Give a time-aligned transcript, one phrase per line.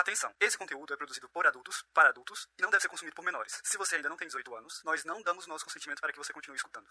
[0.00, 3.22] Atenção, esse conteúdo é produzido por adultos, para adultos, e não deve ser consumido por
[3.22, 3.60] menores.
[3.62, 6.32] Se você ainda não tem 18 anos, nós não damos nosso consentimento para que você
[6.32, 6.86] continue escutando.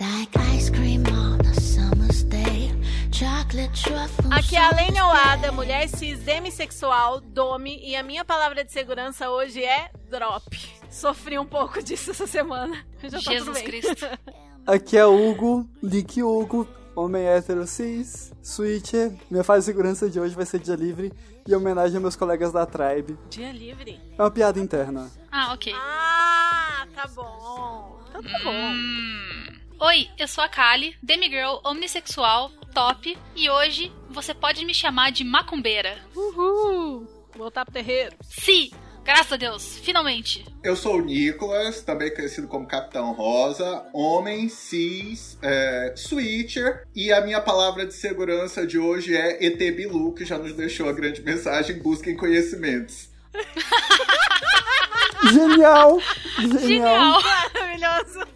[0.00, 2.70] Like ice cream on a summer's day.
[3.12, 4.32] Chocolate truffles.
[4.32, 9.28] Aqui é a Lênia Oada, mulher cis demissexual, dome, e a minha palavra de segurança
[9.28, 10.48] hoje é drop.
[10.90, 12.86] Sofri um pouco disso essa semana.
[13.04, 13.60] Já tá Jesus.
[13.60, 14.06] Cristo.
[14.66, 16.66] Aqui é Hugo, Link Hugo,
[17.04, 19.12] homem hétero cis, switcher.
[19.30, 21.12] Minha fase de segurança de hoje vai ser dia livre
[21.46, 23.18] e homenagem a meus colegas da Tribe.
[23.28, 24.00] Dia livre.
[24.16, 25.10] É uma piada interna.
[25.30, 25.72] Ah, ok.
[25.74, 28.00] Ah, tá bom.
[28.08, 28.50] Então tá bom.
[28.52, 29.60] Hum.
[29.80, 35.24] Oi, eu sou a Kali, demigirl, omnissexual, top, e hoje você pode me chamar de
[35.24, 35.96] macumbeira.
[36.14, 37.06] Uhul.
[37.34, 38.14] Voltar pro terreiro.
[38.20, 38.70] Sim,
[39.04, 40.44] graças a Deus, finalmente.
[40.62, 47.20] Eu sou o Nicolas, também conhecido como Capitão Rosa, homem, cis, é, switcher, e a
[47.20, 51.22] minha palavra de segurança de hoje é ET Bilu, que já nos deixou a grande
[51.22, 53.08] mensagem: busquem conhecimentos.
[55.32, 56.00] Genial!
[56.38, 56.60] Genial!
[56.60, 57.22] Genial!
[57.22, 58.26] Maravilhoso.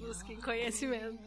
[0.00, 1.18] Busquem conhecimento.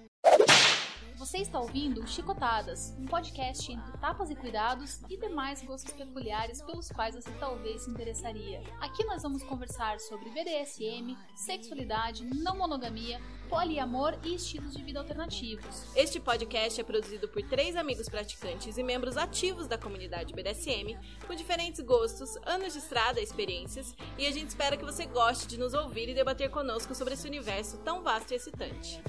[1.30, 6.90] Você está ouvindo Chicotadas, um podcast entre tapas e cuidados e demais gostos peculiares pelos
[6.90, 8.64] quais você talvez se interessaria.
[8.80, 15.86] Aqui nós vamos conversar sobre BDSM, sexualidade, não monogamia, poliamor e estilos de vida alternativos.
[15.96, 21.34] Este podcast é produzido por três amigos praticantes e membros ativos da comunidade BDSM, com
[21.34, 25.58] diferentes gostos, anos de estrada e experiências, e a gente espera que você goste de
[25.58, 29.02] nos ouvir e debater conosco sobre esse universo tão vasto e excitante.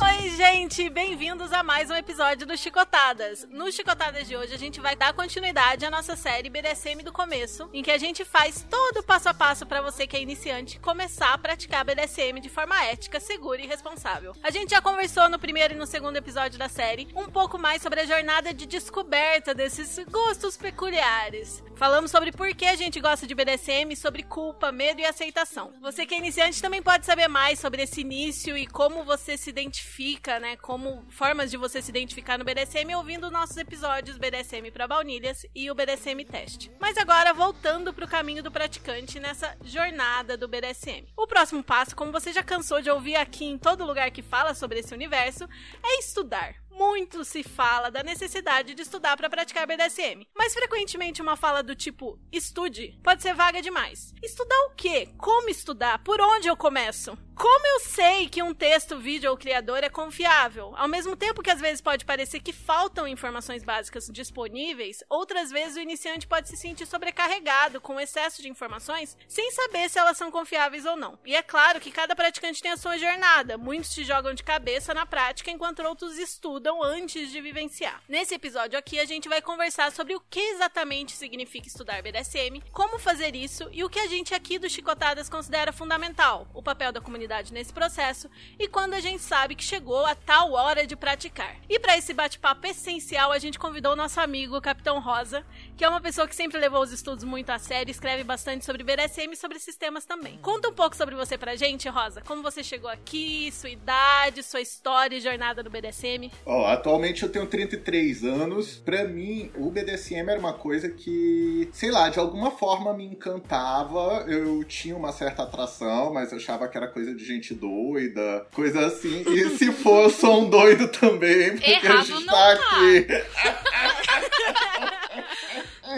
[0.00, 0.88] Oi, gente!
[0.90, 3.46] Bem-vindos a mais um episódio do Chicotadas.
[3.50, 7.68] No Chicotadas de hoje, a gente vai dar continuidade à nossa série BDSM do começo,
[7.72, 10.78] em que a gente faz todo o passo a passo para você que é iniciante
[10.78, 12.07] começar a praticar BDSM
[12.40, 14.34] de forma ética, segura e responsável.
[14.42, 17.82] A gente já conversou no primeiro e no segundo episódio da série um pouco mais
[17.82, 21.62] sobre a jornada de descoberta desses gostos peculiares.
[21.76, 25.72] Falamos sobre por que a gente gosta de BDSM, sobre culpa, medo e aceitação.
[25.80, 29.48] Você que é iniciante também pode saber mais sobre esse início e como você se
[29.48, 30.56] identifica, né?
[30.56, 35.70] Como formas de você se identificar no BDSM ouvindo nossos episódios BDSM para baunilhas e
[35.70, 36.72] o BDSM teste.
[36.80, 41.06] Mas agora voltando para o caminho do praticante nessa jornada do BDSM.
[41.16, 44.54] O próximo passo, como você já cansou de ouvir aqui em todo lugar que fala
[44.54, 45.48] sobre esse universo,
[45.82, 46.54] é estudar.
[46.70, 51.74] Muito se fala da necessidade de estudar para praticar BDSM, mas frequentemente uma fala do
[51.74, 54.14] tipo estude pode ser vaga demais.
[54.22, 55.08] Estudar o quê?
[55.18, 55.98] Como estudar?
[56.04, 57.18] Por onde eu começo?
[57.38, 60.74] Como eu sei que um texto, vídeo ou criador é confiável?
[60.76, 65.76] Ao mesmo tempo que às vezes pode parecer que faltam informações básicas disponíveis, outras vezes
[65.76, 70.32] o iniciante pode se sentir sobrecarregado com excesso de informações sem saber se elas são
[70.32, 71.16] confiáveis ou não.
[71.24, 73.56] E é claro que cada praticante tem a sua jornada.
[73.56, 78.02] Muitos se jogam de cabeça na prática enquanto outros estudam antes de vivenciar.
[78.08, 82.98] Nesse episódio aqui a gente vai conversar sobre o que exatamente significa estudar BDSM, como
[82.98, 87.00] fazer isso e o que a gente aqui do Chicotadas considera fundamental, o papel da
[87.00, 88.28] comunidade nesse processo
[88.58, 91.56] e quando a gente sabe que chegou a tal hora de praticar.
[91.68, 95.44] E para esse bate-papo essencial, a gente convidou o nosso amigo o Capitão Rosa,
[95.76, 98.82] que é uma pessoa que sempre levou os estudos muito a sério, escreve bastante sobre
[98.82, 100.38] BDSM e sobre sistemas também.
[100.38, 102.22] Conta um pouco sobre você pra gente, Rosa.
[102.22, 106.30] Como você chegou aqui, sua idade, sua história e jornada no BDSM.
[106.46, 108.76] Ó, atualmente eu tenho 33 anos.
[108.76, 114.24] Pra mim, o BDSM era uma coisa que, sei lá, de alguma forma me encantava.
[114.26, 118.86] Eu tinha uma certa atração, mas eu achava que era coisa de gente doida, coisa
[118.86, 119.24] assim.
[119.28, 122.76] E se for, eu sou um doido também, porque a Errado gente não tá tá.
[122.76, 123.06] aqui.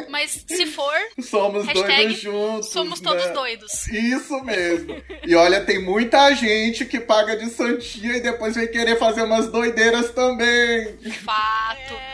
[0.08, 2.70] Mas se for, Somos doidos juntos.
[2.70, 3.08] somos né?
[3.08, 3.88] todos doidos.
[3.88, 5.03] Isso mesmo.
[5.26, 9.48] E olha, tem muita gente que paga de santinha e depois vem querer fazer umas
[9.48, 10.97] doideiras também.
[11.25, 11.94] Fato.
[11.94, 12.09] É.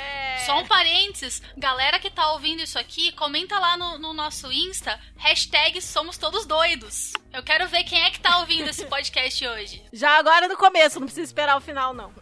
[0.47, 4.97] Só um parênteses, galera que tá ouvindo isso aqui, comenta lá no, no nosso Insta,
[5.17, 7.13] hashtag somos todos doidos.
[7.35, 9.83] Eu quero ver quem é que tá ouvindo esse podcast hoje.
[9.93, 12.13] Já agora no começo, não precisa esperar o final, não.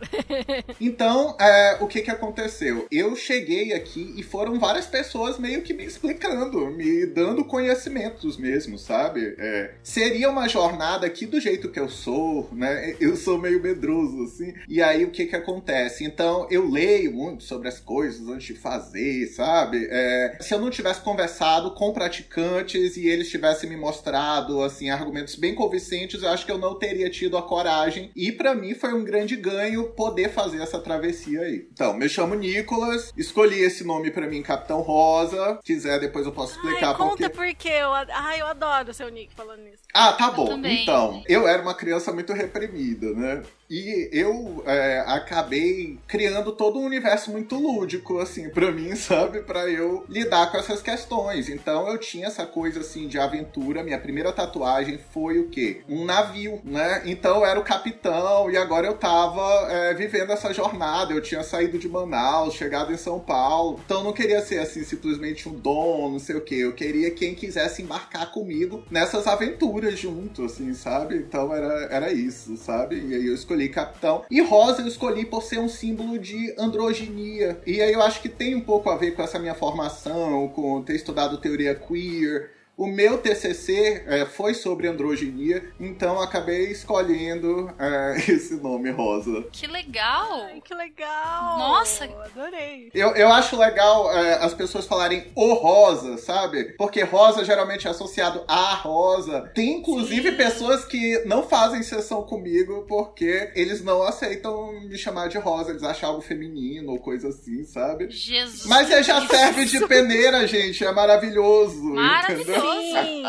[0.81, 2.87] Então, é, o que que aconteceu?
[2.91, 8.78] Eu cheguei aqui e foram várias pessoas meio que me explicando, me dando conhecimentos mesmo,
[8.78, 9.34] sabe?
[9.39, 12.97] É, seria uma jornada aqui do jeito que eu sou, né?
[12.98, 14.53] Eu sou meio medroso, assim.
[14.69, 16.04] E aí, o que que acontece?
[16.04, 19.87] Então, eu leio muito sobre as coisas antes de fazer, sabe?
[19.91, 25.01] É, se eu não tivesse conversado com praticantes e eles tivessem me mostrado, assim, as
[25.01, 28.11] argumentos bem convincentes, eu acho que eu não teria tido a coragem.
[28.15, 31.69] E pra mim foi um grande ganho poder fazer essa travessia aí.
[31.72, 35.59] Então, me chamo Nicolas, escolhi esse nome pra mim, Capitão Rosa.
[35.65, 37.37] Quiser, depois eu posso explicar Ai, por conta quê.
[37.37, 37.69] por quê.
[37.69, 39.83] Eu, ai, eu adoro o seu Nick falando nisso.
[39.93, 40.47] Ah, tá bom.
[40.47, 40.83] também.
[40.83, 43.43] Então, eu era uma criança muito reprimida, né?
[43.71, 49.41] E eu é, acabei criando todo um universo muito lúdico, assim, pra mim, sabe?
[49.41, 51.48] Pra eu lidar com essas questões.
[51.48, 53.83] Então eu tinha essa coisa, assim, de aventura.
[53.83, 55.83] Minha primeira tatuagem foi o quê?
[55.89, 57.03] Um navio, né?
[57.04, 61.12] Então eu era o capitão e agora eu tava é, vivendo essa jornada.
[61.12, 63.80] Eu tinha saído de Manaus, chegado em São Paulo.
[63.84, 66.57] Então eu não queria ser, assim, simplesmente um dom, não sei o quê.
[66.57, 71.16] Eu queria quem quisesse embarcar comigo nessas aventuras junto, assim, sabe?
[71.16, 72.97] Então era, era isso, sabe?
[72.97, 74.24] E aí eu escolhi capitão.
[74.30, 77.60] E rosa eu escolhi por ser um símbolo de androginia.
[77.66, 80.83] E aí eu acho que tem um pouco a ver com essa minha formação, com
[80.83, 82.53] ter estudado teoria queer.
[82.76, 89.44] O meu TCC é, foi sobre androginia, então eu acabei escolhendo é, esse nome rosa.
[89.53, 90.44] Que legal!
[90.44, 91.59] Ai, que legal.
[91.59, 92.04] Nossa.
[92.04, 92.91] Adorei.
[92.92, 96.74] Eu, eu acho legal é, as pessoas falarem o rosa, sabe?
[96.76, 99.53] Porque rosa geralmente é associado a rosa.
[99.54, 100.36] Tem inclusive Sim.
[100.36, 105.82] pessoas que não fazem sessão comigo porque eles não aceitam me chamar de rosa, eles
[105.82, 108.10] acham algo feminino ou coisa assim, sabe?
[108.10, 108.66] Jesus.
[108.66, 110.84] Mas é, já serve de peneira, gente.
[110.84, 111.82] É maravilhoso.
[111.82, 112.50] Maravilhoso.
[112.50, 112.64] Entendeu?
[112.65, 113.22] Sim,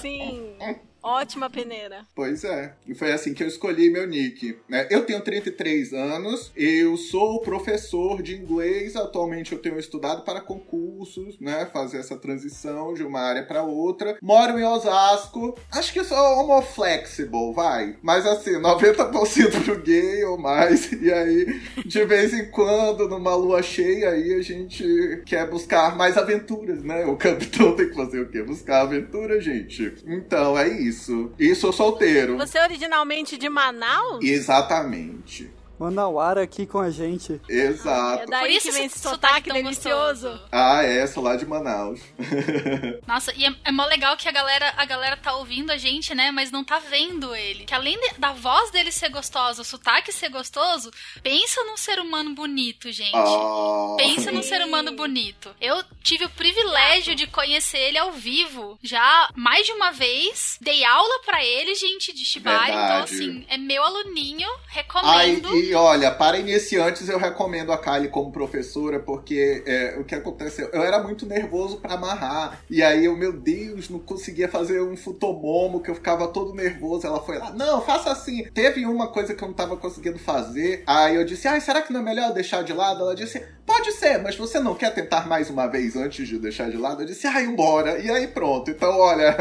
[0.00, 0.56] sim.
[1.02, 2.06] Ótima peneira.
[2.14, 2.74] Pois é.
[2.86, 4.58] E foi assim que eu escolhi meu nick.
[4.68, 4.86] né?
[4.90, 8.96] Eu tenho 33 anos, eu sou professor de inglês.
[8.96, 11.66] Atualmente eu tenho estudado para concursos, né?
[11.72, 14.16] Fazer essa transição de uma área para outra.
[14.22, 15.58] Moro em Osasco.
[15.72, 17.96] Acho que sou homo flexible, vai.
[18.02, 20.90] Mas assim, 90% pro gay ou mais.
[20.92, 26.16] E aí, de vez em quando, numa lua cheia, aí a gente quer buscar mais
[26.16, 27.06] aventuras, né?
[27.06, 28.42] O capitão tem que fazer o quê?
[28.42, 29.94] Buscar aventura, gente.
[30.06, 30.89] Então, é isso.
[31.38, 32.36] E sou solteiro.
[32.36, 34.22] Você é originalmente de Manaus?
[34.22, 35.50] Exatamente.
[35.80, 37.40] Manauara aqui com a gente.
[37.48, 38.22] Exato.
[38.24, 40.28] É daí Por isso que vem esse esse sotaque tão delicioso.
[40.28, 40.48] gostoso.
[40.52, 42.00] Ah, é, sou lá de Manaus.
[43.06, 46.14] Nossa, e é, é mó legal que a galera, a galera tá ouvindo a gente,
[46.14, 46.30] né?
[46.30, 47.64] Mas não tá vendo ele.
[47.64, 50.90] Que além de- da voz dele ser gostosa, o sotaque ser gostoso,
[51.22, 53.14] pensa num ser humano bonito, gente.
[53.16, 55.54] Ah, Pensa num ser humano bonito.
[55.60, 60.58] Eu tive o privilégio de conhecer ele ao vivo já mais de uma vez.
[60.60, 62.70] Dei aula pra ele, gente, de Shibari.
[62.70, 63.14] Então, Verdade.
[63.14, 64.48] assim, é meu aluninho.
[64.50, 65.69] Ai, Recomendo.
[65.70, 70.68] E olha, para iniciantes eu recomendo a Kylie como professora, porque é, o que aconteceu?
[70.72, 72.60] Eu era muito nervoso pra amarrar.
[72.68, 77.06] E aí eu, meu Deus, não conseguia fazer um futomomo, que eu ficava todo nervoso.
[77.06, 78.50] Ela foi lá, não, faça assim.
[78.52, 80.82] Teve uma coisa que eu não tava conseguindo fazer.
[80.88, 83.02] Aí eu disse, ai, será que não é melhor deixar de lado?
[83.02, 86.68] Ela disse, pode ser, mas você não quer tentar mais uma vez antes de deixar
[86.68, 87.02] de lado?
[87.02, 87.96] Eu disse, ai, embora.
[88.00, 88.72] E aí pronto.
[88.72, 89.36] Então, olha,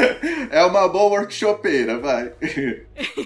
[0.50, 2.32] é uma boa workshopeira, vai.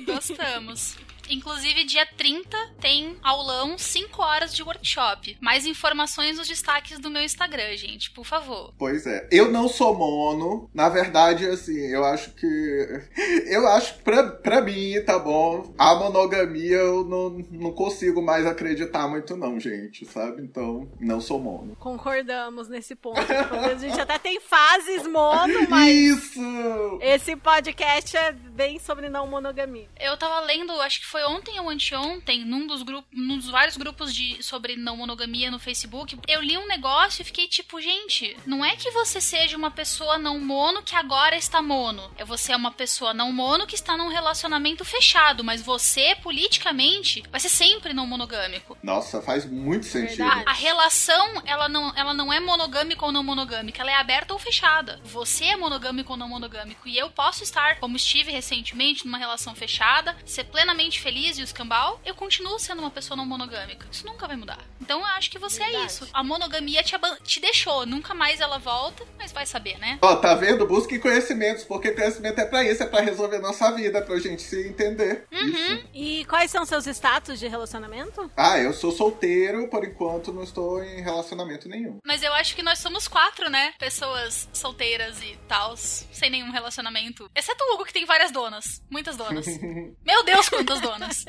[0.04, 1.07] Gostamos.
[1.30, 5.36] Inclusive, dia 30 tem aulão 5 horas de workshop.
[5.40, 8.72] Mais informações nos destaques do meu Instagram, gente, por favor.
[8.78, 9.28] Pois é.
[9.30, 10.70] Eu não sou mono.
[10.72, 12.48] Na verdade, assim, eu acho que.
[13.48, 15.72] Eu acho que pra, pra mim, tá bom.
[15.78, 20.42] A monogamia eu não, não consigo mais acreditar muito, não, gente, sabe?
[20.42, 21.76] Então, não sou mono.
[21.78, 23.18] Concordamos nesse ponto.
[23.18, 26.98] A gente até tem fases mono, mas Isso!
[27.00, 29.88] esse podcast é bem sobre não monogamia.
[29.98, 33.76] Eu tava lendo, acho que foi ontem ou anteontem, num dos grupos, num dos vários
[33.76, 38.36] grupos de sobre não monogamia no Facebook, eu li um negócio e fiquei tipo, gente,
[38.46, 42.10] não é que você seja uma pessoa não mono que agora está mono.
[42.16, 47.22] É você é uma pessoa não mono que está num relacionamento fechado, mas você politicamente
[47.30, 48.76] vai ser sempre não monogâmico.
[48.82, 50.18] Nossa, faz muito sentido.
[50.18, 50.44] Verdade.
[50.46, 54.38] A relação, ela não, ela não é monogâmica ou não monogâmica, ela é aberta ou
[54.38, 55.00] fechada.
[55.04, 56.88] Você é monogâmico ou não monogâmico.
[56.88, 61.44] E eu posso estar, como estive recentemente, numa relação fechada, ser plenamente feliz e o
[61.44, 63.86] escambau, eu continuo sendo uma pessoa não monogâmica.
[63.90, 64.58] Isso nunca vai mudar.
[64.80, 65.86] Então eu acho que você é Verdade.
[65.86, 66.08] isso.
[66.12, 69.98] A monogamia te, te deixou, nunca mais ela volta, mas vai saber, né?
[70.02, 70.66] Ó, tá vendo?
[70.66, 74.68] Busquem conhecimentos, porque conhecimento é pra isso, é pra resolver nossa vida, pra gente se
[74.68, 75.24] entender.
[75.30, 75.84] Isso.
[75.94, 78.30] E quais são seus status de relacionamento?
[78.36, 81.98] Ah, eu sou solteiro, por enquanto não estou em relacionamento nenhum.
[82.04, 83.72] Mas eu acho que nós somos quatro, né?
[83.78, 87.30] Pessoas solteiras e tals, sem nenhum relacionamento.
[87.34, 88.82] Exceto o Hugo, que tem várias donas.
[88.90, 89.46] Muitas donas.
[90.04, 90.97] Meu Deus, quantas donas!
[90.98, 91.24] Jonas.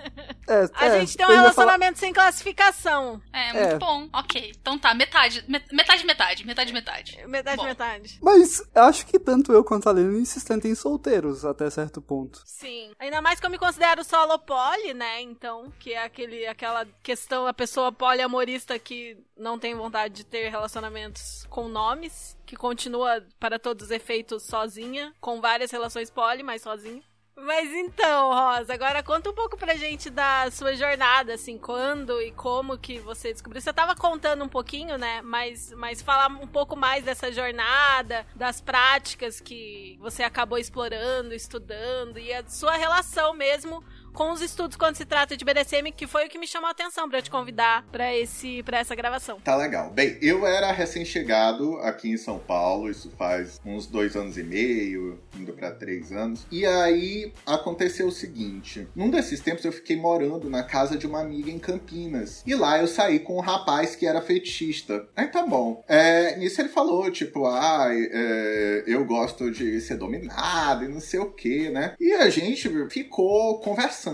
[0.48, 3.22] É, A é, gente tem um ia falar- relacionamento sem classificação.
[3.32, 3.78] É, muito É.
[3.78, 4.10] bom.
[4.14, 4.52] Ok.
[4.60, 5.44] Então tá, metade.
[5.48, 6.46] met- Metade, metade.
[6.46, 7.20] Metade, metade.
[7.28, 7.64] Metade, Bom.
[7.66, 8.20] metade.
[8.22, 12.42] Mas eu acho que tanto eu quanto a Lena se sentem solteiros até certo ponto.
[12.46, 12.92] Sim.
[13.00, 15.22] Ainda mais que eu me considero solo poli, né?
[15.22, 20.50] Então, que é aquele, aquela questão, a pessoa poliamorista que não tem vontade de ter
[20.50, 26.62] relacionamentos com nomes, que continua, para todos os efeitos, sozinha, com várias relações poli, mas
[26.62, 27.02] sozinha.
[27.44, 32.32] Mas então, Rosa, agora conta um pouco pra gente da sua jornada, assim, quando e
[32.32, 33.62] como que você descobriu.
[33.62, 35.22] Você tava contando um pouquinho, né?
[35.22, 42.20] Mas, mas falar um pouco mais dessa jornada, das práticas que você acabou explorando, estudando
[42.20, 43.84] e a sua relação mesmo
[44.20, 46.72] com os estudos quando se trata de BDSM, que foi o que me chamou a
[46.72, 49.40] atenção eu te convidar pra esse para essa gravação.
[49.40, 49.92] Tá legal.
[49.92, 55.18] Bem, eu era recém-chegado aqui em São Paulo, isso faz uns dois anos e meio,
[55.40, 56.46] indo pra três anos.
[56.52, 61.22] E aí aconteceu o seguinte: num desses tempos eu fiquei morando na casa de uma
[61.22, 62.44] amiga em Campinas.
[62.46, 65.08] E lá eu saí com um rapaz que era fetichista.
[65.16, 65.82] Aí tá bom.
[65.88, 71.22] É, nisso ele falou, tipo, ah, é, eu gosto de ser dominado e não sei
[71.22, 71.96] o que, né?
[71.98, 74.09] E a gente ficou conversando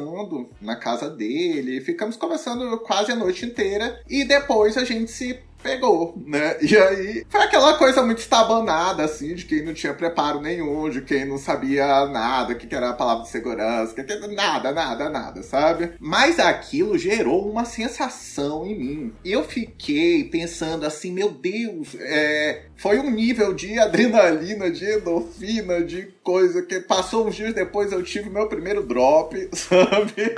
[0.62, 4.02] na casa dele, ficamos conversando quase a noite inteira.
[4.08, 6.58] E depois a gente se pegou, né?
[6.62, 11.02] E aí foi aquela coisa muito estabanada, assim, de quem não tinha preparo nenhum, de
[11.02, 13.96] quem não sabia nada, o que, era a palavra de segurança,
[14.32, 15.94] nada, nada, nada, sabe?
[16.00, 19.14] Mas aquilo gerou uma sensação em mim.
[19.26, 26.14] Eu fiquei pensando assim, meu Deus, é, foi um nível de adrenalina, de endorfina, de
[26.22, 30.36] coisa que passou uns dias depois eu tive meu primeiro drop, sabe?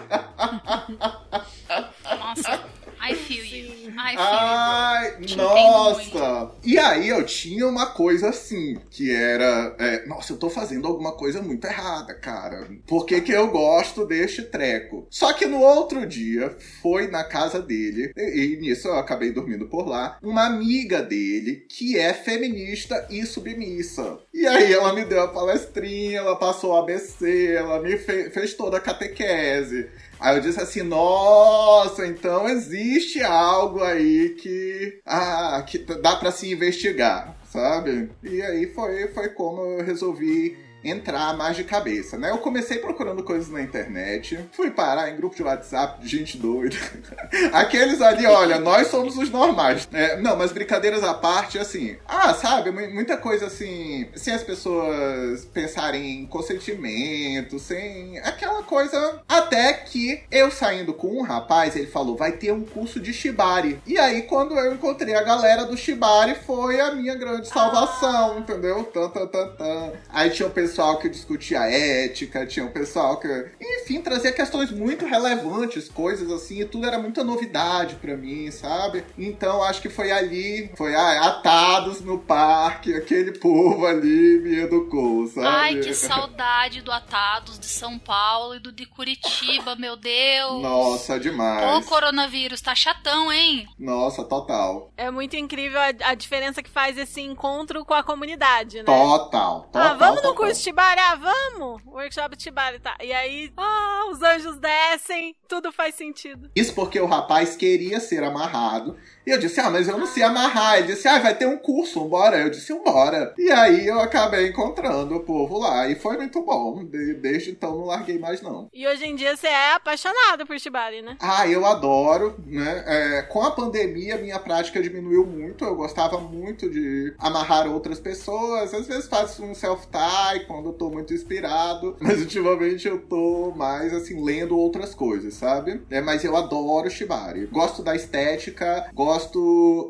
[2.05, 2.63] Nossa,
[3.01, 3.76] I feel you.
[4.19, 6.51] Ai, entendo nossa!
[6.63, 9.75] E aí eu tinha uma coisa assim, que era.
[9.79, 12.67] é, nossa, eu tô fazendo alguma coisa muito errada, cara.
[12.87, 15.07] Por que, que eu gosto deste treco?
[15.09, 19.67] Só que no outro dia, foi na casa dele, e, e nisso eu acabei dormindo
[19.67, 24.19] por lá, uma amiga dele que é feminista e submissa.
[24.33, 28.53] E aí ela me deu a palestrinha, ela passou o ABC, ela me fe- fez
[28.53, 29.87] toda a catequese.
[30.19, 36.51] Aí eu disse assim, nossa, então existe algo aí que, ah, que dá pra se
[36.51, 38.09] investigar, sabe?
[38.24, 42.29] E aí foi, foi como eu resolvi entrar mais de cabeça, né?
[42.31, 46.75] Eu comecei procurando coisas na internet, fui parar em grupo de WhatsApp de gente doida.
[47.53, 49.88] Aqueles ali, olha, nós somos os normais.
[49.91, 54.43] É, não, mas brincadeiras à parte, assim, ah, sabe, mu- muita coisa assim, sem as
[54.43, 59.22] pessoas pensarem em consentimento, sem aquela coisa.
[59.27, 63.79] Até que eu saindo com um rapaz, ele falou, vai ter um curso de Shibari.
[63.86, 68.84] E aí, quando eu encontrei a galera do Shibari, foi a minha grande salvação, entendeu?
[68.86, 69.91] Tan, tan, tan, tan.
[70.10, 73.27] Aí tinha o pessoal que discutia ética, tinha o pessoal que.
[73.59, 79.05] Enfim, trazia questões muito relevantes, coisas assim, e tudo era muita novidade pra mim, sabe?
[79.17, 85.27] Então acho que foi ali, foi ah, atados no parque, aquele povo ali me educou,
[85.27, 85.47] sabe?
[85.47, 90.62] Ai, que saudade do Atados de São Paulo e do de Curitiba, meu Deus.
[90.62, 91.86] Nossa, Ô, demais.
[91.86, 93.67] coronavírus, tá chatão, hein?
[93.79, 94.91] Nossa, total.
[94.97, 98.83] É muito incrível a, a diferença que faz esse encontro com a comunidade, né?
[98.83, 99.81] Total, total.
[99.81, 100.36] Ah, vamos no total.
[100.36, 100.99] curso Tibari?
[100.99, 101.81] Ah, vamos!
[101.85, 102.95] Workshop Tibari, tá.
[103.01, 106.49] E aí, ah, os anjos descem, tudo faz sentido.
[106.55, 108.97] Isso porque o rapaz queria ser amarrado.
[109.27, 110.77] E eu disse, ah, mas eu não sei amarrar.
[110.77, 112.38] Ele disse, ah, vai ter um curso, bora.
[112.39, 113.34] Eu disse, bora.
[113.38, 115.86] E aí eu acabei encontrando o povo lá.
[115.89, 116.86] E foi muito bom.
[116.86, 118.69] De- desde então não larguei mais, não.
[118.74, 121.17] E hoje em dia você é apaixonado por Tibari, né?
[121.19, 122.84] Ah, eu adoro, né?
[122.88, 125.65] É, com a pandemia, minha prática diminuiu muito.
[125.65, 128.74] Eu gostava muito de amarrar outras pessoas.
[128.74, 131.98] Às vezes faço um self-tie quando eu tô muito inspirado.
[132.00, 135.81] Mas ultimamente eu tô mais, assim, lendo outras coisas, sabe?
[135.89, 137.46] É, mas eu adoro Shibari.
[137.48, 139.16] Gosto da estética, gosto,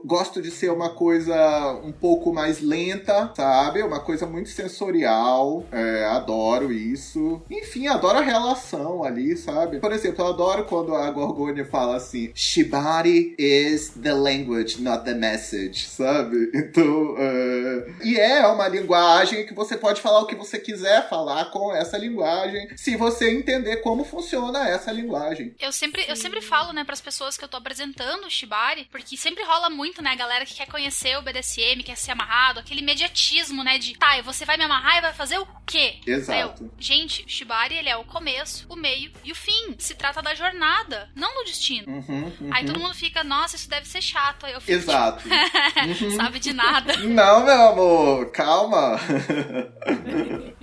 [0.05, 3.81] gosto de ser uma coisa um pouco mais lenta, sabe?
[3.81, 5.65] Uma coisa muito sensorial.
[5.71, 7.41] É, adoro isso.
[7.49, 9.79] Enfim, adoro a relação ali, sabe?
[9.79, 15.13] Por exemplo, eu adoro quando a Gorgônia fala assim: Shibari is the language, not the
[15.13, 16.51] message, sabe?
[16.67, 17.87] Então, é...
[18.03, 21.97] e é uma linguagem que você pode falar o que você quiser falar com essa
[21.97, 25.55] linguagem, se você entender como funciona essa linguagem.
[25.59, 29.16] Eu sempre, eu sempre falo, né, pras pessoas que eu tô apresentando o Shibari, porque
[29.17, 32.81] sempre rola muito, né, a galera que quer conhecer o BDSM, quer ser amarrado, aquele
[32.81, 35.99] imediatismo, né, de, tá, e você vai me amarrar e vai fazer o quê?
[36.05, 36.31] Exato.
[36.31, 39.75] Aí eu, gente, o Shibari, ele é o começo, o meio e o fim.
[39.77, 41.91] Se trata da jornada, não do destino.
[41.91, 42.49] Uhum, uhum.
[42.51, 44.45] Aí todo mundo fica, nossa, isso deve ser chato.
[44.45, 45.23] Aí eu fico, Exato.
[45.23, 46.95] tipo, sabe de nada.
[46.97, 48.97] Não, meu amor, calma.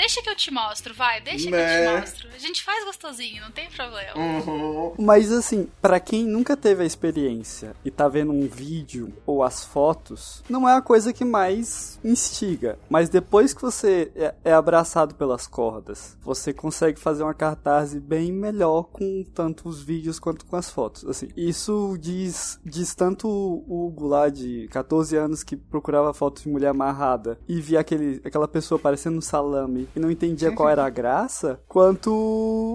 [0.00, 1.86] Deixa que eu te mostro, vai, deixa que Né?
[1.86, 2.28] eu te mostro.
[2.34, 4.16] A gente faz gostosinho, não tem problema.
[4.16, 4.94] Uhum.
[4.98, 9.62] Mas assim, pra quem nunca teve a experiência e tá vendo um vídeo ou as
[9.62, 12.78] fotos, não é a coisa que mais instiga.
[12.88, 18.32] Mas depois que você é, é abraçado pelas cordas, você consegue fazer uma cartaz bem
[18.32, 21.04] melhor com tanto os vídeos quanto com as fotos.
[21.04, 26.48] Assim, isso diz, diz tanto o Hugo lá de 14 anos que procurava fotos de
[26.48, 30.84] mulher amarrada e via aquele, aquela pessoa parecendo um salame e não entendia qual era
[30.84, 32.10] a graça, quanto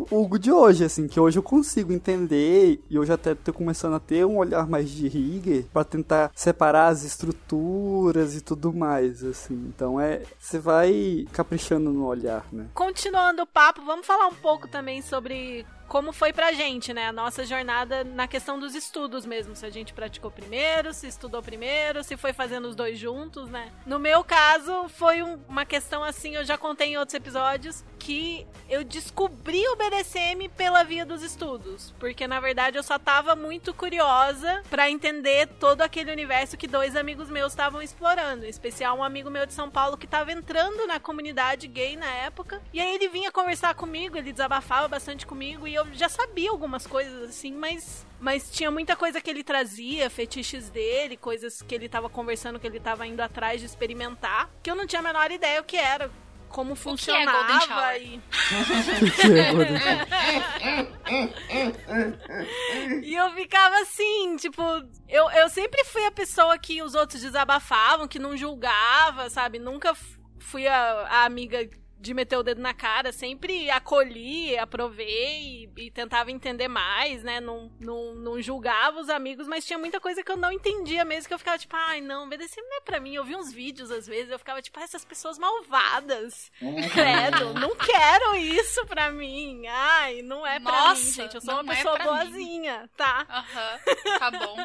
[0.09, 3.95] o Hugo de hoje, assim, que hoje eu consigo entender e hoje até tô começando
[3.95, 9.23] a ter um olhar mais de Rigger pra tentar separar as estruturas e tudo mais,
[9.23, 9.71] assim.
[9.73, 12.67] Então é, você vai caprichando no olhar, né?
[12.73, 17.07] Continuando o papo, vamos falar um pouco também sobre como foi pra gente, né?
[17.07, 19.55] A nossa jornada na questão dos estudos mesmo.
[19.55, 23.71] Se a gente praticou primeiro, se estudou primeiro, se foi fazendo os dois juntos, né?
[23.85, 28.45] No meu caso, foi um- uma questão assim, eu já contei em outros episódios, que
[28.69, 31.93] eu descobri o BDSM pela via dos estudos.
[31.99, 36.95] Porque na verdade eu só tava muito curiosa pra entender todo aquele universo que dois
[36.95, 38.45] amigos meus estavam explorando.
[38.45, 42.09] Em especial um amigo meu de São Paulo que tava entrando na comunidade gay na
[42.11, 42.61] época.
[42.73, 46.87] E aí ele vinha conversar comigo, ele desabafava bastante comigo e eu já sabia algumas
[46.87, 51.87] coisas assim, mas mas tinha muita coisa que ele trazia, fetiches dele, coisas que ele
[51.87, 55.29] tava conversando, que ele tava indo atrás de experimentar, que eu não tinha a menor
[55.31, 56.09] ideia o que era,
[56.49, 58.19] como é funcionava e
[63.03, 64.61] E eu ficava assim, tipo,
[65.07, 69.59] eu, eu sempre fui a pessoa que os outros desabafavam, que não julgava, sabe?
[69.59, 69.93] Nunca
[70.39, 75.91] fui a, a amiga de meter o dedo na cara, sempre acolhi, aprovei e, e
[75.91, 77.39] tentava entender mais, né?
[77.39, 81.27] Não, não, não julgava os amigos, mas tinha muita coisa que eu não entendia mesmo,
[81.27, 83.15] que eu ficava tipo, ai, não, BDSM não é pra mim.
[83.15, 86.51] Eu vi uns vídeos às vezes, eu ficava tipo, ah, essas pessoas malvadas.
[86.93, 89.65] Credo, não quero isso pra mim.
[89.67, 91.35] Ai, não é pra mim, Nossa, gente.
[91.35, 92.03] Eu sou uma é pessoa mim.
[92.05, 93.25] boazinha, tá?
[93.29, 93.79] Aham,
[94.19, 94.55] tá bom.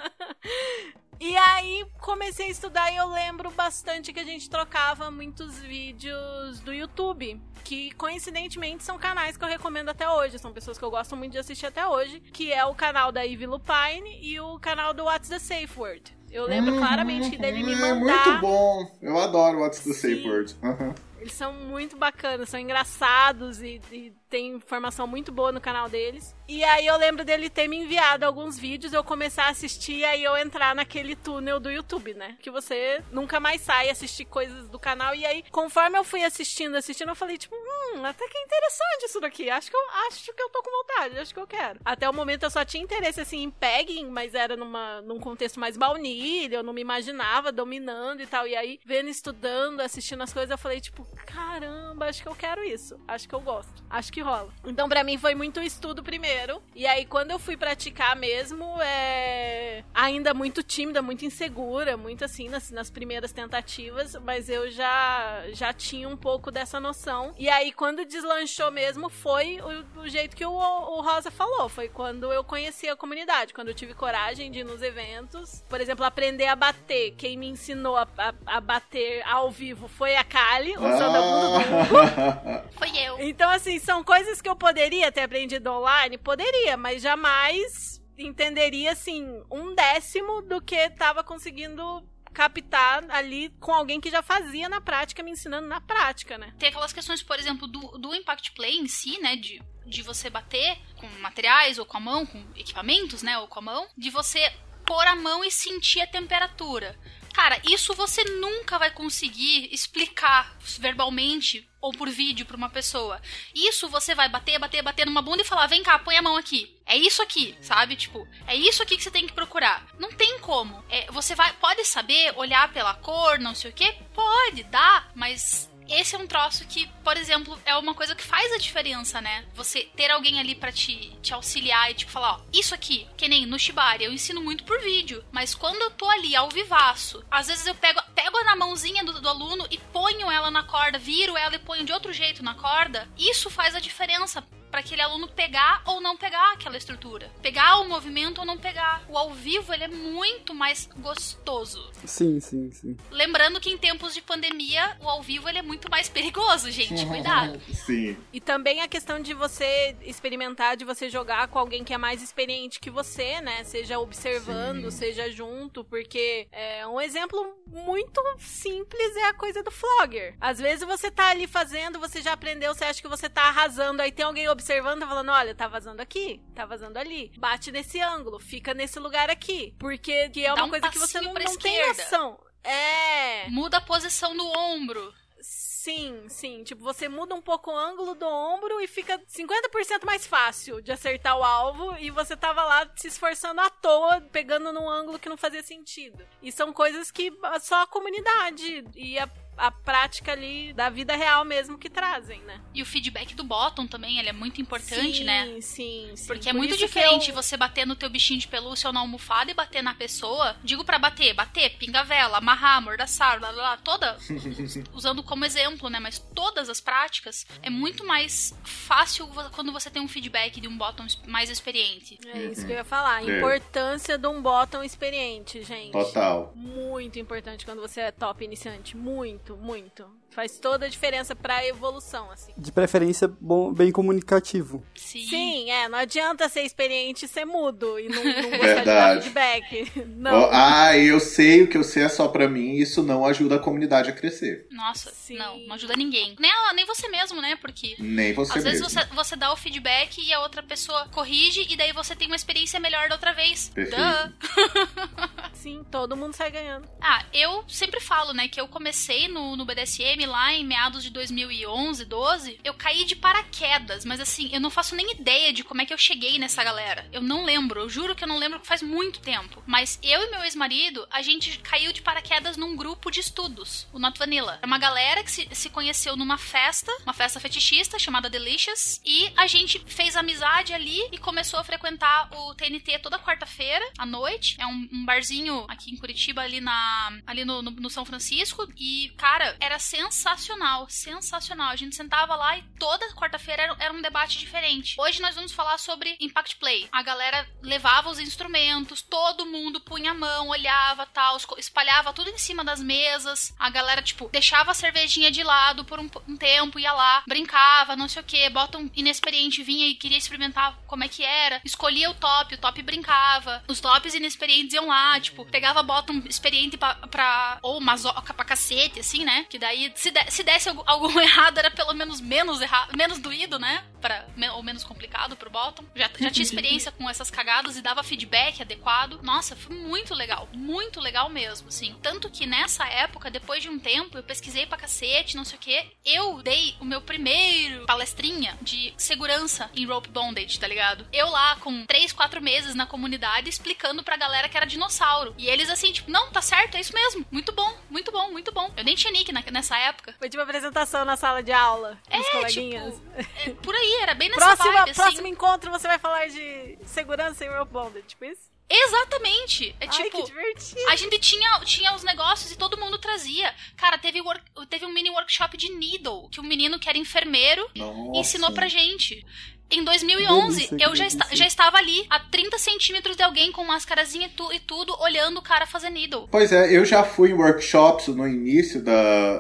[1.20, 6.60] E aí comecei a estudar e eu lembro bastante que a gente trocava muitos vídeos
[6.60, 7.40] do YouTube.
[7.62, 10.38] Que coincidentemente são canais que eu recomendo até hoje.
[10.38, 12.20] São pessoas que eu gosto muito de assistir até hoje.
[12.32, 16.16] Que é o canal da Ivy Lupine e o canal do What's the Safe Word.
[16.30, 18.24] Eu lembro claramente que dele me É mandar.
[18.26, 18.90] muito bom.
[19.02, 20.28] Eu adoro What's the Safe Sim.
[20.30, 20.56] Word.
[20.62, 20.94] Aham.
[21.18, 26.34] Eles são muito bacanas, são engraçados e, e tem informação muito boa no canal deles.
[26.49, 30.04] E aí eu lembro dele ter me enviado alguns vídeos, eu começar a assistir e
[30.04, 32.37] aí eu entrar naquele túnel do YouTube, né?
[32.40, 35.14] Que você nunca mais sai assistir coisas do canal.
[35.14, 39.04] E aí, conforme eu fui assistindo, assistindo, eu falei, tipo, hum, até que é interessante
[39.04, 39.50] isso daqui.
[39.50, 41.80] Acho que eu acho que eu tô com vontade, acho que eu quero.
[41.84, 45.58] Até o momento eu só tinha interesse assim em pegging, mas era numa, num contexto
[45.58, 48.46] mais baunilha, eu não me imaginava dominando e tal.
[48.46, 52.62] E aí, vendo, estudando, assistindo as coisas, eu falei, tipo, caramba, acho que eu quero
[52.62, 53.00] isso.
[53.08, 53.84] Acho que eu gosto.
[53.88, 54.49] Acho que rola.
[54.65, 56.63] Então, pra mim, foi muito estudo primeiro.
[56.75, 59.85] E aí, quando eu fui praticar mesmo, é.
[59.95, 64.17] Ainda muito tímida, muito insegura, muito assim, nas, nas primeiras tentativas.
[64.25, 67.33] Mas eu já, já tinha um pouco dessa noção.
[67.39, 71.69] E aí, quando deslanchou mesmo, foi o, o jeito que o, o Rosa falou.
[71.69, 73.54] Foi quando eu conheci a comunidade.
[73.54, 75.65] Quando eu tive coragem de ir nos eventos.
[75.69, 77.13] Por exemplo, aprender a bater.
[77.13, 81.85] Quem me ensinou a, a, a bater ao vivo foi a Kali, usando a bunda
[81.89, 81.99] do.
[81.99, 83.21] Ah, Foi eu.
[83.21, 86.18] Então, assim, são coisas que eu poderia ter aprendido online?
[86.18, 94.00] Poderia, mas jamais entenderia, assim, um décimo do que tava conseguindo captar ali com alguém
[94.00, 96.52] que já fazia na prática, me ensinando na prática, né?
[96.58, 99.36] Tem aquelas questões, por exemplo, do, do Impact Play em si, né?
[99.36, 103.38] De, de você bater com materiais ou com a mão, com equipamentos, né?
[103.38, 103.86] Ou com a mão.
[103.96, 104.52] De você
[104.84, 106.99] pôr a mão e sentir a temperatura.
[107.32, 113.21] Cara, isso você nunca vai conseguir explicar verbalmente ou por vídeo pra uma pessoa.
[113.54, 116.36] Isso você vai bater, bater, bater numa bunda e falar: vem cá, põe a mão
[116.36, 116.76] aqui.
[116.84, 117.97] É isso aqui, sabe?
[117.97, 119.86] Tipo, é isso aqui que você tem que procurar.
[119.99, 120.84] Não tem como.
[120.88, 123.93] É, você vai, pode saber, olhar pela cor, não sei o que?
[124.14, 128.52] Pode, dá, mas esse é um troço que, por exemplo, é uma coisa que faz
[128.52, 129.44] a diferença, né?
[129.54, 133.28] Você ter alguém ali pra te, te auxiliar e tipo falar, ó, isso aqui, que
[133.28, 137.24] nem no Shibari, eu ensino muito por vídeo, mas quando eu tô ali ao vivaço,
[137.30, 140.98] às vezes eu pego, pego na mãozinha do, do aluno e ponho ela na corda,
[140.98, 145.02] viro ela e ponho de outro jeito na corda, isso faz a diferença para aquele
[145.02, 147.30] aluno pegar ou não pegar aquela estrutura.
[147.43, 149.02] Pegar o movimento ou não pegar.
[149.09, 151.91] O ao vivo, ele é muito mais gostoso.
[152.04, 152.97] Sim, sim, sim.
[153.11, 157.04] Lembrando que em tempos de pandemia, o ao vivo ele é muito mais perigoso, gente.
[157.11, 157.61] Cuidado.
[157.73, 158.17] Sim.
[158.33, 162.23] E também a questão de você experimentar, de você jogar com alguém que é mais
[162.23, 163.65] experiente que você, né?
[163.65, 164.99] Seja observando, Sim.
[164.99, 170.35] seja junto, porque é um exemplo muito simples é a coisa do flogger.
[170.41, 174.02] Às vezes você tá ali fazendo, você já aprendeu, você acha que você tá arrasando,
[174.02, 178.38] aí tem alguém observando, falando, olha, tá vazando aqui, tá vazando ali, bate nesse ângulo,
[178.38, 181.88] fica nesse lugar aqui, porque que é uma um coisa que você não, não tem
[181.88, 182.38] noção.
[182.62, 183.49] É.
[183.49, 185.14] Muda a posição do ombro.
[185.40, 186.62] Sim, sim.
[186.62, 190.92] Tipo, você muda um pouco o ângulo do ombro e fica 50% mais fácil de
[190.92, 195.30] acertar o alvo e você tava lá se esforçando à toa, pegando num ângulo que
[195.30, 196.23] não fazia sentido.
[196.42, 199.26] E são coisas que só a comunidade e a,
[199.60, 202.60] a prática ali da vida real mesmo que trazem, né?
[202.75, 205.46] E o feedback do bottom também, ele é muito importante, sim, né?
[205.60, 206.26] Sim, sim.
[206.26, 208.88] Porque é Por muito isso que diferente eu- você bater no teu bichinho de pelúcia
[208.88, 210.56] ou na almofada e bater na pessoa.
[210.64, 214.16] Digo pra bater, bater, pinga vela, amarrar, amordaçar, blá blá blá, toda.
[214.92, 216.00] usando como exemplo, né?
[216.00, 220.76] Mas todas as práticas é muito mais fácil quando você tem um feedback de um
[220.76, 222.18] bottom mais experiente.
[222.26, 223.16] É isso que eu ia falar.
[223.16, 223.36] A É.
[223.38, 225.92] importância de um bottom experiente, gente.
[225.92, 226.52] Total.
[226.56, 228.96] Muito importante quando você é top iniciante.
[228.96, 230.20] Muito, muito.
[230.30, 232.52] Faz toda a diferença pra evolução, assim.
[232.56, 234.84] De preferência, bom, bem comunicativo.
[234.95, 235.26] Sim.
[235.26, 235.88] Sim, é.
[235.88, 239.23] Não adianta ser experiente e ser mudo e não, não gostar de dar Verdade.
[239.23, 239.93] feedback.
[240.21, 240.49] Não.
[240.52, 243.58] ah, eu sei o que eu sei é só pra mim isso não ajuda a
[243.58, 244.66] comunidade a crescer.
[244.71, 245.36] Nossa, Sim.
[245.36, 246.36] não, não ajuda ninguém.
[246.38, 247.56] Nem, ela- nem você mesmo, né?
[247.56, 251.66] Porque Nem você Às vezes você, você dá o feedback e a outra pessoa corrige
[251.71, 253.71] e daí você tem uma experiência melhor da outra vez.
[253.75, 254.00] Perfeito.
[254.00, 255.50] Duh.
[255.54, 256.88] Sim, todo mundo sai ganhando.
[257.02, 261.11] Ah, eu sempre falo, né, que eu comecei no, no BDSM lá em meados de
[261.11, 262.61] 2011, 12.
[262.65, 265.93] Eu caí de paraquedas, mas assim, eu não faço nem ideia de como é que
[265.93, 267.09] eu cheguei nessa galera.
[267.13, 269.63] Eu não lembro, eu juro que eu não lembro, faz muito tempo.
[269.67, 273.99] Mas eu e meu ex-marido, a gente caiu de paraquedas num grupo de estudos, o
[273.99, 274.59] Not Vanilla.
[274.63, 279.33] É uma galera que se, se conheceu numa festa, uma festa fetichista chamada Delicious, e
[279.37, 284.56] a gente fez amizade ali e começou a frequentar o TNT toda quarta-feira à noite.
[284.59, 288.69] É um, um barzinho aqui em Curitiba, ali na ali no, no- no São Francisco.
[288.76, 291.70] E, cara, era sensacional, sensacional.
[291.70, 294.96] A gente sentava lá e toda quarta-feira era, era um debate diferente.
[294.99, 296.88] Hoje nós vamos falar sobre Impact Play.
[296.90, 302.38] A galera levava os instrumentos, todo mundo punha a mão, olhava, tal, espalhava tudo em
[302.38, 303.54] cima das mesas.
[303.58, 307.96] A galera, tipo, deixava a cervejinha de lado por um, um tempo, ia lá, brincava,
[307.96, 308.49] não sei o que.
[308.50, 311.60] Bota um inexperiente vinha e queria experimentar como é que era.
[311.64, 313.62] Escolhia o top, o top brincava.
[313.68, 318.44] Os tops inexperientes iam lá, tipo, pegava bota um experiente pra, pra ou masoca pra
[318.44, 319.44] cacete, assim, né?
[319.49, 323.19] Que daí, se, de- se desse algo, algo errado, era pelo menos menos errado, menos
[323.19, 323.84] doído, né?
[324.00, 325.84] Pra, ou menos complicado pro bottom.
[325.95, 329.21] Já, já tinha experiência com essas cagadas e dava feedback adequado.
[329.23, 330.49] Nossa, foi muito legal.
[330.54, 331.95] Muito legal mesmo, assim.
[332.02, 335.60] Tanto que nessa época, depois de um tempo, eu pesquisei pra cacete, não sei o
[335.60, 335.93] que.
[336.02, 341.06] Eu dei o meu primeiro palestrinha de segurança em rope bondage, tá ligado?
[341.13, 345.34] Eu lá com 3, 4 meses na comunidade explicando pra galera que era dinossauro.
[345.36, 347.26] E eles assim, tipo, não, tá certo, é isso mesmo.
[347.30, 348.73] Muito bom, muito bom, muito bom.
[348.78, 349.89] Eu nem tinha nick nessa época.
[350.18, 352.94] Foi tipo apresentação na sala de aula dos É, coleguinhas.
[352.94, 353.10] tipo,
[353.50, 355.00] é, por aí, era bem nessa Próxima, vibe, assim.
[355.02, 358.50] próximo encontro você vai falar de segurança em rope bonded, tipo isso?
[358.72, 359.74] Exatamente.
[359.80, 360.80] É Ai, tipo, que divertido.
[360.90, 363.52] A gente tinha, tinha os negócios e todo mundo trazia.
[363.76, 367.68] Cara, teve, work- teve um mini workshop de needle, que um menino que era enfermeiro
[367.74, 368.18] Nossa.
[368.20, 369.26] ensinou pra gente.
[369.73, 371.37] Em 2011, Delícia, eu já, esta- delícia.
[371.37, 375.39] já estava ali, a 30 centímetros de alguém com máscarazinha e, tu- e tudo, olhando
[375.39, 376.26] o cara fazer needle.
[376.30, 378.93] Pois é, eu já fui em workshops no início da.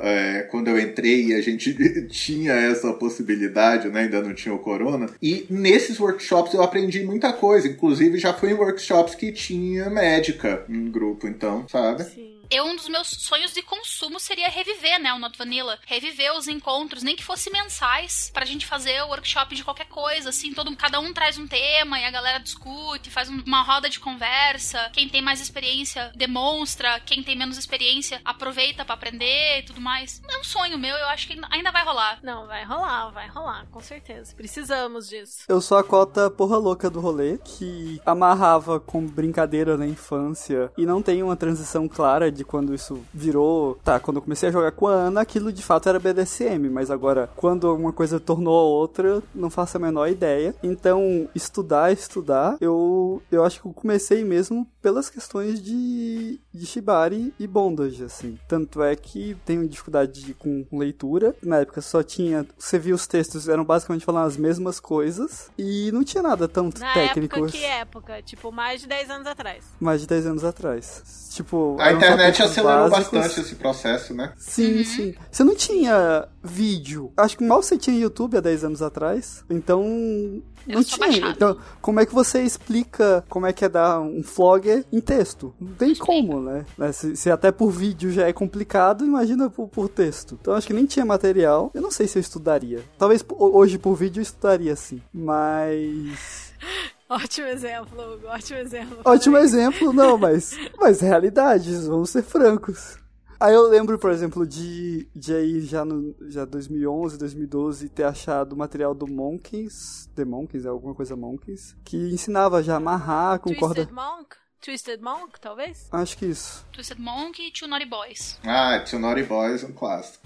[0.02, 1.74] é, quando eu entrei e a gente
[2.08, 4.02] tinha essa possibilidade, né?
[4.02, 5.08] Ainda não tinha o corona.
[5.20, 7.66] E nesses workshops eu aprendi muita coisa.
[7.66, 12.04] Inclusive, já fui em workshops que tinha médica em grupo, então, sabe?
[12.04, 12.39] Sim.
[12.50, 15.78] Eu, um dos meus sonhos de consumo seria reviver, né, o Not Vanilla.
[15.86, 20.30] Reviver os encontros, nem que fosse mensais, pra gente fazer o workshop de qualquer coisa,
[20.30, 23.88] assim, todo, cada um traz um tema e a galera discute, faz um- uma roda
[23.88, 24.90] de conversa.
[24.92, 30.20] Quem tem mais experiência demonstra, quem tem menos experiência aproveita pra aprender e tudo mais.
[30.28, 32.18] É um sonho meu, eu acho que ainda- ainda vai rolar.
[32.22, 34.34] Não, vai rolar, vai rolar, com certeza.
[34.34, 35.44] Precisamos disso.
[35.48, 40.84] Eu sou a cota porra louca do rolê, que amarrava com brincadeira na infância e
[40.84, 43.78] não tem uma transição clara de quando isso virou.
[43.84, 46.90] Tá, quando eu comecei a jogar com a Ana, aquilo de fato era BDSM, mas
[46.90, 50.54] agora, quando uma coisa tornou a outra, não faço a menor ideia.
[50.62, 57.32] Então, estudar, estudar, eu, eu acho que eu comecei mesmo pelas questões de de Shibari
[57.38, 58.36] e Bondage, assim.
[58.48, 61.34] Tanto é que tenho dificuldade de- com leitura.
[61.42, 62.44] Na época só tinha.
[62.58, 65.48] Você via os textos, eram basicamente falando as mesmas coisas.
[65.56, 67.36] E não tinha nada tão Na técnico.
[67.36, 68.22] época, que época?
[68.22, 69.64] Tipo, mais de 10 anos atrás.
[69.78, 71.28] Mais de 10 anos atrás.
[71.32, 71.76] Tipo.
[71.78, 73.18] A só internet acelerou básicos.
[73.18, 74.32] bastante esse processo, né?
[74.36, 75.14] Sim, sim.
[75.30, 77.12] Você não tinha vídeo.
[77.16, 79.44] Acho que mal você tinha YouTube há 10 anos atrás.
[79.50, 80.42] Então.
[80.66, 80.98] Era Não tinha.
[80.98, 81.32] baixado.
[81.34, 85.54] Então, como é que você explica como é que é dar um vlogger em texto?
[85.58, 86.66] Não tem como, né?
[86.76, 90.36] Né, Se, se até por vídeo já é complicado, imagina por, por texto.
[90.40, 91.70] Então acho que nem tinha material.
[91.74, 92.82] Eu não sei se eu estudaria.
[92.98, 95.00] Talvez hoje por vídeo eu estudaria sim.
[95.12, 96.52] Mas.
[97.10, 98.28] Ótimo exemplo, Hugo.
[98.28, 98.98] Ótimo exemplo.
[99.04, 100.56] Ótimo exemplo, não, mas.
[100.78, 102.98] Mas realidades, vamos ser francos.
[103.40, 108.54] Aí eu lembro, por exemplo, de, de aí já no já 2011, 2012 ter achado
[108.54, 113.40] o material do Monkeys, The Monkeys, é alguma coisa Monkeys, que ensinava já a amarrar
[113.40, 113.86] com corda.
[113.86, 114.36] Twisted Monk?
[114.60, 115.88] Twisted Monk, talvez?
[115.90, 116.66] Acho que isso.
[116.70, 118.38] Twisted Monk e Two Naughty Boys.
[118.44, 120.22] Ah, Two Naughty Boys, um clássico.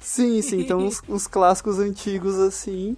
[0.00, 2.96] Sim, sim, então os, os clássicos antigos assim.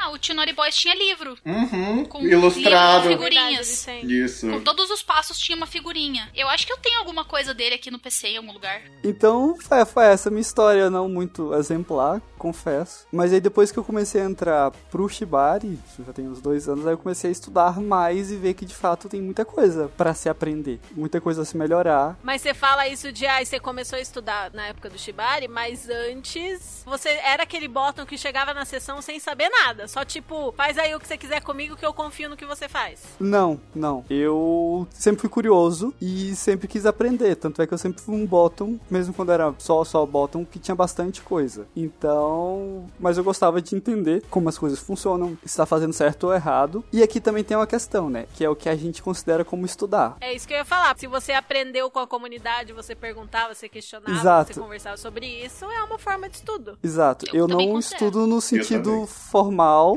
[0.00, 1.36] Ah, o Naughty Boys tinha livro.
[1.44, 3.08] uhum, Com ilustrado.
[3.08, 3.84] livro, figurinhas.
[3.84, 4.24] Verdade.
[4.24, 4.48] Isso.
[4.48, 6.30] Com todos os passos tinha uma figurinha.
[6.34, 8.80] Eu acho que eu tenho alguma coisa dele aqui no PC em algum lugar.
[9.02, 13.06] Então foi, foi essa minha história, não muito exemplar, confesso.
[13.12, 16.86] Mas aí depois que eu comecei a entrar pro Shibari, já tem uns dois anos,
[16.86, 20.14] aí eu comecei a estudar mais e ver que de fato tem muita coisa pra
[20.14, 22.16] se aprender, muita coisa a se melhorar.
[22.22, 25.88] Mas você fala isso de, ah, você começou a estudar na época do Shibari, mas
[25.88, 29.87] antes você era aquele bottom que chegava na sessão sem saber nada.
[29.88, 32.68] Só tipo, faz aí o que você quiser comigo que eu confio no que você
[32.68, 33.02] faz.
[33.18, 34.04] Não, não.
[34.08, 37.34] Eu sempre fui curioso e sempre quis aprender.
[37.36, 40.58] Tanto é que eu sempre fui um bottom, mesmo quando era só só bottom, que
[40.58, 41.66] tinha bastante coisa.
[41.74, 46.34] Então, mas eu gostava de entender como as coisas funcionam, se está fazendo certo ou
[46.34, 46.84] errado.
[46.92, 48.26] E aqui também tem uma questão, né?
[48.34, 50.16] Que é o que a gente considera como estudar.
[50.20, 50.96] É isso que eu ia falar.
[50.98, 54.54] Se você aprendeu com a comunidade, você perguntava, você questionava, Exato.
[54.54, 56.78] você conversava sobre isso, é uma forma de estudo.
[56.82, 57.26] Exato.
[57.32, 58.04] Eu Eu, não considero.
[58.04, 59.06] estudo no sentido também.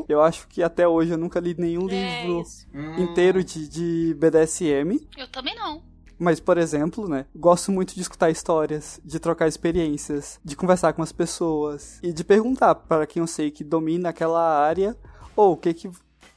[0.08, 2.68] Eu acho que até hoje eu nunca li nenhum É livro isso.
[2.98, 5.08] inteiro de, de BDSM.
[5.18, 5.82] Eu também não.
[6.20, 11.02] Mas, por exemplo, né, gosto muito de escutar histórias, de trocar experiências, de conversar com
[11.02, 14.96] as pessoas e de perguntar para quem eu sei que domina aquela área,
[15.36, 15.90] ou o que que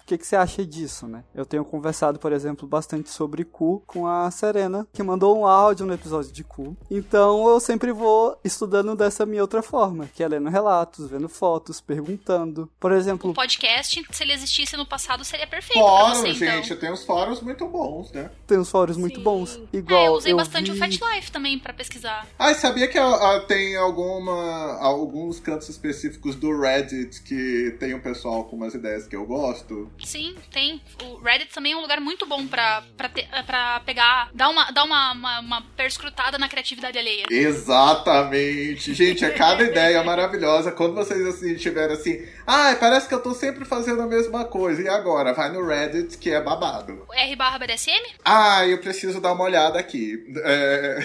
[0.04, 1.24] o que, que você acha disso, né?
[1.34, 5.86] Eu tenho conversado, por exemplo, bastante sobre Cu com a Serena, que mandou um áudio
[5.86, 6.76] no episódio de Cu.
[6.90, 11.80] Então eu sempre vou estudando dessa minha outra forma, que é lendo relatos, vendo fotos,
[11.80, 12.70] perguntando.
[12.78, 16.38] Por exemplo, O podcast, se ele existisse no passado, seria perfeito pra Fórum, você, então.
[16.48, 18.30] gente, tem uns fóruns muito bons, né?
[18.46, 19.22] tem uns fóruns muito Sim.
[19.22, 19.58] bons.
[19.72, 20.76] Igual É, eu usei bastante vi...
[20.76, 22.26] o Fat Life também pra pesquisar.
[22.38, 27.94] Ah, e sabia que ah, ah, tem alguma, alguns cantos específicos do Reddit que tem
[27.94, 29.90] um pessoal com umas ideias que eu gosto?
[30.02, 30.80] Sim, tem.
[31.02, 34.70] O Reddit também é um lugar muito bom pra, pra, te- pra pegar, dar uma,
[34.70, 37.24] dar uma, uma, uma perscrutada na criatividade alheia.
[37.30, 38.92] Exatamente.
[38.94, 40.72] Gente, é cada ideia maravilhosa.
[40.72, 44.82] Quando vocês assim tiverem assim, ah, parece que eu tô sempre fazendo a mesma coisa.
[44.82, 45.32] E agora?
[45.32, 47.06] Vai no Reddit, que é babado.
[47.12, 48.02] R barra BDSM?
[48.24, 50.24] Ah, eu preciso dar uma olhada aqui.
[50.44, 50.98] É...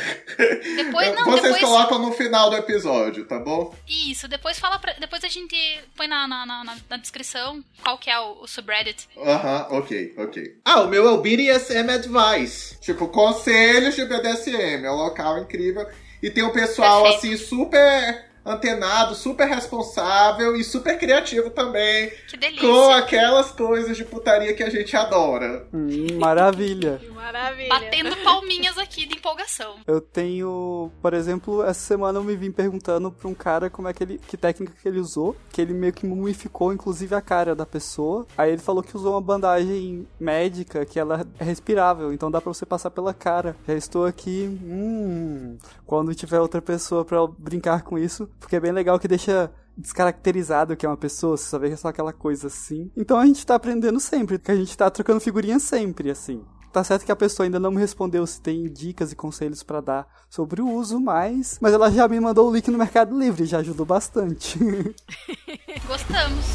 [0.76, 3.74] Depois, não, Vocês depois- colocam no final do episódio, tá bom?
[3.88, 5.56] Isso, depois fala pra, Depois a gente
[5.96, 8.79] põe na, na, na, na- descrição qual que é o, o subreddit.
[9.18, 10.56] Aham, ok, ok.
[10.64, 12.78] Ah, o meu é o BDSM Advice.
[12.80, 14.86] Tipo, conselhos de BDSM.
[14.86, 15.88] É um local incrível.
[16.22, 17.36] E tem um pessoal, Perfeito.
[17.36, 22.12] assim, super antenado, super responsável e super criativo também.
[22.28, 22.68] Que delícia.
[22.68, 25.68] Com aquelas coisas de putaria que a gente adora.
[25.74, 27.00] Hum, maravilha.
[27.20, 27.70] Maravilha.
[27.70, 29.76] Batendo palminhas aqui de empolgação.
[29.86, 33.94] Eu tenho, por exemplo, essa semana eu me vim perguntando pra um cara como é
[33.94, 37.54] que ele, que técnica que ele usou, que ele meio que mumificou inclusive a cara
[37.54, 38.26] da pessoa.
[38.38, 42.52] Aí ele falou que usou uma bandagem médica que ela é respirável, então dá pra
[42.54, 43.56] você passar pela cara.
[43.68, 48.60] Já estou aqui, hum, quando tiver outra pessoa pra eu brincar com isso, porque é
[48.60, 52.48] bem legal que deixa descaracterizado que é uma pessoa, você só vê só aquela coisa
[52.48, 52.92] assim.
[52.96, 56.44] Então a gente tá aprendendo sempre, porque a gente tá trocando figurinha sempre, assim.
[56.72, 59.82] Tá certo que a pessoa ainda não me respondeu se tem dicas e conselhos pra
[59.82, 63.46] dar sobre o uso, mas mas ela já me mandou o link no Mercado Livre,
[63.46, 64.60] já ajudou bastante.
[65.88, 66.46] Gostamos.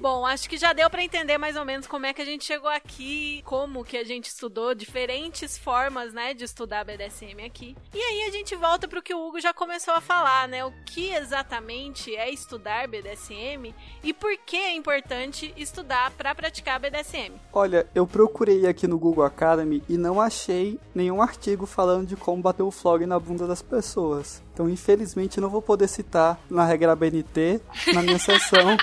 [0.00, 2.44] Bom, acho que já deu pra entender mais ou menos como é que a gente
[2.44, 7.76] chegou aqui, como que a gente estudou, diferentes formas, né, de estudar BDSM aqui.
[7.92, 10.72] E aí a gente volta pro que o Hugo já começou a falar, né, o
[10.86, 17.34] que exatamente é estudar BDSM e por que é importante estudar pra praticar BDSM.
[17.52, 22.40] Olha, eu procurei aqui no Google Academy e não achei nenhum artigo falando de como
[22.40, 24.44] bater o flog na bunda das pessoas.
[24.58, 27.60] Então, infelizmente, eu não vou poder citar na regra BNT,
[27.94, 28.76] na minha sessão,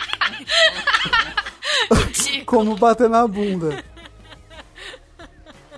[2.47, 3.83] como bater na bunda.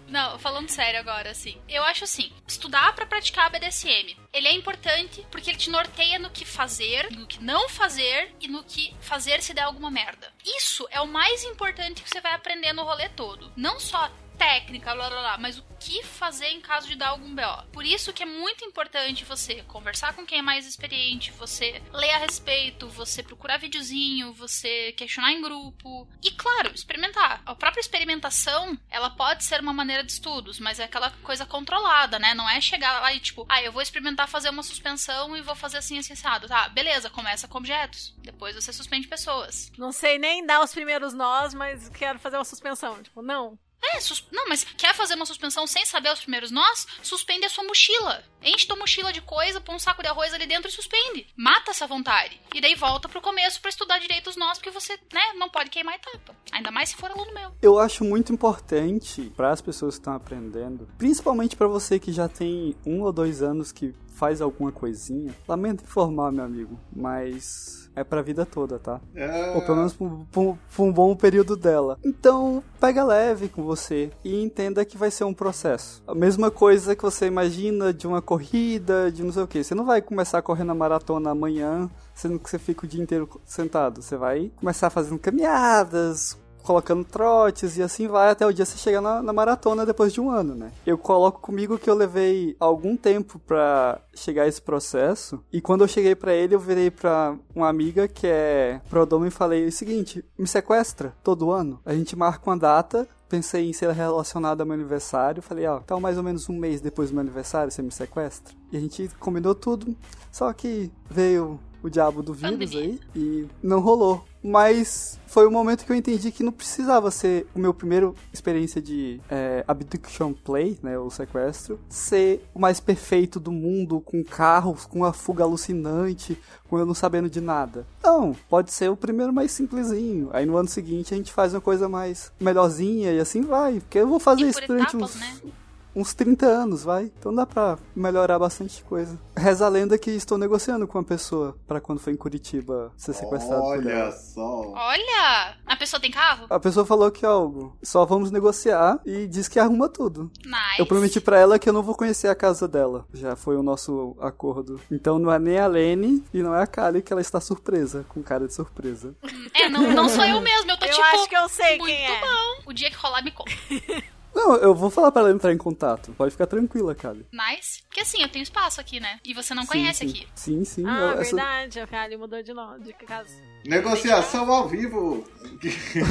[0.07, 1.57] Não, falando sério agora, assim.
[1.67, 4.15] Eu acho assim, estudar pra praticar BDSM.
[4.31, 8.47] Ele é importante porque ele te norteia no que fazer, no que não fazer e
[8.47, 10.31] no que fazer se der alguma merda.
[10.45, 13.51] Isso é o mais importante que você vai aprender no rolê todo.
[13.55, 17.33] Não só técnica, blá blá blá, mas o que fazer em caso de dar algum
[17.33, 17.67] BO.
[17.71, 22.11] Por isso que é muito importante você conversar com quem é mais experiente, você ler
[22.11, 27.41] a respeito, você procurar videozinho, você questionar em grupo e, claro, experimentar.
[27.45, 32.19] A própria experimentação, ela pode ser uma maneira de estudos, mas é aquela coisa controlada,
[32.19, 32.33] né?
[32.33, 35.55] Não é chegar lá e tipo, ah, eu vou experimentar fazer uma suspensão e vou
[35.55, 36.47] fazer assim, assim, assado.
[36.47, 38.15] Tá, beleza, começa com objetos.
[38.19, 39.71] Depois você suspende pessoas.
[39.77, 43.01] Não sei nem dar os primeiros nós, mas quero fazer uma suspensão.
[43.01, 43.57] Tipo, não.
[43.81, 44.25] É, sus...
[44.31, 46.87] não, mas quer fazer uma suspensão sem saber os primeiros nós?
[47.01, 48.23] Suspende a sua mochila.
[48.41, 51.27] Enche tua mochila de coisa, põe um saco de arroz ali dentro e suspende.
[51.35, 52.39] Mata essa vontade.
[52.53, 55.69] E daí volta pro começo para estudar direito os nós, porque você, né, não pode
[55.69, 56.35] queimar etapa.
[56.51, 57.51] Ainda mais se for aluno meu.
[57.61, 62.27] Eu acho muito importante para as pessoas que estão aprendendo, principalmente para você que já
[62.27, 65.35] tem um ou dois anos que faz alguma coisinha.
[65.47, 69.01] Lamento informar, meu amigo, mas é pra vida toda, tá?
[69.15, 69.55] É...
[69.55, 71.97] Ou pelo menos por um bom período dela.
[72.05, 76.03] Então, pega leve com você e entenda que vai ser um processo.
[76.05, 79.63] A mesma coisa que você imagina de uma corrida, de não sei o que.
[79.63, 83.27] Você não vai começar correndo a maratona amanhã, sendo que você fica o dia inteiro
[83.43, 84.01] sentado.
[84.01, 88.99] Você vai começar fazendo caminhadas, colocando trotes e assim vai até o dia você chegar
[88.99, 90.69] na, na maratona depois de um ano, né?
[90.85, 95.85] Eu coloco comigo que eu levei algum tempo pra chegar a esse processo e quando
[95.85, 99.71] eu cheguei pra ele eu virei pra uma amiga que é prodoma e falei o
[99.71, 104.65] seguinte, me sequestra todo ano, a gente marca uma data Pensei em ser relacionado ao
[104.65, 105.43] meu aniversário.
[105.43, 108.55] Falei, ó, então mais ou menos um mês depois do meu aniversário você me sequestra.
[108.71, 109.95] E a gente combinou tudo.
[110.31, 114.23] Só que veio o diabo do vírus aí e não rolou.
[114.43, 118.81] Mas foi o momento que eu entendi que não precisava ser o meu primeiro experiência
[118.81, 124.85] de é, abduction play, né, o sequestro, ser o mais perfeito do mundo, com carros,
[124.85, 126.37] com uma fuga alucinante,
[126.69, 127.85] com eu não sabendo de nada.
[128.01, 130.29] Não, pode ser o primeiro mais simplesinho.
[130.31, 133.79] Aí no ano seguinte a gente faz uma coisa mais melhorzinha e assim vai.
[133.79, 135.51] Porque eu vou fazer E isso durante etapas, uns, né?
[135.97, 137.05] Uns 30 anos, vai.
[137.17, 139.17] Então dá pra melhorar bastante coisa.
[139.35, 143.13] Reza a lenda que estou negociando com uma pessoa pra quando for em Curitiba ser
[143.13, 144.11] sequestrado por Olha ela.
[144.11, 144.71] só.
[144.75, 145.55] Olha!
[145.65, 146.45] A pessoa tem carro?
[146.49, 150.31] A pessoa falou que, Hugo, só vamos negociar e diz que arruma tudo.
[150.45, 150.79] Nice.
[150.79, 153.05] Eu prometi pra ela que eu não vou conhecer a casa dela.
[153.13, 154.79] Já foi o nosso acordo.
[154.91, 158.05] Então não é nem a Lene e não é a Kali que ela está surpresa,
[158.09, 159.15] com cara de surpresa.
[159.53, 161.03] É, não, não sou eu mesmo, eu tô Eu tipo.
[161.03, 162.21] acho que eu sei muito quem é.
[162.21, 162.61] bom.
[162.67, 163.51] O dia que rolar, me conta.
[164.37, 166.11] Não, eu vou falar pra ela entrar em contato.
[166.11, 167.25] Pode ficar tranquila, Kali.
[167.33, 167.83] Nice.
[167.97, 169.19] Porque assim, eu tenho espaço aqui, né?
[169.25, 170.09] E você não Sim, conhece sim.
[170.11, 170.27] aqui.
[170.35, 170.83] Sim, sim.
[170.87, 171.79] Ah, eu- essa- verdade.
[171.79, 173.33] A Kali mudou de nome, de casa.
[173.65, 175.27] Negociação ao vivo.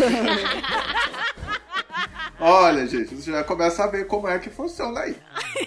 [2.38, 5.16] Olha, gente, você já começa a ver como é que funciona aí.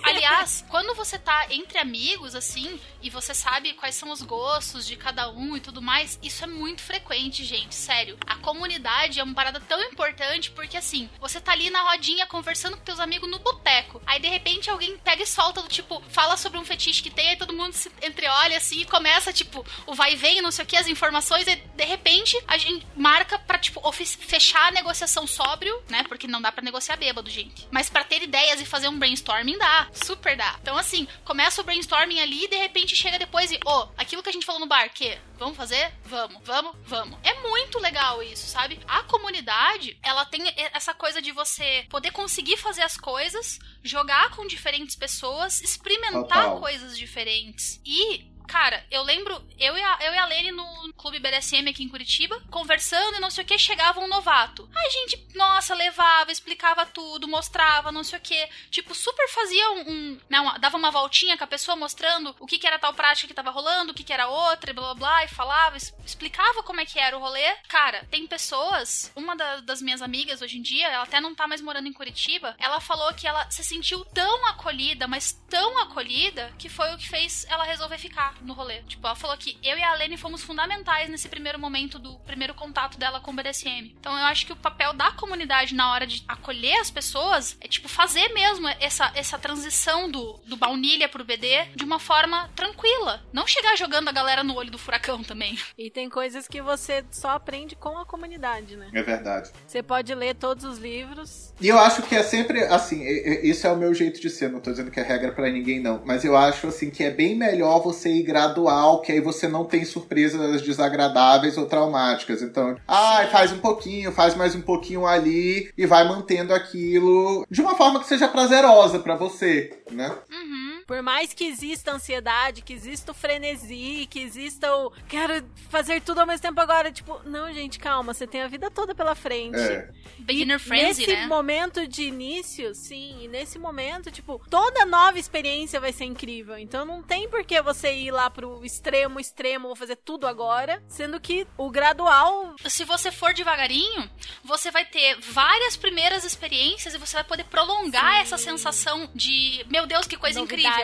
[0.03, 4.95] Aliás, quando você tá entre amigos, assim, e você sabe quais são os gostos de
[4.95, 7.73] cada um e tudo mais, isso é muito frequente, gente.
[7.73, 8.17] Sério.
[8.27, 12.77] A comunidade é uma parada tão importante porque, assim, você tá ali na rodinha conversando
[12.77, 13.99] com teus amigos no boteco.
[14.05, 17.29] Aí, de repente, alguém pega e solta do tipo, fala sobre um fetiche que tem,
[17.29, 20.65] aí todo mundo se entreolha assim e começa, tipo, o vai e vem, não sei
[20.65, 25.25] o que, as informações, e de repente a gente marca pra, tipo, fechar a negociação
[25.27, 26.03] sóbrio, né?
[26.07, 27.67] Porque não dá pra negociar bêbado, gente.
[27.71, 29.87] Mas pra ter ideias e fazer um brainstorming dá.
[29.93, 30.55] Super dá.
[30.61, 34.29] Então, assim, começa o brainstorming ali e de repente chega depois e, ô, aquilo que
[34.29, 35.17] a gente falou no bar, que?
[35.39, 35.91] Vamos fazer?
[36.03, 37.17] Vamos, vamos, vamos.
[37.23, 38.77] É muito legal isso, sabe?
[38.85, 44.45] A comunidade, ela tem essa coisa de você poder conseguir fazer as coisas, jogar com
[44.45, 46.59] diferentes pessoas, experimentar Total.
[46.59, 47.79] coisas diferentes.
[47.85, 51.83] E Cara, eu lembro, eu e, a, eu e a Lene no Clube BDSM aqui
[51.83, 54.67] em Curitiba, conversando e não sei o que, chegava um novato.
[54.75, 58.49] Aí a gente, nossa, levava, explicava tudo, mostrava, não sei o que.
[58.71, 59.89] Tipo, super fazia um.
[59.91, 62.93] um né, uma- dava uma voltinha com a pessoa mostrando o que, que era tal
[62.93, 66.63] prática que tava rolando, o que, que era outra, blá blá blá, e falava, explicava
[66.63, 67.55] como é que era o rolê.
[67.67, 71.47] Cara, tem pessoas, uma da- das minhas amigas hoje em dia, ela até não tá
[71.47, 76.51] mais morando em Curitiba, ela falou que ela se sentiu tão acolhida, mas tão acolhida,
[76.57, 78.81] que foi o que fez ela resolver ficar no rolê.
[78.83, 82.53] Tipo, ela falou que eu e a Lene fomos fundamentais nesse primeiro momento do primeiro
[82.53, 83.95] contato dela com o BDSM.
[83.99, 87.67] Então eu acho que o papel da comunidade na hora de acolher as pessoas é,
[87.67, 93.21] tipo, fazer mesmo essa, essa transição do, do baunilha pro BD de uma forma tranquila.
[93.33, 95.57] Não chegar jogando a galera no olho do furacão também.
[95.77, 98.89] E tem coisas que você só aprende com a comunidade, né?
[98.93, 99.51] É verdade.
[99.65, 101.53] Você pode ler todos os livros.
[101.59, 103.03] E eu acho que é sempre assim,
[103.43, 105.79] isso é o meu jeito de ser, não tô dizendo que é regra pra ninguém,
[105.79, 106.01] não.
[106.05, 109.63] Mas eu acho, assim, que é bem melhor você ir gradual, que aí você não
[109.63, 112.41] tem surpresas desagradáveis ou traumáticas.
[112.41, 117.61] Então, ah, faz um pouquinho, faz mais um pouquinho ali e vai mantendo aquilo de
[117.61, 120.11] uma forma que seja prazerosa pra você, né?
[120.31, 120.68] Uhum.
[120.89, 126.21] Por mais que exista ansiedade, que exista o frenesi, que exista o quero fazer tudo
[126.21, 129.59] ao mesmo tempo agora, tipo, não, gente, calma, você tem a vida toda pela frente.
[129.59, 129.91] É.
[130.17, 131.27] Beginner frenzy, nesse né?
[131.27, 136.57] momento de início, sim, e nesse momento, tipo, toda nova experiência vai ser incrível.
[136.57, 140.81] Então não tem por que você ir lá pro extremo, extremo, vou fazer tudo agora,
[140.87, 144.09] sendo que o gradual Se você for devagarinho,
[144.43, 148.21] você vai ter várias primeiras experiências e você vai poder prolongar Sim.
[148.21, 150.67] essa sensação de, meu Deus, que coisa novidade.
[150.67, 150.78] incrível.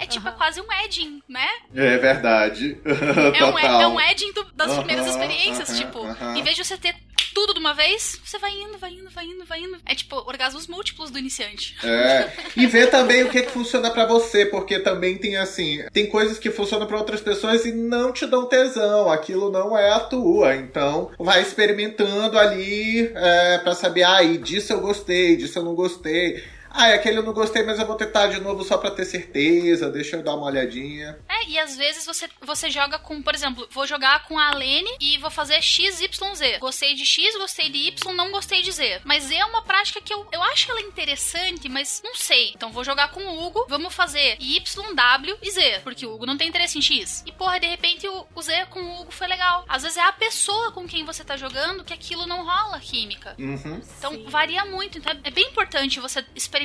[0.00, 1.46] É tipo, é quase um edging, né?
[1.74, 2.78] É verdade.
[2.86, 3.80] É um, Total.
[3.82, 5.70] é um edging do- das Aham, primeiras experiências.
[5.70, 6.06] aham, tipo,
[6.38, 6.94] em vez de você ter
[7.34, 9.76] tudo de uma vez, você vai indo, vai indo, vai indo, vai indo.
[9.84, 11.76] É tipo, orgasmos múltiplos do iniciante.
[11.84, 12.30] É.
[12.56, 16.38] E ver também o que, que funciona pra você, porque também tem assim, tem coisas
[16.38, 20.54] que funcionam pra outras pessoas e não te dão tesão, aquilo não é a tua.
[20.56, 25.74] Então, vai experimentando ali é, para saber, ah, e disso eu gostei, disso eu não
[25.74, 26.42] gostei.
[26.70, 29.90] Ah, aquele eu não gostei, mas eu vou tentar de novo só pra ter certeza,
[29.90, 31.18] deixa eu dar uma olhadinha.
[31.28, 34.90] É, e às vezes você, você joga com, por exemplo, vou jogar com a Lene
[35.00, 36.58] e vou fazer X, Y, Z.
[36.58, 39.00] Gostei de X, gostei de Y, não gostei de Z.
[39.04, 42.52] Mas Z é uma prática que eu, eu acho ela interessante, mas não sei.
[42.54, 45.80] Então vou jogar com o Hugo, vamos fazer Y, W e Z.
[45.82, 47.22] Porque o Hugo não tem interesse em X.
[47.26, 49.64] E porra, de repente o, o Z com o Hugo foi legal.
[49.68, 53.34] Às vezes é a pessoa com quem você tá jogando que aquilo não rola química.
[53.38, 53.80] Uhum.
[53.98, 54.26] Então Sim.
[54.28, 54.98] varia muito.
[54.98, 56.57] Então é bem importante você experimentar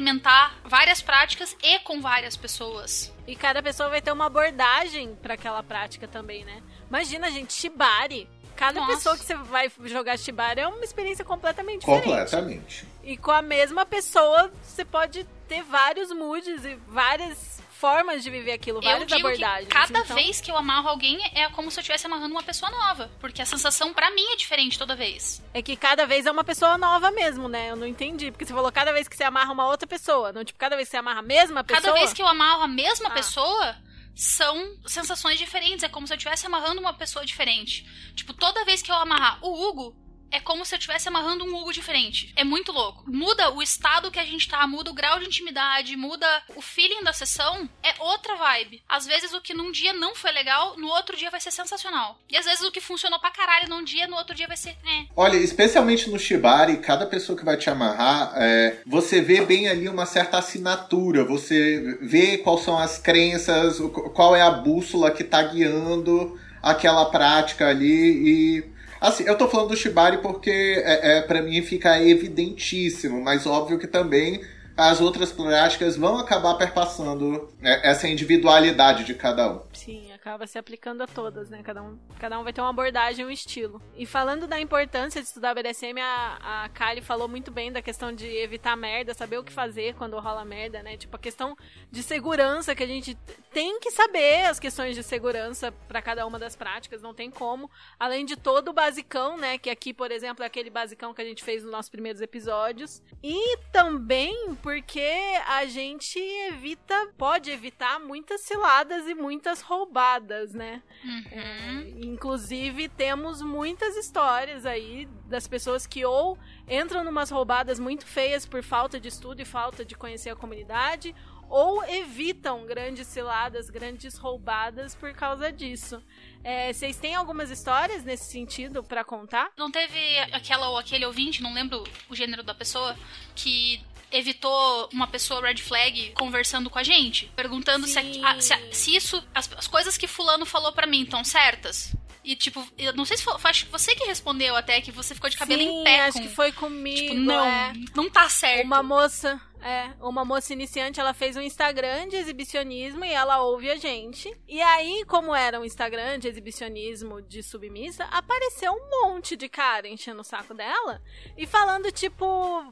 [0.63, 3.13] várias práticas e com várias pessoas.
[3.27, 6.61] E cada pessoa vai ter uma abordagem pra aquela prática também, né?
[6.89, 8.29] Imagina, gente, Shibari.
[8.55, 8.93] Cada Nossa.
[8.93, 12.03] pessoa que você vai jogar Shibari é uma experiência completamente diferente.
[12.03, 12.87] Completamente.
[13.03, 18.53] E com a mesma pessoa, você pode ter vários moods e várias formas de viver
[18.53, 19.67] aquilo, Eu várias digo abordagens.
[19.67, 22.41] que cada Então, vez que eu amarro alguém é como se eu estivesse amarrando uma
[22.43, 23.11] pessoa nova.
[23.19, 25.43] Porque a sensação pra mim é diferente toda vez.
[25.53, 27.71] É que cada vez é uma pessoa nova mesmo, né?
[27.71, 28.31] Eu não entendi.
[28.31, 30.31] Porque você falou cada vez que você amarra uma outra pessoa.
[30.31, 31.81] Não, tipo, cada vez que você amarra a mesma pessoa.
[31.81, 33.11] Cada vez que eu amarro a mesma Ah.
[33.11, 33.75] pessoa,
[34.15, 35.83] são sensações diferentes.
[35.83, 37.85] É como se eu estivesse amarrando uma pessoa diferente.
[38.15, 39.93] Tipo, toda vez que eu amarrar o Hugo,
[40.33, 42.33] é como se eu estivesse amarrando um Hugo diferente.
[42.35, 43.03] É muito louco.
[43.07, 46.25] Muda o estado que a gente tá, muda o grau de intimidade, muda
[46.55, 47.69] o feeling da sessão.
[47.83, 48.81] É outra vibe.
[48.89, 52.19] Às vezes o que num dia não foi legal, no outro dia vai ser sensacional.
[52.27, 54.71] E às vezes o que funcionou pra caralho num dia, no outro dia vai ser.
[54.71, 55.05] É.
[55.15, 59.87] Olha, especialmente no Shibari, cada pessoa que vai te amarrar, é, você vê bem ali
[59.87, 63.79] uma certa assinatura, você vê quais são as crenças,
[64.15, 68.72] qual é a bússola que tá guiando aquela prática ali e.
[69.03, 73.77] Assim, eu tô falando do Shibari porque é, é, para mim fica evidentíssimo, mas óbvio
[73.77, 74.39] que também
[74.77, 79.59] as outras práticas vão acabar perpassando né, essa individualidade de cada um.
[79.73, 81.61] Sim, acaba se aplicando a todas, né?
[81.61, 83.81] Cada um, cada um vai ter uma abordagem, um estilo.
[83.93, 88.13] E falando da importância de estudar BDSM, a, a Kali falou muito bem da questão
[88.13, 90.95] de evitar merda, saber o que fazer quando rola merda, né?
[90.95, 91.57] Tipo, a questão
[91.91, 93.15] de segurança, que a gente
[93.51, 97.69] tem que saber as questões de segurança para cada uma das práticas, não tem como.
[97.99, 99.57] Além de todo o basicão, né?
[99.57, 103.03] Que aqui, por exemplo, é aquele basicão que a gente fez nos nossos primeiros episódios.
[103.21, 105.11] E também porque
[105.47, 110.12] a gente evita, pode evitar muitas ciladas e muitas roubadas,
[110.53, 110.81] né?
[111.03, 111.99] Uhum.
[112.03, 116.37] Inclusive, temos muitas histórias aí das pessoas que ou
[116.67, 121.15] entram numas roubadas muito feias por falta de estudo e falta de conhecer a comunidade,
[121.49, 126.01] ou evitam grandes ciladas, grandes roubadas por causa disso.
[126.43, 129.51] É, vocês têm algumas histórias nesse sentido pra contar?
[129.55, 132.95] Não teve aquela ou aquele ouvinte, não lembro o gênero da pessoa,
[133.35, 133.79] que
[134.13, 138.95] evitou uma pessoa red flag conversando com a gente, perguntando se, a- se, a- se
[138.95, 141.95] isso, as, as coisas que fulano falou pra mim estão certas.
[142.23, 144.91] E tipo, eu não sei se foi, foi- acho que você que respondeu até que
[144.93, 146.97] você ficou de cabelo Sim, em pé acho com, que foi comigo.
[146.97, 147.73] tipo, não, é.
[147.93, 148.63] não tá certo.
[148.65, 153.71] Uma moça, é, uma moça iniciante, ela fez um Instagram de exibicionismo e ela ouve
[153.71, 154.35] a gente.
[154.47, 159.87] E aí, como era um Instagram de exibicionismo de submissa, apareceu um monte de cara
[159.87, 161.01] enchendo o saco dela
[161.37, 162.25] e falando, tipo,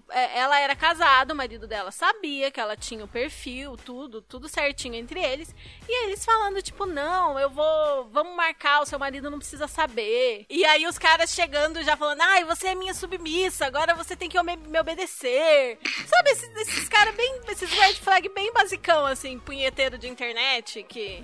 [0.10, 4.50] é, ela era casada, o marido dela sabia que ela tinha o perfil, tudo, tudo
[4.50, 5.56] certinho entre eles.
[5.88, 10.46] E eles falando, tipo, não, eu vou, vamos marcar, o seu marido não precisa saber.
[10.50, 14.28] E aí os caras chegando já falando, ai, você é minha submissa, agora você tem
[14.28, 15.80] que me obedecer.
[16.06, 21.24] Sabe, esses, esses caras bem, esses red flag bem basicão, assim, punheteiro de internet, que...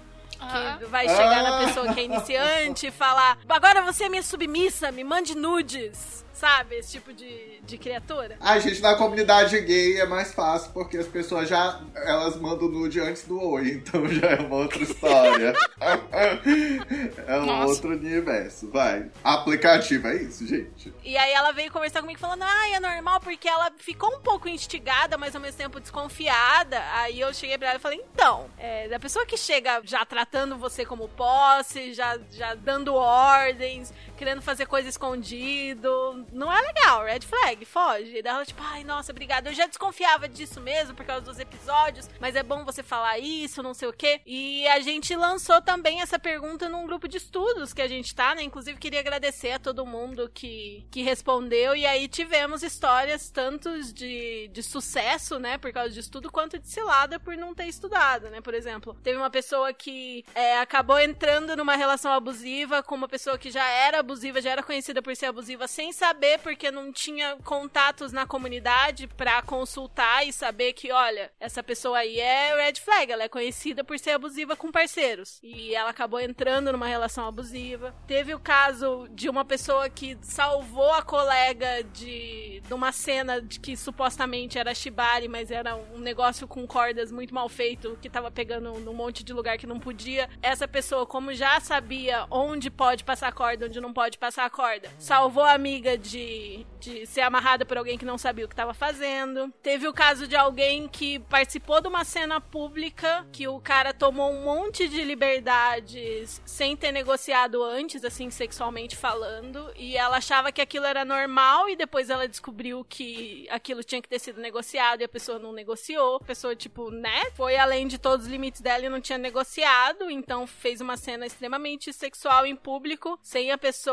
[0.80, 1.66] Que vai chegar na Ah.
[1.66, 6.24] pessoa que é iniciante e falar: agora você é minha submissa, me mande nudes.
[6.38, 6.75] Sabe?
[6.75, 8.38] Esse tipo de, de criatura.
[8.39, 12.99] A gente na comunidade gay é mais fácil porque as pessoas já elas mandam nude
[12.99, 15.53] antes do oi, então já é uma outra história.
[17.27, 17.71] é um Nossa.
[17.71, 19.09] outro universo, vai.
[19.23, 20.93] Aplicativo é isso, gente.
[21.03, 24.47] E aí ela veio conversar comigo falando, ah, é normal, porque ela ficou um pouco
[24.47, 26.79] instigada, mas ao mesmo tempo desconfiada.
[26.93, 30.55] Aí eu cheguei pra ela e falei, então, é, da pessoa que chega já tratando
[30.55, 37.22] você como posse, já, já dando ordens, querendo fazer coisa escondido, não é legal, red
[37.22, 38.18] flag, foge.
[38.18, 39.49] E daí ela, tipo, ai, nossa, obrigada.
[39.49, 43.63] Eu já desconfiava disso mesmo por causa dos episódios, mas é bom você falar isso,
[43.63, 44.20] não sei o quê.
[44.26, 48.34] E a gente lançou também essa pergunta num grupo de estudos que a gente tá,
[48.34, 48.41] né?
[48.41, 51.76] Inclusive, queria agradecer a todo mundo que, que respondeu.
[51.76, 55.57] E aí tivemos histórias tanto de, de sucesso, né?
[55.57, 58.41] Por causa de estudo, quanto de cilada por não ter estudado, né?
[58.41, 63.38] Por exemplo, teve uma pessoa que é, acabou entrando numa relação abusiva com uma pessoa
[63.38, 67.36] que já era abusiva, já era conhecida por ser abusiva, sem saber, porque não tinha
[67.43, 73.12] contatos na comunidade pra consultar e saber que, olha, essa pessoa aí é red flag,
[73.12, 75.39] ela é conhecida por ser abusiva com parceiros.
[75.43, 77.93] E ela acabou entrando numa relação abusiva.
[78.08, 83.60] Teve o caso de uma pessoa que salvou a colega de, de uma cena de
[83.60, 88.32] que supostamente era shibari, mas era um negócio com cordas muito mal feito, que tava
[88.32, 90.30] pegando num monte de lugar que não podia.
[90.41, 95.43] Essa pessoa, como já sabia onde pode passar corda, onde não pode passar corda, salvou
[95.43, 99.51] a amiga de, de ser amarrada por alguém que não sabia o que tava fazendo.
[99.63, 104.31] Teve o caso de alguém que participou de uma cena pública que o cara tomou
[104.31, 110.61] um monte de liberdades sem ter negociado antes, assim, sexualmente falando, e ela achava que
[110.61, 115.05] aquilo era normal e depois ela descobriu que aquilo tinha que ter sido negociado e
[115.05, 116.17] a pessoa não negociou.
[116.17, 117.31] A pessoa, tipo, né?
[117.33, 121.25] Foi além de todos os limites dela e não tinha negociado, então fez uma cena
[121.25, 123.86] extremamente sexual em público, sem a pessoa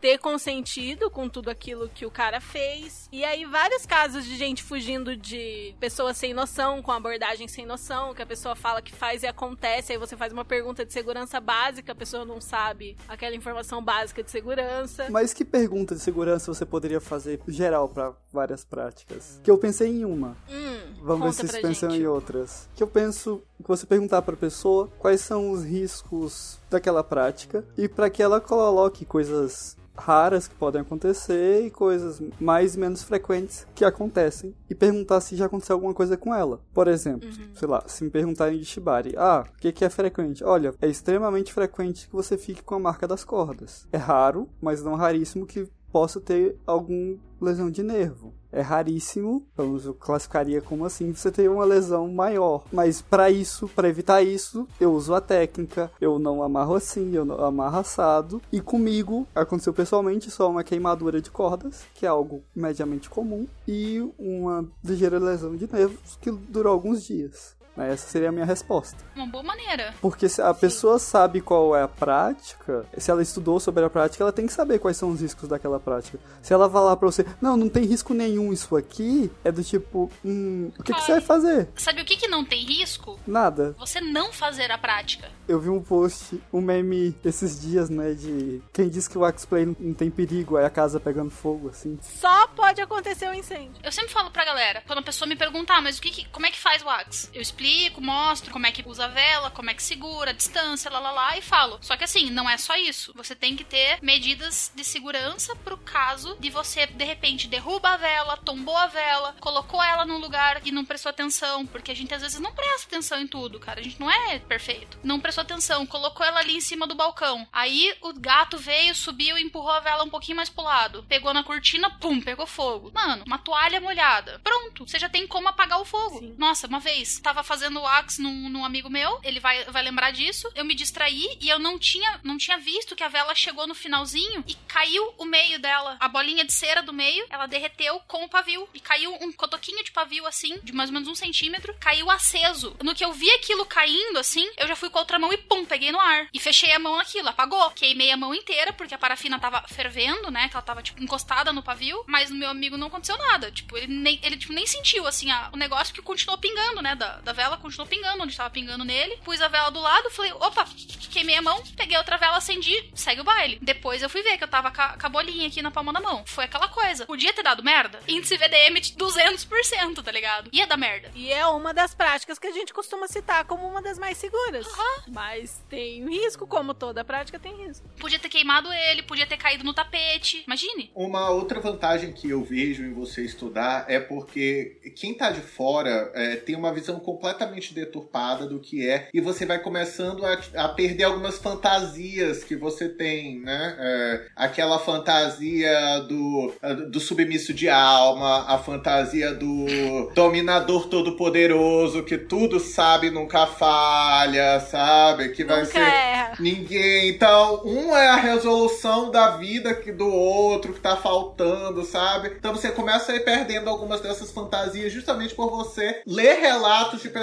[0.00, 3.08] ter consentido com tudo aquilo que o cara fez.
[3.12, 8.14] E aí, vários casos de gente fugindo de pessoas sem noção, com abordagem sem noção,
[8.14, 11.40] que a pessoa fala que faz e acontece, aí você faz uma pergunta de segurança
[11.40, 15.06] básica, a pessoa não sabe aquela informação básica de segurança.
[15.10, 19.40] Mas que pergunta de segurança você poderia fazer geral pra várias práticas?
[19.42, 20.36] Que eu pensei em uma.
[20.48, 22.02] Hum, Vamos ver se vocês pensam gente.
[22.02, 22.68] em outras.
[22.74, 27.88] Que eu penso que você perguntar pra pessoa quais são os riscos daquela prática e
[27.88, 33.66] pra que ela coloque coisas raras que podem acontecer e coisas mais e menos frequentes
[33.74, 36.60] que acontecem e perguntar se já aconteceu alguma coisa com ela.
[36.72, 37.48] Por exemplo, Uhum.
[37.54, 40.42] sei lá, se me perguntarem de Shibari, ah, o que, que é frequente?
[40.42, 43.86] Olha, é extremamente frequente que você fique com a marca das cordas.
[43.92, 48.32] É raro, mas não raríssimo que possa ter algum lesão de nervo.
[48.52, 52.64] É raríssimo, menos eu classificaria como assim, você ter uma lesão maior.
[52.72, 57.24] Mas para isso, para evitar isso, eu uso a técnica, eu não amarro assim, eu
[57.24, 58.42] não amarro assado.
[58.52, 64.00] E comigo aconteceu pessoalmente só uma queimadura de cordas, que é algo mediamente comum, e
[64.18, 67.59] uma ligeira lesão de nervos que durou alguns dias.
[67.86, 68.96] Essa seria a minha resposta.
[69.14, 69.94] Uma boa maneira.
[70.00, 74.22] Porque se a pessoa sabe qual é a prática, se ela estudou sobre a prática,
[74.22, 76.18] ela tem que saber quais são os riscos daquela prática.
[76.42, 80.10] Se ela falar pra você, não, não tem risco nenhum isso aqui, é do tipo,
[80.24, 81.68] hum, o que, que você vai fazer?
[81.76, 83.18] Sabe o que, que não tem risco?
[83.26, 83.74] Nada.
[83.78, 85.28] Você não fazer a prática.
[85.48, 89.74] Eu vi um post, um meme esses dias, né, de quem diz que o X-Play
[89.78, 91.98] não tem perigo, aí a casa pegando fogo, assim.
[92.02, 93.80] Só pode acontecer um incêndio.
[93.82, 96.46] Eu sempre falo pra galera, quando a pessoa me perguntar, mas o que, que- como
[96.46, 97.28] é que faz o Axe?
[97.34, 97.69] Eu explico,
[98.00, 101.10] mostro como é que usa a vela, como é que segura, a distância, lá lá
[101.10, 101.78] lá, e falo.
[101.80, 103.12] Só que assim, não é só isso.
[103.14, 107.96] Você tem que ter medidas de segurança pro caso de você, de repente, derruba a
[107.96, 112.14] vela, tombou a vela, colocou ela num lugar e não prestou atenção, porque a gente
[112.14, 113.80] às vezes não presta atenção em tudo, cara.
[113.80, 114.98] A gente não é perfeito.
[115.02, 117.46] Não prestou atenção, colocou ela ali em cima do balcão.
[117.52, 121.04] Aí o gato veio, subiu e empurrou a vela um pouquinho mais pro lado.
[121.08, 122.90] Pegou na cortina, pum, pegou fogo.
[122.94, 124.40] Mano, uma toalha molhada.
[124.42, 126.18] Pronto, você já tem como apagar o fogo.
[126.18, 126.34] Sim.
[126.38, 127.86] Nossa, uma vez, tava fazendo o
[128.20, 130.48] num, num amigo meu, ele vai, vai lembrar disso.
[130.54, 133.74] Eu me distraí e eu não tinha, não tinha visto que a vela chegou no
[133.74, 135.96] finalzinho e caiu o meio dela.
[135.98, 138.68] A bolinha de cera do meio, ela derreteu com o pavio.
[138.72, 142.76] E caiu um cotoquinho de pavio assim, de mais ou menos um centímetro, caiu aceso.
[142.84, 145.36] No que eu vi aquilo caindo assim, eu já fui com a outra mão e
[145.36, 146.28] pum, peguei no ar.
[146.32, 147.68] E fechei a mão naquilo, apagou.
[147.72, 150.48] Queimei a mão inteira, porque a parafina tava fervendo, né?
[150.48, 152.04] Que ela tava, tipo, encostada no pavio.
[152.06, 153.50] Mas no meu amigo não aconteceu nada.
[153.50, 156.94] Tipo, ele nem, ele, tipo, nem sentiu, assim, a- o negócio que continuou pingando, né?
[156.94, 159.16] Da, da vela continuou pingando onde tava pingando nele.
[159.24, 160.66] Pus a vela do lado, falei, opa,
[161.10, 163.58] queimei a mão, peguei outra vela, acendi, segue o baile.
[163.62, 166.22] Depois eu fui ver que eu tava com a, bolinha aqui na palma da mão.
[166.26, 167.06] Foi aquela coisa.
[167.06, 167.98] Podia ter dado merda?
[168.06, 170.50] Índice VDM de 200%, tá ligado?
[170.52, 171.10] Ia dar merda.
[171.14, 174.66] E é uma das práticas que a gente costuma citar como uma das mais seguras.
[175.08, 177.88] Mas tem risco, como toda prática tem risco.
[177.98, 180.44] Podia ter queimado ele, podia ter caído no tapete.
[180.46, 180.90] Imagine.
[180.94, 186.10] Uma outra vantagem que eu vejo em você estudar é porque quem tá de fora
[186.14, 187.29] é, tem uma visão completamente
[187.74, 192.88] deturpada do que é e você vai começando a, a perder algumas fantasias que você
[192.88, 193.76] tem, né?
[193.78, 196.52] É, aquela fantasia do,
[196.90, 205.30] do submisso de alma, a fantasia do dominador todo-poderoso que tudo sabe, nunca falha, sabe?
[205.30, 206.36] Que vai Nunca ser erra.
[206.38, 207.10] Ninguém.
[207.10, 212.28] Então, um é a resolução da vida que do outro que tá faltando, sabe?
[212.38, 217.08] Então você começa a ir perdendo algumas dessas fantasias justamente por você ler relatos de
[217.08, 217.19] pessoas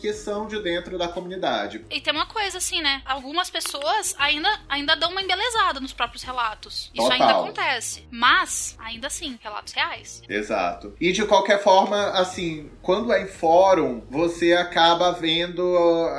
[0.00, 1.84] que são de dentro da comunidade.
[1.90, 3.02] E tem uma coisa assim, né?
[3.04, 6.90] Algumas pessoas ainda, ainda dão uma embelezada nos próprios relatos.
[6.94, 7.12] Isso Total.
[7.12, 8.04] ainda acontece.
[8.10, 10.22] Mas, ainda assim, relatos reais.
[10.28, 10.94] Exato.
[11.00, 15.62] E de qualquer forma, assim, quando é em fórum, você acaba vendo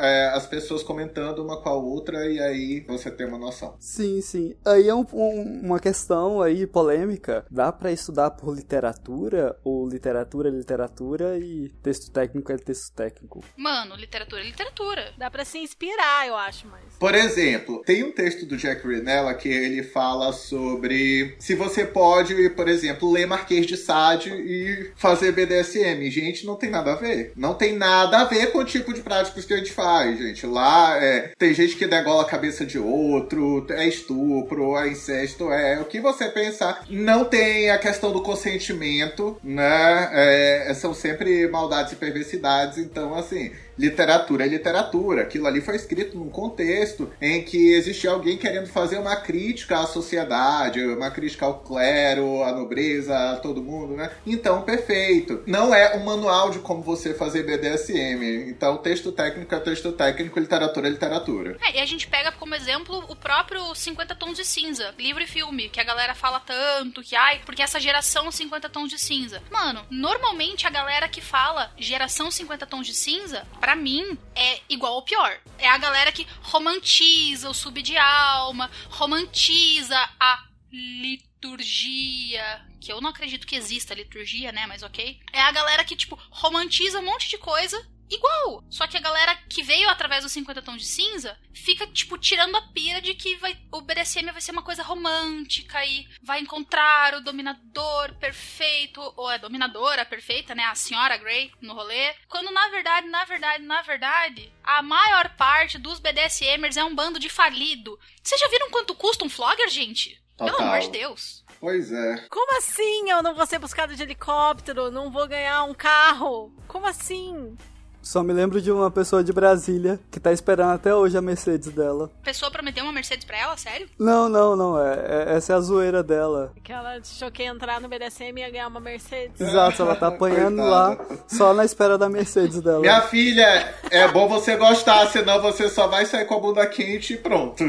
[0.02, 3.76] é, as pessoas comentando uma com a outra e aí você tem uma noção.
[3.80, 4.56] Sim, sim.
[4.66, 7.46] Aí é um- um- uma questão aí polêmica.
[7.50, 9.58] Dá pra estudar por literatura?
[9.64, 13.19] Ou literatura é literatura e texto técnico é texto técnico?
[13.58, 15.14] Mano, literatura é literatura.
[15.18, 16.82] Dá pra se inspirar, eu acho, mas.
[17.00, 22.50] Por exemplo, tem um texto do Jack Rinella que ele fala sobre se você pode,
[22.52, 26.10] por exemplo, ler Marquês de Sade e fazer BDSM.
[26.10, 27.34] Gente, não tem nada a ver.
[27.36, 30.46] Não tem nada a ver com o tipo de práticas que a gente faz, gente.
[30.46, 35.80] Lá é, tem gente que degola a cabeça de outro, é estupro, é incesto, é
[35.80, 36.86] o que você pensar.
[36.90, 40.10] Não tem a questão do consentimento, né?
[40.12, 43.52] É, são sempre maldades e perversidades, então assim.
[43.80, 45.22] Literatura é literatura.
[45.22, 49.88] Aquilo ali foi escrito num contexto em que existia alguém querendo fazer uma crítica à
[49.88, 54.12] sociedade, uma crítica ao clero, à nobreza, a todo mundo, né?
[54.28, 55.44] Então, perfeito.
[55.48, 58.50] Não é um manual de como você fazer BDSM.
[58.50, 61.58] Então, texto técnico é texto técnico, literatura é literatura.
[61.62, 65.28] É, e a gente pega como exemplo o próprio 50 Tons de Cinza, livro e
[65.28, 69.42] filme, que a galera fala tanto, que ai, porque essa geração 50 Tons de Cinza.
[69.50, 74.94] Mano, normalmente a galera que fala geração 50 Tons de Cinza, pra mim, é igual
[74.96, 75.40] ou pior.
[75.58, 82.66] É a galera que romantiza o sub de alma, romantiza a liturgia.
[82.80, 84.66] Que eu não acredito que exista liturgia, né?
[84.68, 85.20] Mas ok.
[85.34, 88.64] É a galera que, tipo, romantiza um monte de coisa igual.
[88.70, 92.56] Só que a galera que veio através dos 50 tons de cinza fica, tipo, tirando
[92.56, 97.16] a pira de que vai, o BDSM vai ser uma coisa romântica e vai encontrar
[97.16, 100.64] o dominador perfeito, ou a dominadora perfeita, né?
[100.64, 102.14] A senhora Grey no rolê.
[102.28, 107.20] Quando na verdade, na verdade, na verdade, a maior parte dos BDSMers é um bando
[107.20, 108.00] de falido.
[108.24, 110.22] Vocês já viram quanto custa um flogger, gente?
[110.38, 110.68] Pelo Total.
[110.68, 111.44] amor de Deus.
[111.60, 112.28] Pois é.
[112.30, 114.90] Como assim eu não vou ser buscado de helicóptero?
[114.90, 116.54] Não vou ganhar um carro?
[116.68, 117.58] Como assim?
[118.02, 121.72] Só me lembro de uma pessoa de Brasília que tá esperando até hoje a Mercedes
[121.72, 122.10] dela.
[122.22, 123.88] A pessoa prometeu uma Mercedes pra ela, sério?
[124.00, 124.80] Não, não, não.
[124.80, 124.94] É,
[125.28, 126.54] é- essa é a zoeira dela.
[126.64, 129.40] Que ela achou que ia entrar no BDSM e ia ganhar uma Mercedes.
[129.40, 130.98] Exato, ela tá apanhando lá
[131.28, 132.80] só na espera da Mercedes dela.
[132.80, 137.14] Minha filha, é bom você gostar, senão você só vai sair com a bunda quente
[137.14, 137.64] e pronto.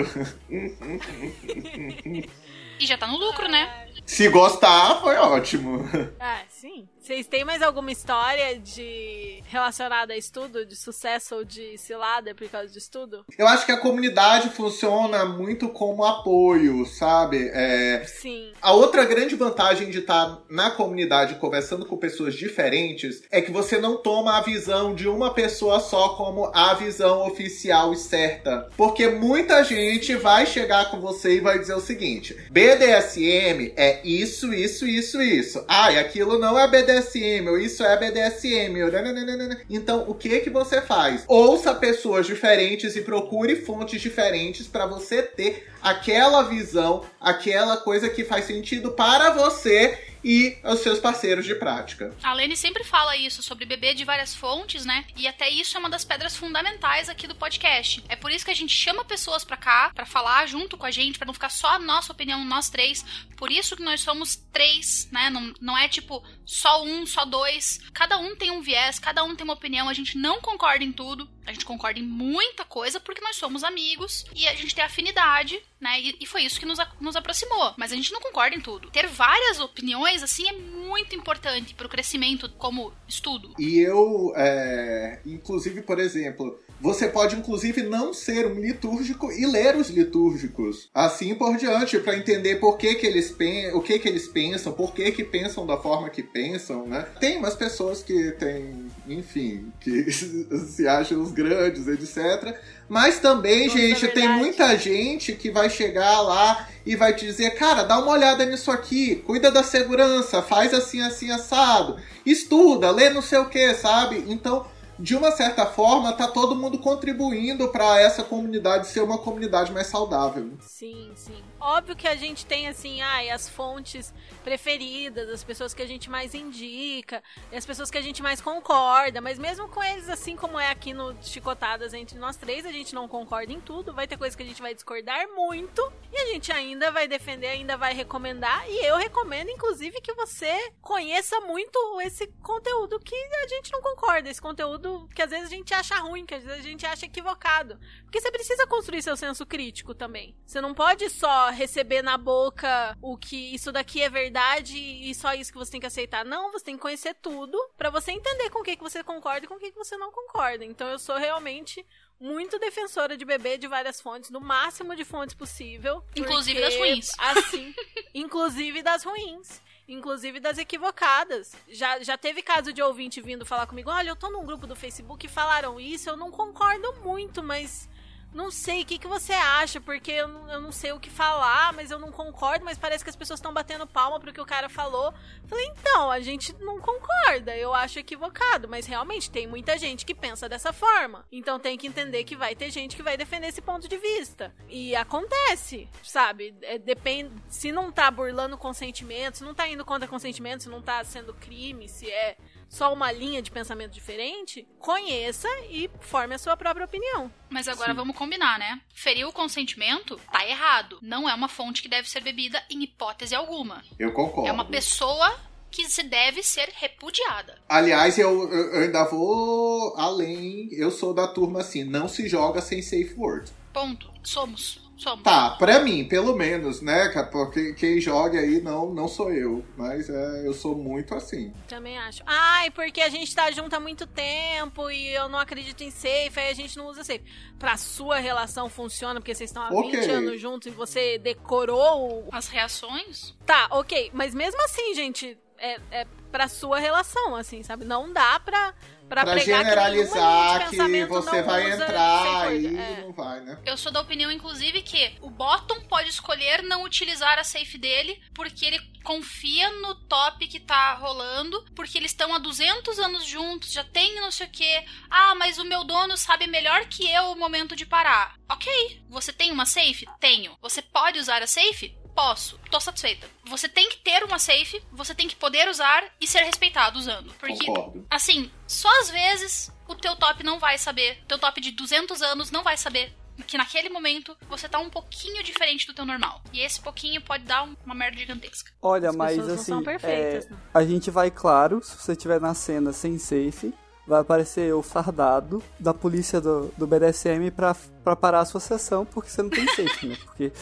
[2.78, 3.86] E já tá no lucro, né?
[4.06, 5.84] Se gostar, foi ótimo.
[6.18, 6.88] Ah, sim.
[7.10, 12.48] Vocês têm mais alguma história de relacionada a estudo, de sucesso ou de cilada por
[12.48, 13.24] causa de estudo?
[13.36, 17.50] Eu acho que a comunidade funciona muito como apoio, sabe?
[17.52, 18.52] É, Sim.
[18.62, 23.78] A outra grande vantagem de estar na comunidade conversando com pessoas diferentes é que você
[23.78, 28.68] não toma a visão de uma pessoa só como a visão oficial e certa.
[28.76, 34.54] Porque muita gente vai chegar com você e vai dizer o seguinte: BDSM é isso,
[34.54, 35.64] isso, isso, isso.
[35.66, 36.99] Ah, e aquilo não é BDSM,
[37.48, 38.82] ou isso é BDSM.
[38.82, 39.60] ou.
[39.68, 41.24] Então, o que que você faz?
[41.26, 48.24] Ouça pessoas diferentes e procure fontes diferentes para você ter aquela visão, aquela coisa que
[48.24, 52.14] faz sentido para você e os seus parceiros de prática.
[52.22, 55.04] A Lene sempre fala isso sobre beber de várias fontes, né?
[55.16, 58.02] E até isso é uma das pedras fundamentais aqui do podcast.
[58.08, 60.90] É por isso que a gente chama pessoas pra cá pra falar junto com a
[60.90, 63.04] gente, pra não ficar só a nossa opinião, nós três.
[63.36, 65.30] Por isso que nós somos três, né?
[65.30, 67.80] Não, não é tipo só um, só dois.
[67.92, 70.92] Cada um tem um viés, cada um tem uma opinião, a gente não concorda em
[70.92, 71.28] tudo.
[71.46, 75.60] A gente concorda em muita coisa porque nós somos amigos e a gente tem afinidade,
[75.80, 76.00] né?
[76.00, 77.74] E, e foi isso que nos, nos aproximou.
[77.76, 78.90] Mas a gente não concorda em tudo.
[78.90, 83.54] Ter várias opiniões, assim, é muito importante pro crescimento como estudo.
[83.58, 89.76] E eu, é, inclusive, por exemplo, você pode inclusive não ser um litúrgico e ler
[89.76, 93.34] os litúrgicos, assim por diante, para entender por que, que eles
[93.74, 97.06] o que que eles pensam, por que que pensam da forma que pensam, né?
[97.20, 102.56] Tem umas pessoas que têm, enfim, que se acham os grandes, etc.
[102.88, 107.84] Mas também, gente, tem muita gente que vai chegar lá e vai te dizer, cara,
[107.84, 113.22] dá uma olhada nisso aqui, cuida da segurança, faz assim, assim, assado, estuda, lê não
[113.22, 114.24] sei o que, sabe?
[114.28, 114.66] Então,
[115.00, 119.86] de uma certa forma, tá todo mundo contribuindo para essa comunidade ser uma comunidade mais
[119.86, 120.52] saudável.
[120.60, 121.42] Sim, sim.
[121.60, 126.08] Óbvio que a gente tem, assim, ai, as fontes preferidas, as pessoas que a gente
[126.08, 130.58] mais indica, as pessoas que a gente mais concorda, mas mesmo com eles, assim como
[130.58, 134.16] é aqui no Chicotadas entre nós três, a gente não concorda em tudo, vai ter
[134.16, 137.92] coisa que a gente vai discordar muito, e a gente ainda vai defender, ainda vai
[137.92, 143.82] recomendar, e eu recomendo, inclusive, que você conheça muito esse conteúdo que a gente não
[143.82, 146.86] concorda, esse conteúdo que às vezes a gente acha ruim, que às vezes a gente
[146.86, 147.78] acha equivocado.
[148.04, 150.34] Porque você precisa construir seu senso crítico também.
[150.46, 155.34] Você não pode só receber na boca o que isso daqui é verdade e só
[155.34, 156.24] isso que você tem que aceitar.
[156.24, 159.44] Não, você tem que conhecer tudo pra você entender com o que, que você concorda
[159.44, 160.64] e com o que, que você não concorda.
[160.64, 161.84] Então eu sou realmente
[162.20, 166.04] muito defensora de beber de várias fontes, no máximo de fontes possível.
[166.14, 167.10] Inclusive das ruins.
[167.18, 167.74] Assim,
[168.14, 169.62] inclusive das ruins.
[169.88, 171.56] Inclusive das equivocadas.
[171.66, 174.76] Já, já teve caso de ouvinte vindo falar comigo: olha, eu tô num grupo do
[174.76, 177.88] Facebook e falaram isso, eu não concordo muito, mas
[178.32, 179.80] não sei, o que, que você acha?
[179.80, 183.02] Porque eu, não- eu não sei o que falar, mas eu não concordo, mas parece
[183.02, 185.12] que as pessoas estão batendo palma pro que o cara falou.
[185.46, 190.14] Falei, então, a gente não concorda, eu acho equivocado, mas realmente tem muita gente que
[190.14, 191.24] pensa dessa forma.
[191.32, 194.54] Então tem que entender que vai ter gente que vai defender esse ponto de vista.
[194.68, 196.54] E acontece, sabe?
[196.62, 197.32] É, depende.
[197.48, 201.34] Se não tá burlando consentimento, se não tá indo contra consentimento, se não tá sendo
[201.34, 202.36] crime, se é
[202.70, 207.30] só uma linha de pensamento diferente, conheça e forme a sua própria opinião.
[207.50, 208.80] Mas agora vamos combinar, né?
[208.94, 210.98] Ferir o consentimento tá errado.
[211.02, 213.82] Não é uma fonte que deve ser bebida em hipótese alguma.
[213.98, 214.48] Eu concordo.
[214.48, 215.36] É uma pessoa
[215.70, 217.58] que se deve ser repudiada.
[217.68, 220.68] Aliás, eu, eu eu ainda vou além.
[220.72, 223.50] Eu sou da turma assim, não se joga sem safe word.
[223.72, 224.10] Ponto.
[224.22, 224.89] Somos.
[225.00, 225.22] Somos.
[225.24, 227.08] Tá, pra mim, pelo menos, né?
[227.08, 229.64] cara, Porque quem joga aí não, não sou eu.
[229.76, 231.52] Mas é, eu sou muito assim.
[231.66, 232.22] Também acho.
[232.26, 236.32] Ai, porque a gente tá junto há muito tempo e eu não acredito em safe,
[236.38, 237.24] aí a gente não usa safe.
[237.58, 239.90] Pra sua relação funciona porque vocês estão há Ok.
[240.00, 242.28] 20 anos juntos e você decorou.
[242.30, 243.34] As reações?
[243.46, 244.10] Tá, ok.
[244.12, 247.84] Mas mesmo assim, gente, é, é pra sua relação, assim, sabe?
[247.84, 248.74] Não dá pra,
[249.10, 253.02] pra, Pra pregar generalizar que, que, você não vai usa entrar e É.
[253.02, 253.58] não vai, né?
[253.66, 258.22] Eu sou da opinião, inclusive, que o bottom pode escolher não utilizar a safe dele
[258.32, 263.72] porque ele confia no top que tá rolando, porque eles estão há 200 anos juntos,
[263.72, 264.84] já tem não sei o que.
[265.10, 268.34] Ah, mas o meu dono sabe melhor que eu o momento de parar.
[268.48, 270.06] Ok, você tem uma safe?
[270.20, 270.56] Tenho.
[270.62, 271.96] Você pode usar a safe?
[272.20, 272.58] Posso.
[272.70, 273.26] Tô satisfeita.
[273.48, 277.32] Você tem que ter uma safe, você tem que poder usar e ser respeitado usando.
[277.40, 278.06] Porque Concordo.
[278.10, 282.50] Assim, só às vezes o teu top não vai saber, teu top de 200 anos
[282.50, 283.10] não vai saber
[283.46, 286.42] que naquele momento você tá um pouquinho diferente do teu normal.
[286.52, 288.70] E esse pouquinho pode dar um- uma merda gigantesca.
[288.82, 290.56] Olha, As mas assim, são perfeitas, é, né?
[290.74, 293.72] a gente vai, claro, se você estiver na cena sem safe,
[294.06, 299.06] vai aparecer o fardado da polícia do, do BDSM pra, pra parar a sua sessão,
[299.06, 300.16] porque você não tem safe, né?
[300.22, 300.52] Porque,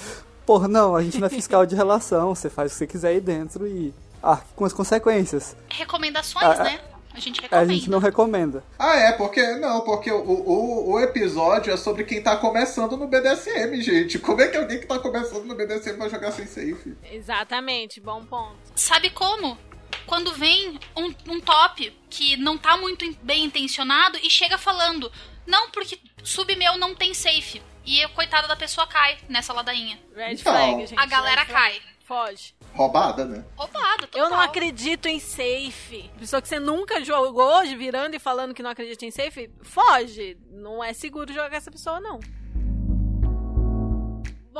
[0.48, 3.08] porra, não, a gente não é fiscal de relação, você faz o que você quiser
[3.08, 3.92] aí dentro e...
[4.22, 5.54] Ah, com as consequências.
[5.68, 6.80] Recomendações, Ah, né?
[7.12, 7.72] A gente A recomenda.
[7.74, 8.64] gente não recomenda.
[8.78, 9.42] Ah, é, porque.
[9.56, 14.18] Não, porque o, o, o episódio é sobre quem tá começando no BDSM, gente.
[14.18, 16.96] Como é que alguém que tá começando no BDSM vai jogar sem safe?
[17.12, 18.56] Exatamente, bom ponto.
[18.74, 19.58] Sabe como?
[20.06, 25.10] Quando vem um, um top que não tá muito bem intencionado e chega falando,
[25.46, 27.60] não, porque sub meu não tem safe.
[27.88, 29.98] E eu, coitada da pessoa cai nessa ladainha.
[30.14, 30.98] Red Então, flag, gente.
[31.00, 31.80] a galera flag.
[31.80, 31.82] cai.
[32.04, 32.54] Foge.
[32.74, 33.44] Roubada, né?
[33.56, 34.20] Roubada, total.
[34.22, 36.10] Eu não acredito em safe.
[36.18, 40.36] Pessoa que você nunca jogou, virando e falando que não acredita em safe, foge.
[40.50, 42.20] Não é seguro jogar com essa pessoa, não.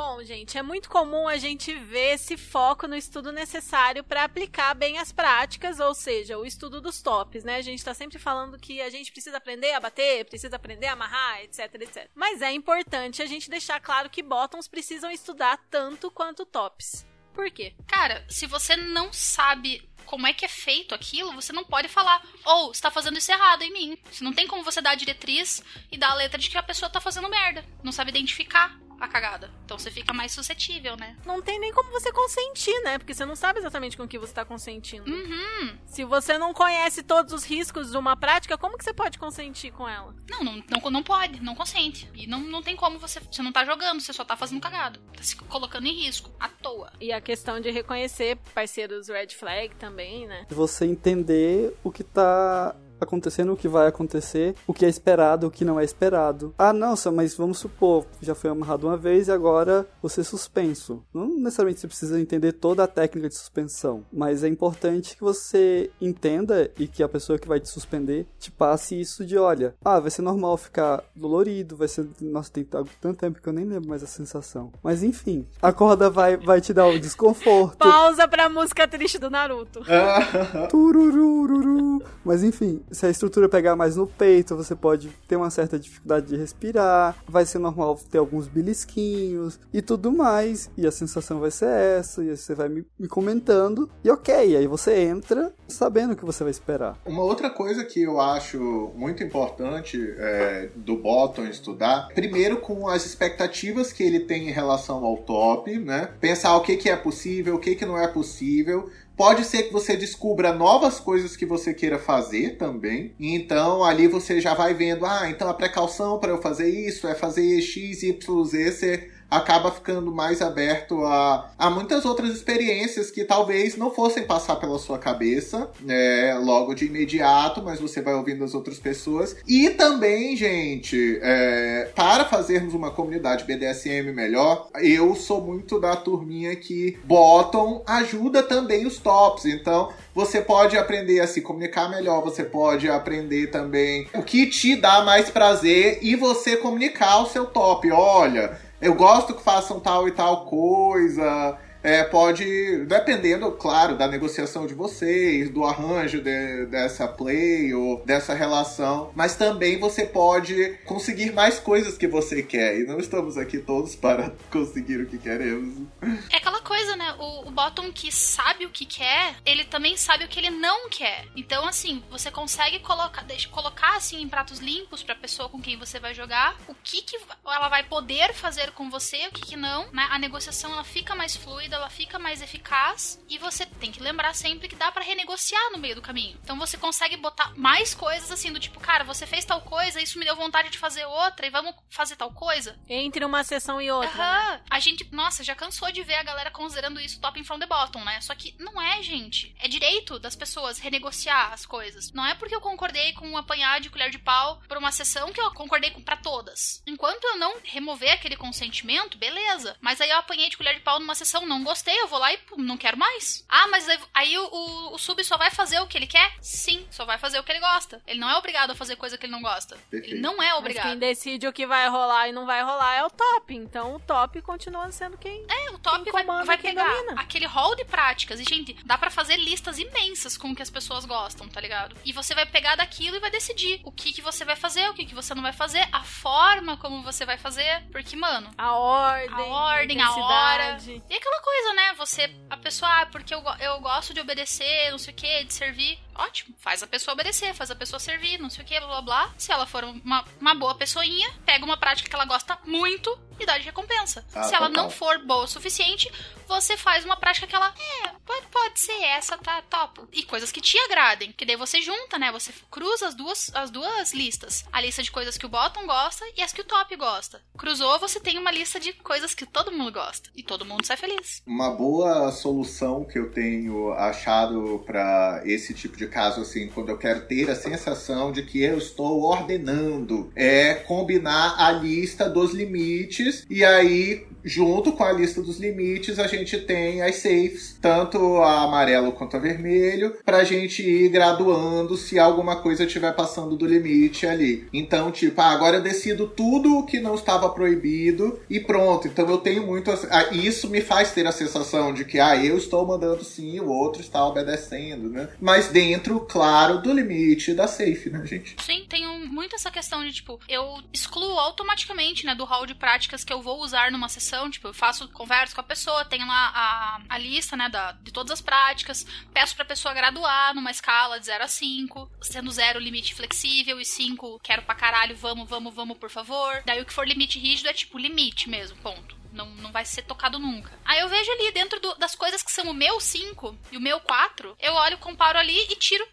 [0.01, 4.73] Bom, gente, é muito comum a gente ver esse foco no estudo necessário para aplicar
[4.73, 7.57] bem as práticas, ou seja, o estudo dos tops, né?
[7.57, 10.93] A gente tá sempre falando que a gente precisa aprender a bater, precisa aprender a
[10.93, 12.09] amarrar, etc, etc.
[12.15, 17.05] Mas é importante a gente deixar claro que bottoms precisam estudar tanto quanto tops.
[17.33, 17.75] Por quê?
[17.85, 22.25] Cara, se você não sabe como é que é feito aquilo, você não pode falar,
[22.45, 23.97] ou oh, está fazendo isso errado em mim.
[24.21, 26.89] Não tem como você dar a diretriz e dar a letra de que a pessoa
[26.89, 27.65] tá fazendo merda.
[27.83, 29.51] Não sabe identificar a cagada.
[29.65, 31.15] Então você fica mais suscetível, né?
[31.25, 32.97] Não tem nem como você consentir, né?
[32.97, 35.09] Porque você não sabe exatamente com o que você tá consentindo.
[35.09, 35.77] Uhum.
[35.85, 39.71] Se você não conhece todos os riscos de uma prática, como que você pode consentir
[39.71, 40.15] com ela?
[40.29, 42.09] Não, não, não, não pode, não consente.
[42.13, 43.19] E não, não tem como você.
[43.19, 44.99] Você não tá jogando, você só tá fazendo cagado.
[45.15, 46.91] Tá se colocando em risco, à toa.
[46.99, 50.45] E a questão de reconhecer parceiros red flag também, né?
[50.49, 55.51] Você entender o que tá acontecendo, o que vai acontecer, o que é esperado, o
[55.51, 56.53] que não é esperado.
[56.57, 61.03] Ah, não, mas vamos supor, já foi amarrado uma vez e agora você é suspenso.
[61.13, 65.89] Não necessariamente você precisa entender toda a técnica de suspensão, mas é importante que você
[66.01, 69.99] entenda e que a pessoa que vai te suspender te passe isso de, olha, ah,
[69.99, 73.89] vai ser normal ficar dolorido, vai ser, nossa, tem tanto tempo que eu nem lembro
[73.89, 74.71] mais a sensação.
[74.83, 77.77] Mas enfim, a corda vai, vai te dar o desconforto.
[77.77, 79.81] Pausa pra música triste do Naruto.
[80.69, 82.03] Tururururu.
[82.23, 86.27] Mas enfim, se a estrutura pegar mais no peito, você pode ter uma certa dificuldade
[86.27, 91.51] de respirar, vai ser normal ter alguns belisquinhos e tudo mais, e a sensação vai
[91.51, 96.15] ser essa, e você vai me, me comentando, e ok, aí você entra sabendo o
[96.15, 96.97] que você vai esperar.
[97.05, 103.05] Uma outra coisa que eu acho muito importante é, do Bottom estudar, primeiro com as
[103.05, 106.09] expectativas que ele tem em relação ao top, né?
[106.19, 108.89] Pensar o que, que é possível, o que, que não é possível,
[109.19, 113.13] Pode ser que você descubra novas coisas que você queira fazer também.
[113.19, 117.13] Então ali você já vai vendo, ah, então a precaução para eu fazer isso é
[117.13, 123.77] fazer X, Y, Z, acaba ficando mais aberto a, a muitas outras experiências que talvez
[123.77, 128.53] não fossem passar pela sua cabeça né, logo de imediato, mas você vai ouvindo as
[128.53, 129.35] outras pessoas.
[129.47, 136.55] E também, gente, é, para fazermos uma comunidade BDSM melhor, eu sou muito da turminha
[136.55, 139.45] que bottom ajuda também os tops.
[139.45, 144.75] Então, você pode aprender a se comunicar melhor, você pode aprender também o que te
[144.75, 147.91] dá mais prazer e você comunicar o seu top.
[147.91, 151.57] Olha, eu gosto que façam tal e tal coisa.
[151.81, 158.33] É, pode, dependendo, claro, da negociação de vocês, do arranjo de, dessa play ou dessa
[158.33, 162.79] relação, mas também você pode conseguir mais coisas que você quer.
[162.79, 165.87] E não estamos aqui todos para conseguir o que queremos.
[166.31, 167.15] É aquela coisa, né?
[167.17, 170.89] O, o Bottom que sabe o que quer, ele também sabe o que ele não
[170.89, 171.25] quer.
[171.35, 175.77] Então, assim, você consegue colocar, deixa, colocar assim em pratos limpos pra pessoa com quem
[175.77, 179.55] você vai jogar o que, que ela vai poder fazer com você, o que, que
[179.55, 180.07] não, né?
[180.11, 184.33] A negociação ela fica mais fluida ela fica mais eficaz e você tem que lembrar
[184.33, 186.37] sempre que dá para renegociar no meio do caminho.
[186.43, 190.19] Então você consegue botar mais coisas assim do tipo, cara, você fez tal coisa, isso
[190.19, 192.77] me deu vontade de fazer outra e vamos fazer tal coisa.
[192.87, 194.09] Entre uma sessão e outra.
[194.09, 194.51] Aham.
[194.51, 194.61] Né?
[194.69, 198.03] A gente, nossa, já cansou de ver a galera considerando isso top from the bottom,
[198.03, 198.19] né?
[198.21, 199.55] Só que não é, gente.
[199.59, 202.11] É direito das pessoas renegociar as coisas.
[202.11, 205.31] Não é porque eu concordei com um apanhar de colher de pau por uma sessão
[205.31, 206.81] que eu concordei com para todas.
[206.85, 209.75] Enquanto eu não remover aquele consentimento, beleza.
[209.81, 212.19] Mas aí eu apanhei de colher de pau numa sessão, não não gostei, eu vou
[212.19, 213.45] lá e pum, não quero mais.
[213.47, 216.31] Ah, mas aí o, o, o, sub só vai fazer o que ele quer?
[216.41, 218.01] Sim, só vai fazer o que ele gosta.
[218.07, 219.77] Ele não é obrigado a fazer coisa que ele não gosta.
[219.89, 220.15] Perfeito.
[220.15, 220.85] Ele não é obrigado.
[220.85, 223.53] Mas quem decide o que vai rolar e não vai rolar é o top.
[223.53, 225.45] Então o top continua sendo quem.
[225.49, 227.21] É, o top vai, vai pegar domina.
[227.21, 228.39] aquele hall de práticas.
[228.39, 231.95] E, gente, dá para fazer listas imensas com o que as pessoas gostam, tá ligado?
[232.05, 234.93] E você vai pegar daquilo e vai decidir o que, que você vai fazer, o
[234.93, 237.83] que, que você não vai fazer, a forma como você vai fazer.
[237.91, 238.49] Porque, mano.
[238.57, 239.29] A ordem.
[239.35, 240.77] A ordem, a hora.
[241.09, 241.93] E aquela coisa coisa, né?
[241.97, 245.53] Você, a pessoa, ah, porque eu, eu gosto de obedecer, não sei o que, de
[245.53, 245.99] servir.
[246.13, 249.01] Ótimo, faz a pessoa obedecer, faz a pessoa servir, não sei o que, blá blá
[249.01, 249.33] blá.
[249.37, 253.45] Se ela for uma, uma boa pessoinha, pega uma prática que ela gosta muito e
[253.45, 254.25] dá de recompensa.
[254.33, 254.83] Ah, Se ela total.
[254.83, 256.11] não for boa o suficiente,
[256.47, 257.73] você faz uma prática que ela,
[258.03, 260.01] é, pode, pode ser essa, tá top.
[260.11, 262.31] E coisas que te agradem, que daí você junta, né?
[262.31, 264.65] Você cruza as duas, as duas listas.
[264.71, 267.41] A lista de coisas que o bottom gosta e as que o top gosta.
[267.57, 270.29] Cruzou, você tem uma lista de coisas que todo mundo gosta.
[270.35, 271.41] E todo mundo sai feliz.
[271.45, 276.97] Uma boa solução que eu tenho achado para esse tipo de caso, assim, quando eu
[276.97, 283.28] quero ter a sensação de que eu estou ordenando, é combinar a lista dos limites
[283.49, 288.63] e aí junto com a lista dos limites, a gente tem as safes, tanto a
[288.63, 294.25] amarelo quanto a vermelho, pra gente ir graduando se alguma coisa estiver passando do limite
[294.25, 294.67] ali.
[294.73, 299.07] Então, tipo, ah, agora eu decido tudo o que não estava proibido e pronto.
[299.07, 299.91] Então eu tenho muito.
[300.09, 303.69] Ah, isso me faz ter a sensação de que, ah, eu estou mandando sim, o
[303.69, 305.29] outro está obedecendo, né?
[305.39, 308.55] Mas dentro claro, do limite da safe, né, gente?
[308.63, 313.18] Sim, tenho muito essa questão de, tipo, eu excluo automaticamente, né, do hall de práticas
[313.23, 314.49] que eu vou usar numa sessão.
[314.49, 318.11] Tipo, eu faço, converso com a pessoa, tenho lá a, a lista, né, da, de
[318.11, 322.79] todas as práticas, peço pra pessoa graduar numa escala de 0 a 5, sendo 0
[322.79, 326.61] limite flexível e 5 quero pra caralho, vamos, vamos, vamos, por favor.
[326.65, 329.17] Daí o que for limite rígido é tipo limite mesmo, ponto.
[329.31, 330.71] Não, não vai ser tocado nunca.
[330.83, 333.81] Aí eu vejo ali dentro do- das coisas que são o meu 5 e o
[333.81, 336.03] meu 4, eu olho, comparo ali e tiro.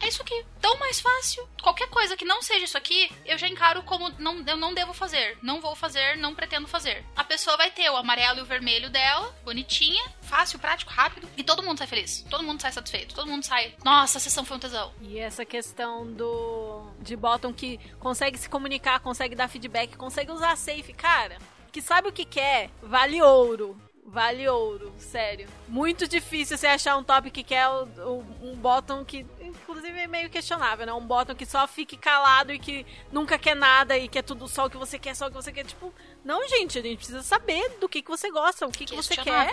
[0.00, 0.44] É isso aqui.
[0.60, 1.48] Tão mais fácil.
[1.62, 4.92] Qualquer coisa que não seja isso aqui, eu já encaro como não, eu não devo
[4.92, 5.38] fazer.
[5.42, 7.04] Não vou fazer, não pretendo fazer.
[7.16, 11.28] A pessoa vai ter o amarelo e o vermelho dela, bonitinha, fácil, prático, rápido.
[11.36, 12.24] E todo mundo sai feliz.
[12.28, 13.14] Todo mundo sai satisfeito.
[13.14, 13.74] Todo mundo sai.
[13.84, 14.92] Nossa, a sessão foi um tesão.
[15.00, 20.56] E essa questão do de bottom que consegue se comunicar, consegue dar feedback, consegue usar
[20.56, 21.38] safe, cara,
[21.70, 23.80] que sabe o que quer, vale ouro.
[24.06, 25.48] Vale ouro, sério.
[25.66, 29.26] Muito difícil você achar um top que quer um bottom que,
[29.64, 30.92] inclusive, é meio questionável, né?
[30.92, 34.66] Um bottom que só fique calado e que nunca quer nada e quer tudo só
[34.66, 35.64] o que você quer, só o que você quer.
[35.64, 35.92] Tipo,
[36.24, 39.14] não, gente, a gente precisa saber do que, que você gosta, o que, que você
[39.16, 39.50] quer.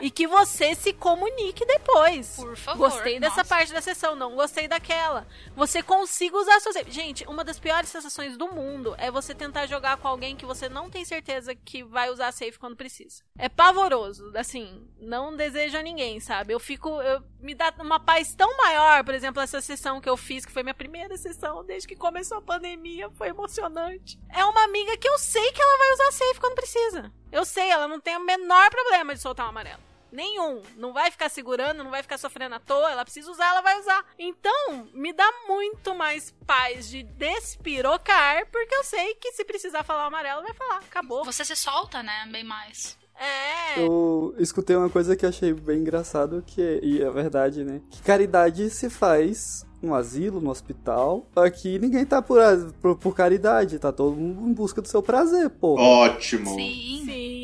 [0.00, 2.36] E que você se comunique depois.
[2.36, 3.48] Por favor, Gostei dessa nossa.
[3.48, 5.26] parte da sessão, não gostei daquela.
[5.56, 6.76] Você consiga usar suas.
[6.86, 10.68] Gente, uma das piores sensações do mundo é você tentar jogar com alguém que você
[10.68, 13.24] não tem certeza que vai usar safe quando precisa.
[13.36, 16.54] É pavoroso, assim, não desejo a ninguém, sabe?
[16.54, 17.00] Eu fico.
[17.02, 20.52] Eu, me dá uma paz tão maior, por exemplo, essa sessão que eu fiz, que
[20.52, 24.18] foi minha primeira sessão desde que começou a pandemia, foi emocionante.
[24.30, 27.12] É uma amiga que eu sei que ela vai usar safe quando precisa.
[27.30, 29.80] Eu sei, ela não tem o menor problema de soltar um amarelo.
[30.12, 30.60] Nenhum.
[30.76, 32.90] Não vai ficar segurando, não vai ficar sofrendo à toa.
[32.90, 34.04] Ela precisa usar, ela vai usar.
[34.18, 40.04] Então, me dá muito mais paz de despirocar, porque eu sei que se precisar falar
[40.04, 40.78] o amarelo, vai falar.
[40.78, 41.24] Acabou.
[41.24, 42.28] Você se solta, né?
[42.30, 42.98] Bem mais.
[43.18, 43.80] É.
[43.80, 47.80] Eu escutei uma coisa que eu achei bem engraçado, que é, e é verdade, né?
[47.90, 51.26] Que caridade se faz no asilo, no hospital.
[51.36, 52.38] Aqui ninguém tá por,
[52.80, 55.78] por, por caridade, tá todo mundo em busca do seu prazer, pô.
[55.80, 56.54] Ótimo.
[56.54, 57.02] Sim.
[57.04, 57.42] Sim.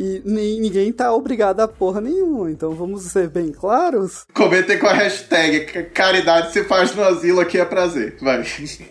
[0.00, 4.24] E ni- ninguém tá obrigado a porra nenhuma, então vamos ser bem claros.
[4.32, 8.16] Comentei com a hashtag "C- caridade se faz no asilo aqui é prazer.
[8.20, 8.44] Vai.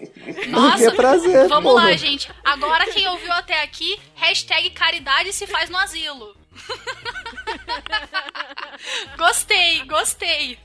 [0.50, 1.86] Nossa, é prazer, vamos porra.
[1.86, 2.30] lá, gente.
[2.44, 6.36] Agora quem ouviu até aqui, hashtag caridade se faz no asilo.
[9.18, 10.58] gostei, gostei.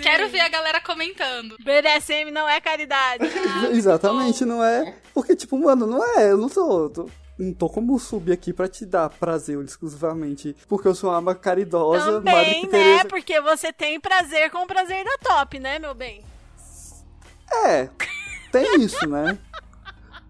[0.00, 1.56] Quero ver a galera comentando.
[1.58, 3.24] BDSM não é caridade.
[3.72, 4.94] Exatamente, não é?
[5.12, 6.90] Porque, tipo, mano, não é, eu não sou.
[6.90, 10.54] tô- não tô como subir aqui pra te dar prazer exclusivamente.
[10.68, 12.68] Porque eu sou uma alma caridosa, Também, né?
[12.68, 13.04] Teresa.
[13.06, 16.22] Porque você tem prazer com o prazer da top, né, meu bem?
[17.66, 17.88] É,
[18.52, 19.36] tem isso, né?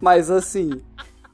[0.01, 0.83] Mas assim.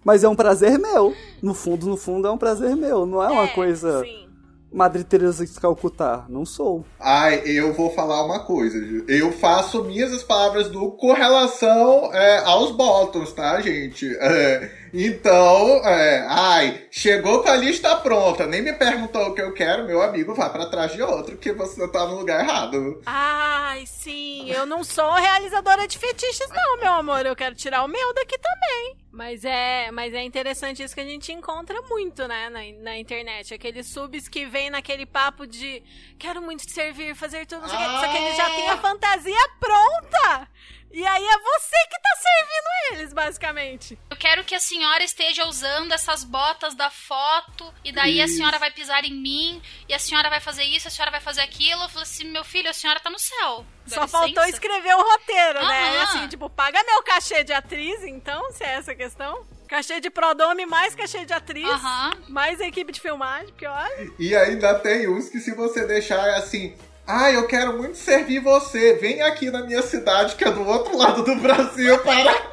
[0.04, 1.14] Mas é um prazer meu.
[1.42, 3.06] No fundo, no fundo, é um prazer meu.
[3.06, 4.00] Não é uma coisa.
[4.00, 4.30] Sim.
[4.72, 6.24] Madre Teresa de Calcutá.
[6.28, 6.84] Não sou.
[6.98, 8.78] Ai, eu vou falar uma coisa.
[9.08, 14.06] Eu faço minhas as palavras do com relação é, aos bottoms, tá, gente?
[14.20, 19.52] É, então, é, ai, chegou com a lista pronta, nem me perguntou o que eu
[19.52, 23.00] quero, meu amigo, vá pra trás de outro, que você tá no lugar errado.
[23.06, 27.26] Ai, sim, eu não sou realizadora de fetiches, não, meu amor.
[27.26, 28.99] Eu quero tirar o meu daqui também.
[29.12, 33.52] Mas é, mas é interessante isso que a gente encontra muito, né, na, na internet.
[33.52, 35.82] Aqueles subs que vem naquele papo de
[36.16, 37.86] quero muito te servir, fazer tudo, não sei o quê.
[37.86, 40.48] só que ele já tem a fantasia pronta.
[40.92, 43.96] E aí é você que tá servindo eles, basicamente.
[44.10, 48.36] Eu quero que a senhora esteja usando essas botas da foto, e daí a Isso.
[48.36, 51.42] senhora vai pisar em mim, e a senhora vai fazer isso, a senhora vai fazer
[51.42, 51.82] aquilo.
[51.84, 53.64] Eu falei assim, meu filho, a senhora tá no céu.
[53.86, 54.08] Dá Só licença.
[54.18, 55.90] faltou escrever o roteiro, né?
[55.90, 56.02] Aham.
[56.02, 59.46] Assim, tipo, paga meu cachê de atriz, então, se é essa a questão.
[59.68, 62.10] Cachê de prodome mais cachê de atriz, Aham.
[62.28, 64.12] mais equipe de filmagem, porque olha.
[64.18, 66.76] E ainda tem uns que se você deixar é assim.
[67.06, 68.94] Ah, eu quero muito servir você.
[68.94, 72.50] Vem aqui na minha cidade, que é do outro lado do Brasil, para.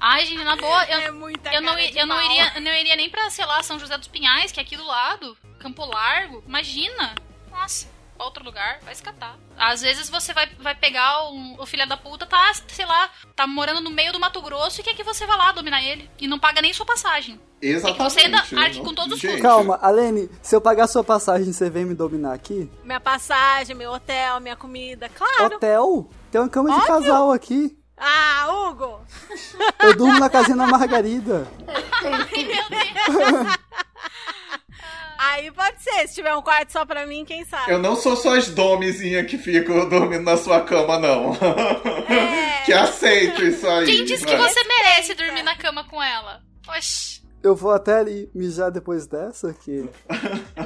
[0.00, 2.96] Ai, gente, na boa, eu, é muita eu, não, eu, não iria, eu não iria
[2.96, 5.36] nem pra, sei lá, São José dos Pinhais, que é aqui do lado.
[5.60, 6.42] Campo Largo.
[6.44, 7.14] Imagina.
[7.50, 7.86] Nossa,
[8.22, 9.36] pra outro lugar, vai escatar.
[9.58, 13.46] Às vezes você vai, vai pegar um, o filho da puta, tá, sei lá, tá
[13.46, 16.08] morando no meio do Mato Grosso e quer que você vá lá dominar ele.
[16.20, 17.40] E não paga nem sua passagem.
[17.60, 18.02] Exatamente.
[18.02, 19.40] você ainda arque com todos os custos.
[19.40, 22.70] Calma, Alene, se eu pagar sua passagem, você vem me dominar aqui?
[22.84, 25.56] Minha passagem, meu hotel, minha comida, claro.
[25.56, 26.08] Hotel?
[26.30, 26.88] Tem uma cama de Óbvio.
[26.88, 27.76] casal aqui.
[27.96, 29.00] Ah, Hugo!
[29.80, 31.46] Eu durmo na casinha da Margarida.
[35.24, 37.70] Aí pode ser, se tiver um quarto só pra mim, quem sabe?
[37.70, 41.32] Eu não sou só as domezinhas que ficam dormindo na sua cama, não.
[41.34, 42.64] É.
[42.66, 43.86] que aceito isso aí.
[43.86, 44.50] Quem disse que vai.
[44.50, 46.42] você merece dormir na cama com ela?
[46.68, 47.22] Oxi.
[47.40, 49.88] Eu vou até ali mijar depois dessa aqui.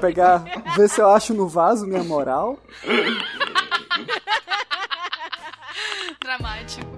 [0.00, 0.44] Pegar,
[0.74, 2.58] ver se eu acho no vaso minha moral.
[6.22, 6.95] Dramático.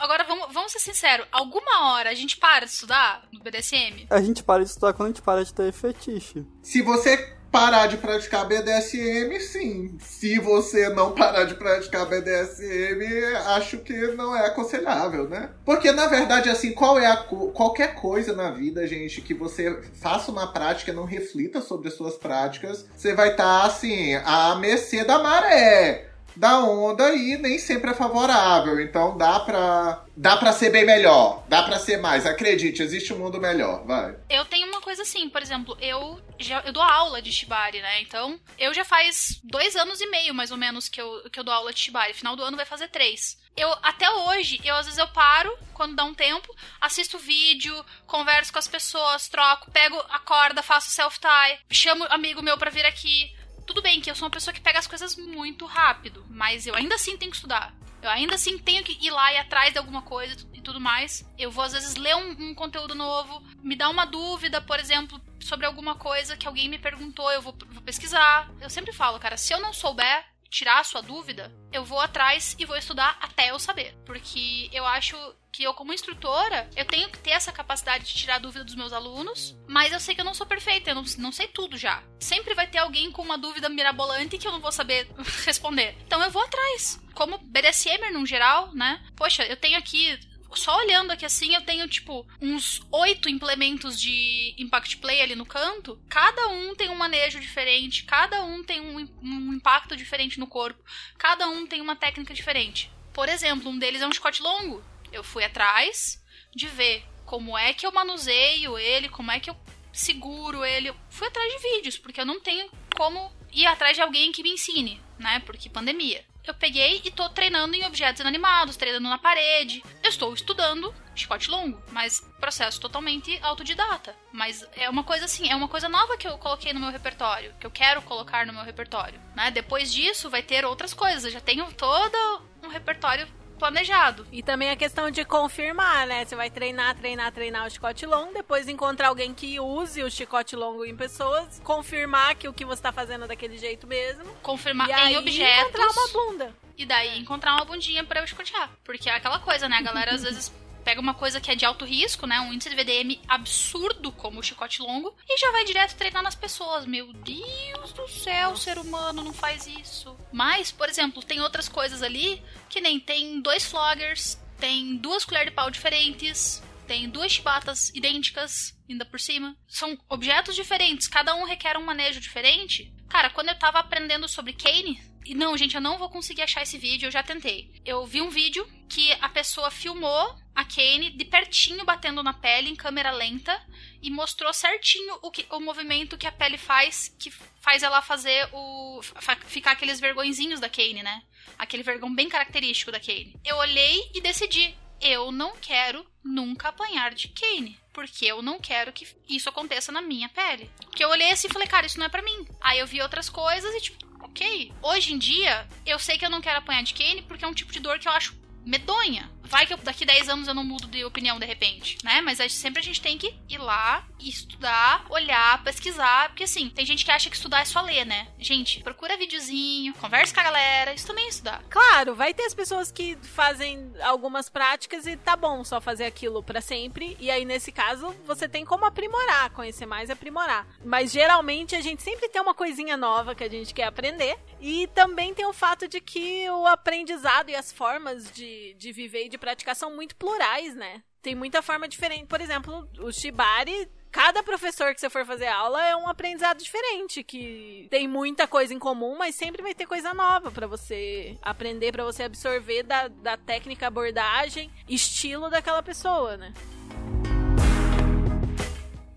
[0.00, 1.26] Agora vamos, vamos ser sinceros.
[1.32, 4.06] Alguma hora a gente para de estudar no BDSM?
[4.10, 6.44] A gente para de estudar quando a gente para de ter fetiche.
[6.62, 9.96] Se você parar de praticar BDSM, sim.
[10.00, 13.04] Se você não parar de praticar BDSM,
[13.48, 15.50] acho que não é aconselhável, né?
[15.62, 19.82] Porque na verdade, assim, qual é a co qualquer coisa na vida, gente, que você
[20.00, 24.14] faça uma prática e não reflita sobre as suas práticas, você vai estar tá, assim,
[24.24, 28.80] à mercê da maré da onda e nem sempre é favorável.
[28.80, 31.44] Então dá pra, dá pra ser bem melhor.
[31.48, 32.26] Dá pra ser mais.
[32.26, 33.84] Acredite, existe um mundo melhor.
[33.84, 34.16] Vai.
[34.28, 38.00] Eu tenho uma coisa assim, por exemplo, eu já eu dou aula de Shibari, né?
[38.02, 41.44] Então, eu já faz dois anos e meio, mais ou menos, que eu, que eu
[41.44, 42.14] dou aula de Shibari.
[42.14, 43.40] Final do ano vai fazer três.
[43.56, 48.50] Eu, até hoje, eu às vezes eu paro, quando dá um tempo, assisto vídeo, converso
[48.50, 53.30] com as pessoas, troco, pego a corda, faço self-tie, chamo amigo meu pra vir aqui
[53.66, 56.74] tudo bem que eu sou uma pessoa que pega as coisas muito rápido, mas eu
[56.74, 57.74] ainda assim tenho que estudar.
[58.02, 61.24] Eu ainda assim tenho que ir lá e atrás de alguma coisa e tudo mais.
[61.38, 65.20] Eu vou, às vezes, ler um, um conteúdo novo, me dá uma dúvida, por exemplo,
[65.40, 68.50] sobre alguma coisa que alguém me perguntou, eu vou, vou pesquisar.
[68.60, 72.56] Eu sempre falo, cara, se eu não souber, tirar a sua dúvida, eu vou atrás
[72.58, 73.94] e vou estudar até eu saber.
[74.04, 75.16] Porque eu acho
[75.52, 78.74] que eu, como instrutora, eu tenho que ter essa capacidade de tirar a dúvida dos
[78.74, 81.76] meus alunos, mas eu sei que eu não sou perfeita, eu não, não sei tudo
[81.76, 82.02] já.
[82.18, 85.06] Sempre vai ter alguém com uma dúvida mirabolante que eu não vou saber
[85.44, 85.94] responder.
[86.06, 86.98] Então eu vou atrás.
[87.14, 89.04] Como BDSMer no geral, né?
[89.14, 90.18] Poxa, eu tenho aqui
[90.54, 95.46] só olhando aqui assim, eu tenho, tipo, uns oito implementos de Impact Play ali no
[95.46, 96.00] canto.
[96.08, 100.82] Cada um tem um manejo diferente, cada um tem um, um impacto diferente no corpo,
[101.18, 102.90] cada um tem uma técnica diferente.
[103.12, 104.82] Por exemplo, um deles é um chicote longo.
[105.12, 106.22] Eu fui atrás
[106.54, 109.56] de ver como é que eu manuseio ele, como é que eu
[109.92, 110.88] seguro ele.
[110.88, 114.42] Eu fui atrás de vídeos, porque eu não tenho como ir atrás de alguém que
[114.42, 115.40] me ensine, né?
[115.40, 119.82] Porque pandemia eu peguei e tô treinando em objetos inanimados, treinando na parede.
[120.02, 124.16] Eu estou estudando chicote longo, mas processo totalmente autodidata.
[124.32, 127.54] Mas é uma coisa assim, é uma coisa nova que eu coloquei no meu repertório,
[127.60, 129.50] que eu quero colocar no meu repertório, né?
[129.50, 133.28] Depois disso vai ter outras coisas, eu já tenho todo um repertório
[133.62, 134.26] planejado.
[134.32, 136.24] E também a questão de confirmar, né?
[136.24, 140.56] Você vai treinar, treinar, treinar o chicote longo, depois encontrar alguém que use o chicote
[140.56, 144.24] longo em pessoas, confirmar que o que você tá fazendo é daquele jeito mesmo.
[144.42, 145.60] Confirmar e em aí objetos.
[145.60, 146.54] encontrar uma bunda.
[146.76, 148.68] E daí encontrar uma bundinha para eu chicotear.
[148.82, 149.76] Porque é aquela coisa, né?
[149.76, 150.52] A galera às vezes
[150.84, 152.40] pega uma coisa que é de alto risco, né?
[152.40, 156.34] Um índice de VDM absurdo, como o chicote longo, e já vai direto treinar nas
[156.34, 156.86] pessoas.
[156.86, 160.16] Meu Deus do céu, ser humano não faz isso.
[160.32, 165.50] Mas, por exemplo, tem outras coisas ali que nem tem dois floggers, tem duas colheres
[165.50, 169.56] de pau diferentes, tem duas chibatas idênticas, ainda por cima.
[169.68, 172.92] São objetos diferentes, cada um requer um manejo diferente.
[173.08, 176.62] Cara, quando eu tava aprendendo sobre Kane, e não, gente, eu não vou conseguir achar
[176.62, 177.70] esse vídeo, eu já tentei.
[177.84, 182.68] Eu vi um vídeo que a pessoa filmou a Kane de pertinho batendo na pele
[182.68, 183.58] em câmera lenta
[184.02, 187.30] e mostrou certinho o, que, o movimento que a pele faz, que
[187.60, 189.00] faz ela fazer o.
[189.46, 191.22] ficar aqueles vergõezinhos da Kane, né?
[191.58, 193.36] Aquele vergão bem característico da Kane.
[193.44, 194.74] Eu olhei e decidi.
[195.02, 197.76] Eu não quero nunca apanhar de Kane.
[197.92, 200.70] Porque eu não quero que isso aconteça na minha pele.
[200.86, 202.46] Porque eu olhei assim e falei, cara, isso não é para mim.
[202.60, 204.72] Aí eu vi outras coisas e, tipo, ok.
[204.80, 207.52] Hoje em dia, eu sei que eu não quero apanhar de Kane porque é um
[207.52, 208.34] tipo de dor que eu acho
[208.64, 209.30] medonha.
[209.44, 212.22] Vai que eu, daqui 10 anos eu não mudo de opinião de repente, né?
[212.22, 216.28] Mas a, sempre a gente tem que ir lá, estudar, olhar, pesquisar.
[216.28, 218.28] Porque assim, tem gente que acha que estudar é só ler, né?
[218.38, 221.62] Gente, procura videozinho, conversa com a galera, isso também é estudar.
[221.68, 226.42] Claro, vai ter as pessoas que fazem algumas práticas e tá bom só fazer aquilo
[226.42, 227.16] para sempre.
[227.20, 230.66] E aí, nesse caso, você tem como aprimorar, conhecer mais e aprimorar.
[230.84, 234.38] Mas geralmente a gente sempre tem uma coisinha nova que a gente quer aprender.
[234.60, 239.26] E também tem o fato de que o aprendizado e as formas de, de viver
[239.26, 241.02] e de praticar são muito plurais, né?
[241.20, 242.26] Tem muita forma diferente.
[242.26, 247.24] Por exemplo, o Shibari cada professor que você for fazer aula é um aprendizado diferente,
[247.24, 251.92] que tem muita coisa em comum, mas sempre vai ter coisa nova para você aprender,
[251.92, 256.52] para você absorver da, da técnica, abordagem, estilo daquela pessoa, né?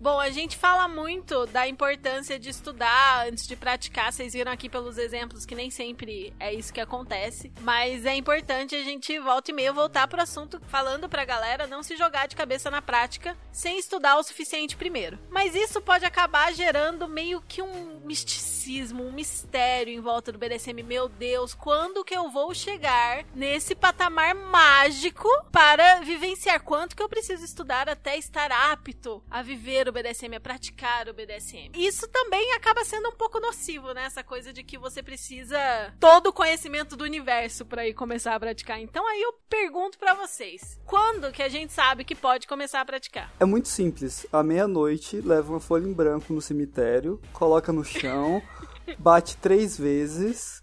[0.06, 4.12] Bom, a gente fala muito da importância de estudar antes de praticar.
[4.12, 7.50] Vocês viram aqui pelos exemplos que nem sempre é isso que acontece.
[7.62, 11.82] Mas é importante a gente volta e meia voltar pro assunto falando pra galera não
[11.82, 15.18] se jogar de cabeça na prática sem estudar o suficiente primeiro.
[15.28, 20.84] Mas isso pode acabar gerando meio que um misticismo, um mistério em volta do BDSM.
[20.84, 26.62] Meu Deus, quando que eu vou chegar nesse patamar mágico para vivenciar?
[26.62, 31.14] Quanto que eu preciso estudar até estar apto a viver o BDSM, a praticar o
[31.14, 31.72] BDSM?
[31.74, 34.04] Isso também acaba sendo um pouco nocivo, né?
[34.04, 35.58] Essa coisa de que você precisa
[35.98, 38.80] todo o conhecimento do universo para ir começar a praticar.
[38.80, 42.84] Então aí eu pergunto para vocês, quando que a gente sabe que pode começar a
[42.84, 43.32] praticar?
[43.40, 44.26] É muito simples.
[44.32, 48.42] À meia-noite, leva uma folha em branco no cemitério, coloca no chão,
[48.98, 50.62] bate três vezes,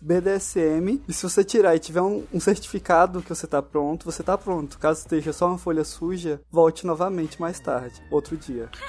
[0.00, 4.22] BDSM, e se você tirar e tiver um, um certificado que você tá pronto, você
[4.22, 4.78] tá pronto.
[4.78, 8.68] Caso esteja só uma folha suja, volte novamente mais tarde, outro dia.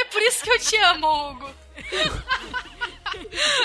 [0.00, 1.50] É por isso que eu te amo, Hugo.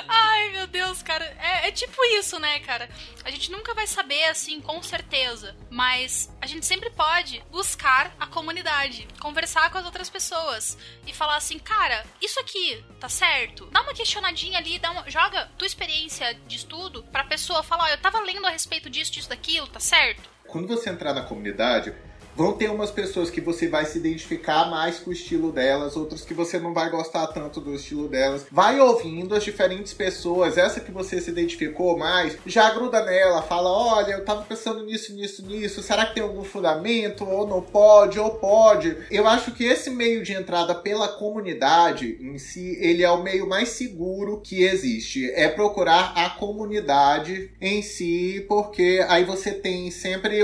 [0.08, 1.26] Ai, meu Deus, cara.
[1.40, 2.90] É, é tipo isso, né, cara?
[3.24, 5.56] A gente nunca vai saber, assim, com certeza.
[5.70, 11.38] Mas a gente sempre pode buscar a comunidade, conversar com as outras pessoas e falar
[11.38, 13.68] assim, cara, isso aqui tá certo?
[13.68, 17.88] Dá uma questionadinha ali, dá uma, joga tua experiência de estudo pra pessoa falar, ó,
[17.90, 20.28] eu tava lendo a respeito disso, disso, daquilo, tá certo?
[20.48, 21.94] Quando você entrar na comunidade,
[22.36, 26.24] vão ter umas pessoas que você vai se identificar mais com o estilo delas, outras
[26.24, 28.46] que você não vai gostar tanto do estilo delas.
[28.52, 33.70] Vai ouvindo as diferentes pessoas, essa que você se identificou mais, já gruda nela, fala:
[33.70, 37.26] olha, eu tava pensando nisso, nisso, nisso, será que tem algum fundamento?
[37.26, 38.98] Ou não pode, ou pode.
[39.10, 43.48] Eu acho que esse meio de entrada pela comunidade em si, ele é o meio
[43.48, 45.30] mais seguro que existe.
[45.32, 50.42] É procurar a comunidade em si, porque aí você tem sempre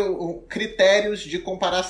[0.47, 1.81] critérios de comparação,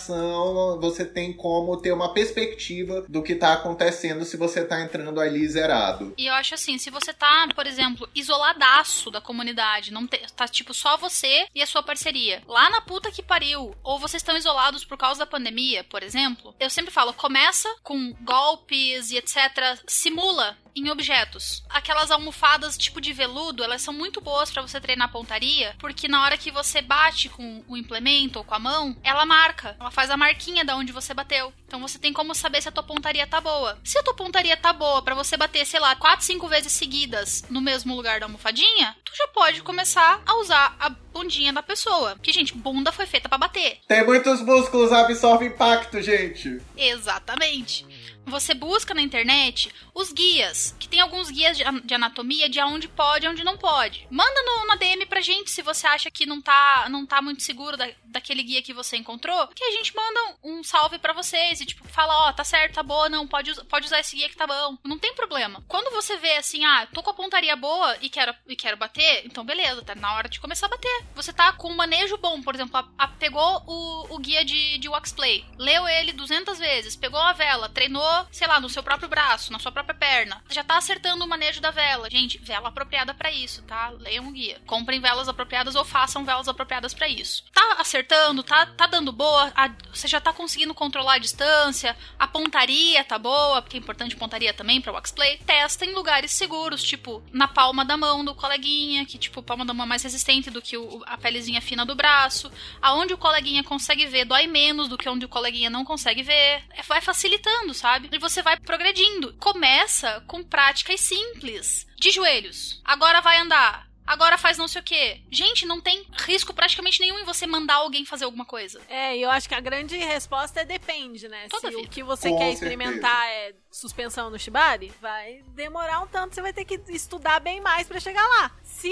[0.80, 5.48] você tem como ter uma perspectiva do que tá acontecendo se você tá entrando ali
[5.48, 6.14] zerado.
[6.18, 10.48] E eu acho assim, se você tá, por exemplo, isoladaço da comunidade, não te- tá
[10.48, 14.36] tipo só você e a sua parceria, lá na puta que pariu, ou vocês estão
[14.38, 19.78] isolados por causa da pandemia, por exemplo, eu sempre falo, começa com golpes e etc,
[19.88, 21.64] simula em objetos.
[21.70, 26.24] Aquelas almofadas tipo de veludo, elas são muito boas pra você treinar pontaria, porque na
[26.24, 30.10] hora que você bate com o implemento ou com a mão, ela marca, ela faz
[30.10, 31.54] a marquinha da onde você bateu.
[31.68, 33.80] Então você tem como saber se a tua pontaria tá boa.
[33.84, 37.44] Se a tua pontaria tá boa pra você bater, sei lá, 4, 5 vezes seguidas
[37.50, 42.18] no mesmo lugar da almofadinha, tu já pode começar a usar a bundinha da pessoa.
[42.22, 43.80] Que, gente, bunda foi feita pra bater.
[43.88, 46.62] Tem muitos músculos, absorve impacto, gente.
[46.76, 47.86] Exatamente.
[48.26, 53.26] Você busca na internet os guias, que tem alguns guias de, anatomia de aonde pode
[53.26, 54.08] e onde não pode.
[54.10, 57.44] Manda no, na DM pra gente se você acha que não tá, não tá muito
[57.44, 61.60] seguro da, daquele guia que você encontrou, que a gente manda um, salve pra vocês
[61.60, 64.38] e tipo, fala, ó, tá certo, tá boa, não, pode, pode usar esse guia que
[64.38, 64.78] tá bom.
[64.86, 65.64] Não tem problema.
[65.68, 69.26] Quando você vê assim, ah, tô com a pontaria boa e quero, e quero bater,
[69.26, 71.06] então beleza, tá na hora de começar a bater.
[71.16, 74.78] Você tá com um manejo bom, por exemplo, a, a- pegou o, o guia de,
[74.78, 78.84] de wax play, leu ele 200 vezes, pegou a vela, treinou, sei lá, no seu
[78.84, 82.10] próprio braço, na sua própria perna, já tá acertando o manejo da vela.
[82.10, 83.90] Gente, vela apropriada pra isso, tá?
[84.00, 84.60] Leiam o guia.
[84.66, 87.44] Comprem velas apropriadas ou façam velas apropriadas pra isso.
[87.54, 92.28] Tá acertando, tá, tá dando boa, a- você já tá conseguindo controlar a distância, a
[92.28, 95.38] pontaria tá boa, porque é importante pontaria também pra wax play.
[95.46, 99.74] Testa em lugares seguros, tipo na palma da mão do coleguinha, que tipo, palma da
[99.74, 102.52] mão é mais resistente do que o- a pelezinha fina do braço.
[102.82, 106.64] Aonde o coleguinha consegue ver dói menos do que onde o coleguinha não consegue ver.
[106.72, 108.01] É, vai facilitando, sabe?
[108.12, 109.34] E você vai progredindo.
[109.38, 111.88] Começa com práticas simples.
[111.98, 112.82] De joelhos.
[112.84, 113.90] Agora vai andar.
[114.06, 115.22] Agora faz não sei o quê.
[115.32, 118.82] Gente, não tem risco praticamente nenhum em você mandar alguém fazer alguma coisa.
[118.90, 121.48] É, e eu acho que a grande resposta é depende, né?
[121.50, 121.90] Toda Se o vida.
[121.90, 122.66] que você Com quer certeza.
[122.66, 127.62] experimentar é suspensão no shibari, vai demorar um tanto, você vai ter que estudar bem
[127.62, 128.52] mais pra chegar lá.
[128.64, 128.92] Se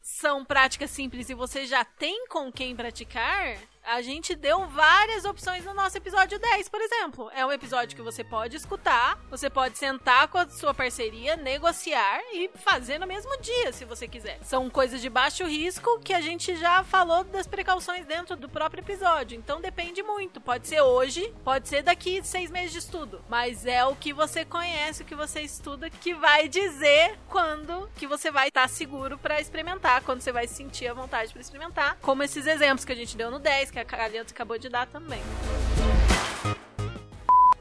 [0.00, 5.64] são práticas simples e você já tem com quem praticar, a gente deu várias opções
[5.64, 7.30] no nosso episódio 10, por exemplo.
[7.34, 12.20] É um episódio que você pode escutar, você pode sentar com a sua parceria, negociar
[12.32, 14.38] e fazer no mesmo dia, se você quiser.
[14.42, 18.80] São coisas de baixo risco que a gente já falou das precauções dentro do próprio
[18.80, 19.36] episódio.
[19.36, 20.40] Então depende muito.
[20.40, 23.22] Pode ser hoje, pode ser daqui seis meses de estudo.
[23.28, 28.06] Mas é o que você conhece, o que você estuda, que vai dizer quando que
[28.06, 31.98] você vai estar seguro pra experimentar, quando você vai sentir a vontade pra experimentar.
[32.00, 34.86] Como esses exemplos que a gente deu no 10, que a Aliança acabou de dar
[34.86, 35.22] também.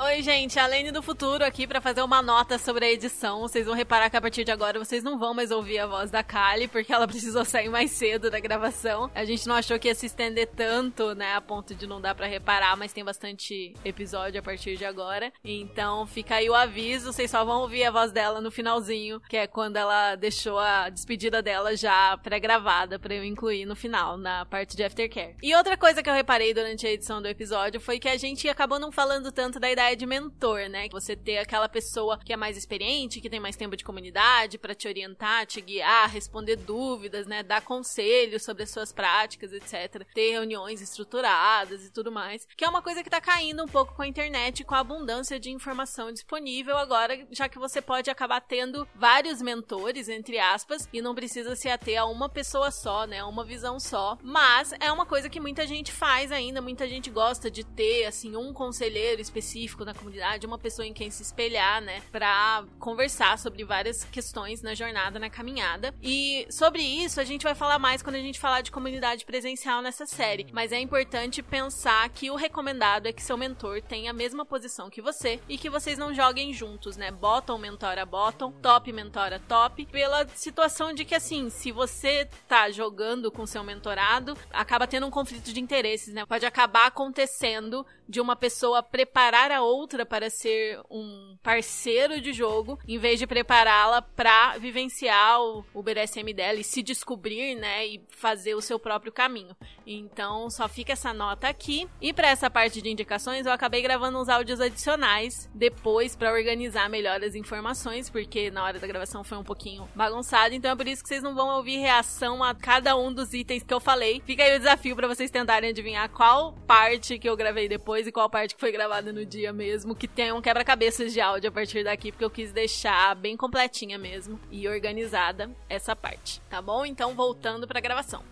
[0.06, 3.40] Oi, gente, a do Futuro aqui pra fazer uma nota sobre a edição.
[3.40, 6.12] Vocês vão reparar que a partir de agora vocês não vão mais ouvir a voz
[6.12, 9.10] da Kali, porque ela precisou sair mais cedo da gravação.
[9.16, 12.14] A gente não achou que ia se estender tanto, né, a ponto de não dar
[12.16, 15.32] pra reparar, mas tem bastante episódio a partir de agora.
[15.42, 19.38] Então fica aí o aviso, vocês só vão ouvir a voz dela no finalzinho, que
[19.38, 24.46] é quando ela deixou a despedida dela já pré-gravada pra eu incluir no final, na
[24.46, 25.38] parte de aftercare.
[25.42, 28.50] E outra coisa que eu reparei durante a edição do episódio foi que a gente
[28.50, 30.88] acabou não falando tanto da ideia de mentor, né?
[30.92, 34.76] Você ter aquela pessoa que é mais experiente, que tem mais tempo de comunidade para
[34.76, 37.44] te orientar, te guiar, responder dúvidas, né?
[37.44, 40.06] Dar conselhos sobre as suas práticas, etc.
[40.14, 42.46] Ter reuniões estruturadas e tudo mais.
[42.58, 45.40] Que é uma coisa que tá caindo um pouco com a internet, com a abundância
[45.40, 51.02] de informação disponível agora, já que você pode acabar tendo vários mentores, entre aspas, e
[51.02, 53.24] não precisa se ater a uma pessoa só, né?
[53.24, 54.18] Uma visão só.
[54.22, 58.36] Mas é uma coisa que muita gente faz ainda, muita gente gosta de ter, assim,
[58.36, 62.02] um conselheiro específico na comunidade, uma pessoa em quem se espelhar, né?
[62.12, 65.94] Pra conversar sobre várias questões na jornada, na caminhada.
[66.02, 69.82] E sobre isso, a gente vai falar mais quando a gente falar de comunidade presencial
[69.82, 70.48] nessa série.
[70.52, 74.90] Mas é importante pensar que o recomendado é que seu mentor tenha a mesma posição
[74.90, 77.12] que você e que vocês não joguem juntos, né?
[77.12, 83.32] Bottom mentora bottom, top mentora top, pela situação de que, assim, se você tá jogando
[83.32, 86.26] com seu mentorado, acaba tendo um conflito de interesses, né?
[86.26, 92.80] Pode acabar acontecendo de uma pessoa preparar a outra para ser um parceiro de jogo,
[92.88, 98.56] em vez de prepará-la para vivenciar o, BDSM dela e se descobrir, né, e fazer
[98.56, 99.56] o seu próprio caminho.
[99.86, 101.88] Então, só fica essa nota aqui.
[102.02, 106.90] E para essa parte de indicações, eu acabei gravando uns áudios adicionais depois para organizar
[106.90, 110.88] melhor as informações, porque na hora da gravação foi um pouquinho bagunçado, então é por
[110.88, 114.22] isso que vocês não vão ouvir reação a cada um dos itens que eu falei.
[114.26, 118.12] Fica aí o desafio para vocês tentarem adivinhar qual parte que eu gravei depois e
[118.12, 121.52] qual parte que foi gravada no dia mesmo, que tem um quebra-cabeças de áudio a
[121.52, 126.86] partir daqui, porque eu quis deixar bem completinha mesmo e organizada essa parte, tá bom?
[126.86, 128.24] Então, voltando para a gravação.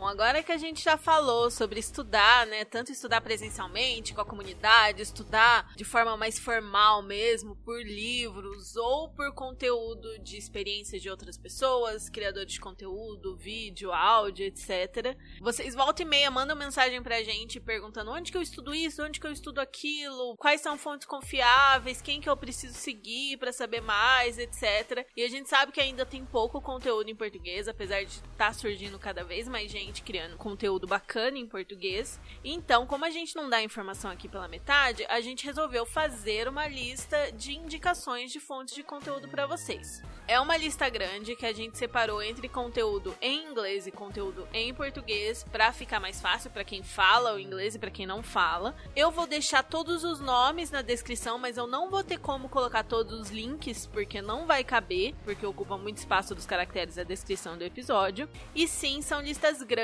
[0.00, 2.64] Bom, agora que a gente já falou sobre estudar, né?
[2.64, 9.10] Tanto estudar presencialmente com a comunidade, estudar de forma mais formal mesmo, por livros ou
[9.10, 15.14] por conteúdo de experiências de outras pessoas, criadores de conteúdo, vídeo, áudio, etc.
[15.38, 19.20] Vocês volta e meia mandam mensagem pra gente perguntando onde que eu estudo isso, onde
[19.20, 23.82] que eu estudo aquilo, quais são fontes confiáveis, quem que eu preciso seguir para saber
[23.82, 25.06] mais, etc.
[25.14, 28.52] E a gente sabe que ainda tem pouco conteúdo em português, apesar de estar tá
[28.54, 32.18] surgindo cada vez mais gente gente criando conteúdo bacana em português.
[32.44, 36.66] Então, como a gente não dá informação aqui pela metade, a gente resolveu fazer uma
[36.68, 40.02] lista de indicações de fontes de conteúdo para vocês.
[40.28, 44.72] É uma lista grande que a gente separou entre conteúdo em inglês e conteúdo em
[44.72, 48.76] português para ficar mais fácil para quem fala o inglês e para quem não fala.
[48.94, 52.84] Eu vou deixar todos os nomes na descrição, mas eu não vou ter como colocar
[52.84, 57.58] todos os links porque não vai caber, porque ocupa muito espaço dos caracteres a descrição
[57.58, 58.28] do episódio.
[58.54, 59.79] E sim, são listas grandes.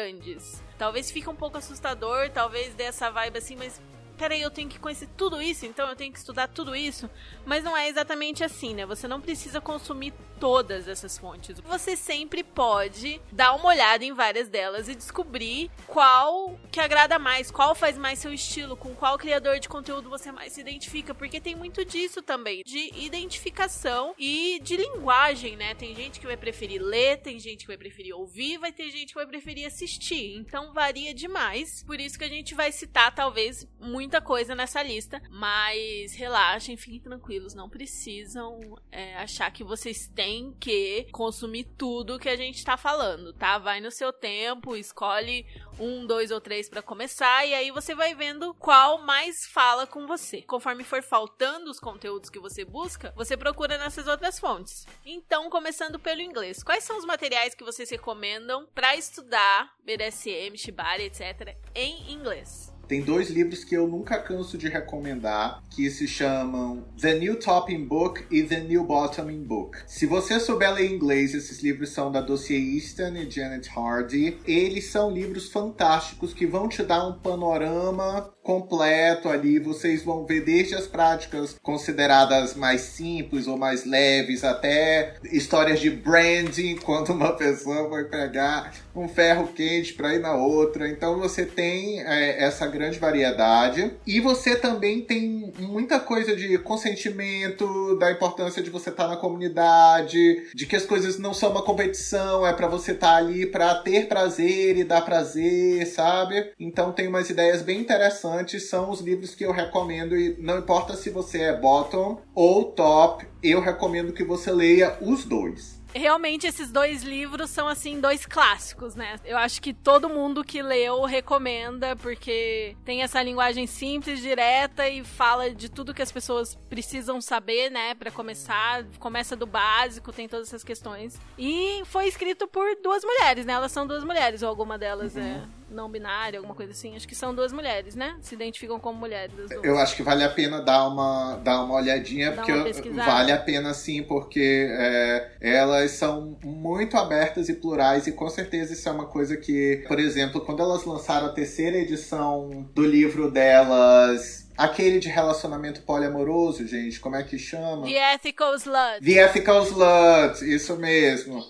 [0.78, 3.80] Talvez fique um pouco assustador, talvez dê essa vibe assim, mas
[4.16, 7.08] peraí, eu tenho que conhecer tudo isso, então eu tenho que estudar tudo isso.
[7.44, 8.86] Mas não é exatamente assim, né?
[8.86, 11.60] Você não precisa consumir todas essas fontes.
[11.60, 17.50] Você sempre pode dar uma olhada em várias delas e descobrir qual que agrada mais,
[17.50, 21.40] qual faz mais seu estilo, com qual criador de conteúdo você mais se identifica, porque
[21.40, 25.74] tem muito disso também, de identificação e de linguagem, né?
[25.74, 29.08] Tem gente que vai preferir ler, tem gente que vai preferir ouvir, vai ter gente
[29.08, 30.36] que vai preferir assistir.
[30.36, 31.82] Então varia demais.
[31.84, 33.66] Por isso que a gente vai citar talvez
[34.06, 38.60] muita coisa nessa lista, mas relaxem, fiquem tranquilos, não precisam
[38.92, 43.58] é, achar que vocês têm que consumir tudo que a gente tá falando, tá?
[43.58, 45.44] Vai no seu tempo, escolhe
[45.76, 50.06] um, dois ou três para começar e aí você vai vendo qual mais fala com
[50.06, 50.40] você.
[50.42, 54.86] Conforme for faltando os conteúdos que você busca, você procura nessas outras fontes.
[55.04, 61.02] Então, começando pelo inglês, quais são os materiais que vocês recomendam para estudar BDSM, Shibari,
[61.02, 61.56] etc.
[61.74, 62.75] em inglês?
[62.88, 67.84] Tem dois livros que eu nunca canso de recomendar, que se chamam The New Topping
[67.84, 69.78] Book e The New Bottoming Book.
[69.86, 74.38] Se você souber ler inglês, esses livros são da Dossier Easton e Janet Hardy.
[74.46, 79.58] Eles são livros fantásticos que vão te dar um panorama completo ali.
[79.58, 85.90] Vocês vão ver desde as práticas consideradas mais simples ou mais leves até histórias de
[85.90, 90.88] branding, quando uma pessoa vai pegar um ferro quente para ir na outra.
[90.88, 93.92] Então você tem é, essa grande variedade.
[94.06, 99.16] E você também tem muita coisa de consentimento, da importância de você estar tá na
[99.16, 103.44] comunidade, de que as coisas não são uma competição, é para você estar tá ali
[103.44, 106.52] para ter prazer e dar prazer, sabe?
[106.60, 110.96] Então tem umas ideias bem interessantes, são os livros que eu recomendo e não importa
[110.96, 116.70] se você é bottom ou top, eu recomendo que você leia os dois realmente esses
[116.70, 119.16] dois livros são assim dois clássicos, né?
[119.24, 125.02] Eu acho que todo mundo que leu recomenda porque tem essa linguagem simples, direta e
[125.04, 130.28] fala de tudo que as pessoas precisam saber, né, para começar, começa do básico, tem
[130.28, 131.18] todas essas questões.
[131.38, 133.54] E foi escrito por duas mulheres, né?
[133.54, 135.26] Elas são duas mulheres ou alguma delas é uhum.
[135.65, 136.96] é não binária, alguma coisa assim.
[136.96, 138.16] Acho que são duas mulheres, né?
[138.20, 139.34] Se identificam como mulheres.
[139.62, 143.32] Eu acho que vale a pena dar uma, dar uma olhadinha, Dá porque uma vale
[143.32, 148.88] a pena sim, porque é, elas são muito abertas e plurais, e com certeza isso
[148.88, 154.46] é uma coisa que, por exemplo, quando elas lançaram a terceira edição do livro delas
[154.56, 157.86] Aquele de relacionamento poliamoroso, gente, como é que chama?
[157.86, 159.04] The Ethical Slut.
[159.04, 161.44] The Ethical Slut, isso mesmo.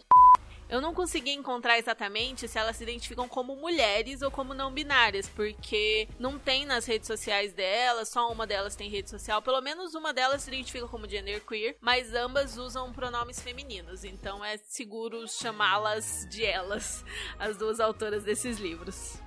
[0.68, 5.28] Eu não consegui encontrar exatamente se elas se identificam como mulheres ou como não binárias,
[5.28, 9.94] porque não tem nas redes sociais delas, só uma delas tem rede social, pelo menos
[9.94, 15.28] uma delas se identifica como gender queer, mas ambas usam pronomes femininos, então é seguro
[15.28, 17.05] chamá-las de elas,
[17.38, 19.20] as duas autoras desses livros.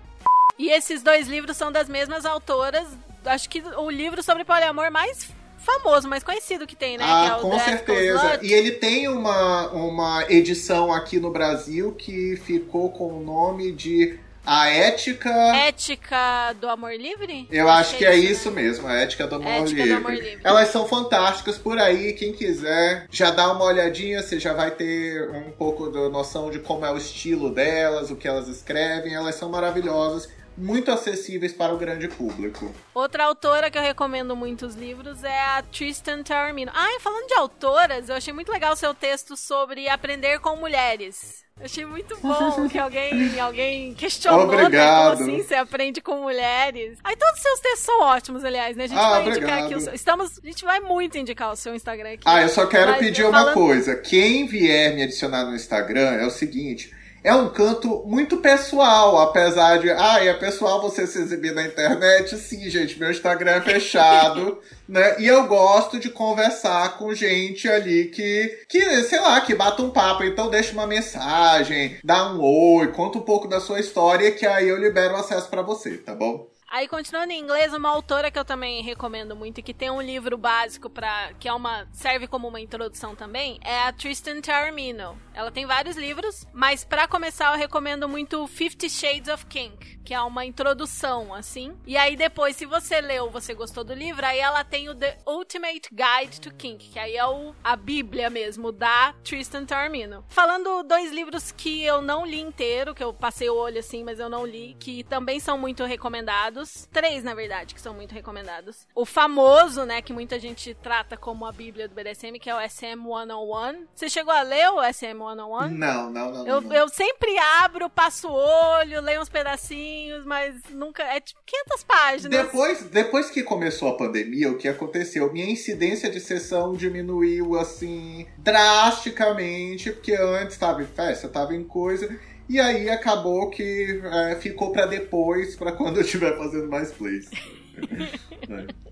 [0.57, 2.85] E esses dois livros são das mesmas autoras.
[3.23, 7.03] Acho que o livro sobre poliamor mais famoso, mais conhecido que tem, né?
[7.07, 8.39] Ah, é com certeza.
[8.41, 14.19] E ele tem uma, uma edição aqui no Brasil que ficou com o nome de
[14.45, 15.29] a ética.
[15.29, 17.47] Ética do amor livre?
[17.51, 18.63] Eu acho, que é, isso, né?
[18.63, 19.89] mesmo, a ética do amor, ética livre.
[19.89, 20.39] Do amor livre.
[20.43, 25.29] Elas são fantásticas por aí, quem quiser já dá uma olhadinha, você já vai ter
[25.29, 29.13] um pouco da noção de como é o estilo delas, o que elas escrevem.
[29.13, 30.27] Elas são maravilhosas
[30.57, 32.73] muito acessíveis para o grande público.
[32.93, 36.71] Outra autora que eu recomendo muitos livros é a Tristan Taormino.
[36.73, 40.55] Ah, e falando de autoras, eu achei muito legal o seu texto sobre aprender com
[40.55, 41.43] mulheres.
[41.59, 44.71] achei muito bom que alguém, alguém questionou Obrigado.
[44.71, 46.97] Né, como assim você aprende com mulheres.
[47.03, 48.83] Aí todos os seus textos são ótimos, aliás, né?
[48.83, 49.41] A gente ah, vai obrigado.
[49.41, 49.75] indicar aqui.
[49.75, 52.23] O seu, estamos, a gente vai muito indicar o seu Instagram aqui.
[52.25, 53.47] Ah, eu só quero pedir falando...
[53.47, 53.95] uma coisa.
[53.95, 59.79] Quem vier me adicionar no Instagram é o seguinte é um canto muito pessoal, apesar
[59.79, 62.37] de, ah, é pessoal você se exibir na internet?
[62.37, 65.19] Sim, gente, meu Instagram é fechado, né?
[65.19, 69.89] E eu gosto de conversar com gente ali que, que, sei lá, que bata um
[69.89, 74.45] papo, então deixa uma mensagem, dá um oi, conta um pouco da sua história, que
[74.45, 76.47] aí eu libero acesso para você, tá bom?
[76.71, 79.99] Aí, continuando em inglês, uma autora que eu também recomendo muito e que tem um
[79.99, 85.19] livro básico para que é uma serve como uma introdução também, é a Tristan Taormino.
[85.33, 90.13] Ela tem vários livros, mas para começar eu recomendo muito Fifty Shades of Kink, que
[90.15, 91.77] é uma introdução assim.
[91.85, 95.19] E aí depois, se você leu, você gostou do livro, aí ela tem o The
[95.23, 100.25] Ultimate Guide to Kink, que aí é o, a Bíblia mesmo da Tristan Taormino.
[100.27, 104.19] Falando dois livros que eu não li inteiro, que eu passei o olho assim, mas
[104.19, 106.89] eu não li, que também são muito recomendados.
[106.91, 108.87] Três, na verdade, que são muito recomendados.
[108.95, 112.59] O famoso, né, que muita gente trata como a bíblia do BDSM, que é o
[112.59, 113.85] SM-101.
[113.93, 115.69] Você chegou a ler o SM-101?
[115.69, 116.47] Não, não, não.
[116.47, 116.73] Eu, não.
[116.73, 121.03] eu sempre abro, passo o olho, leio uns pedacinhos, mas nunca...
[121.03, 122.45] É tipo 500 páginas.
[122.45, 125.31] Depois, depois que começou a pandemia, o que aconteceu?
[125.31, 132.09] Minha incidência de sessão diminuiu, assim, drasticamente, porque antes tava em festa, tava em coisa...
[132.49, 137.29] E aí acabou que é, ficou para depois, para quando eu estiver fazendo mais plays.
[137.29, 138.73] é.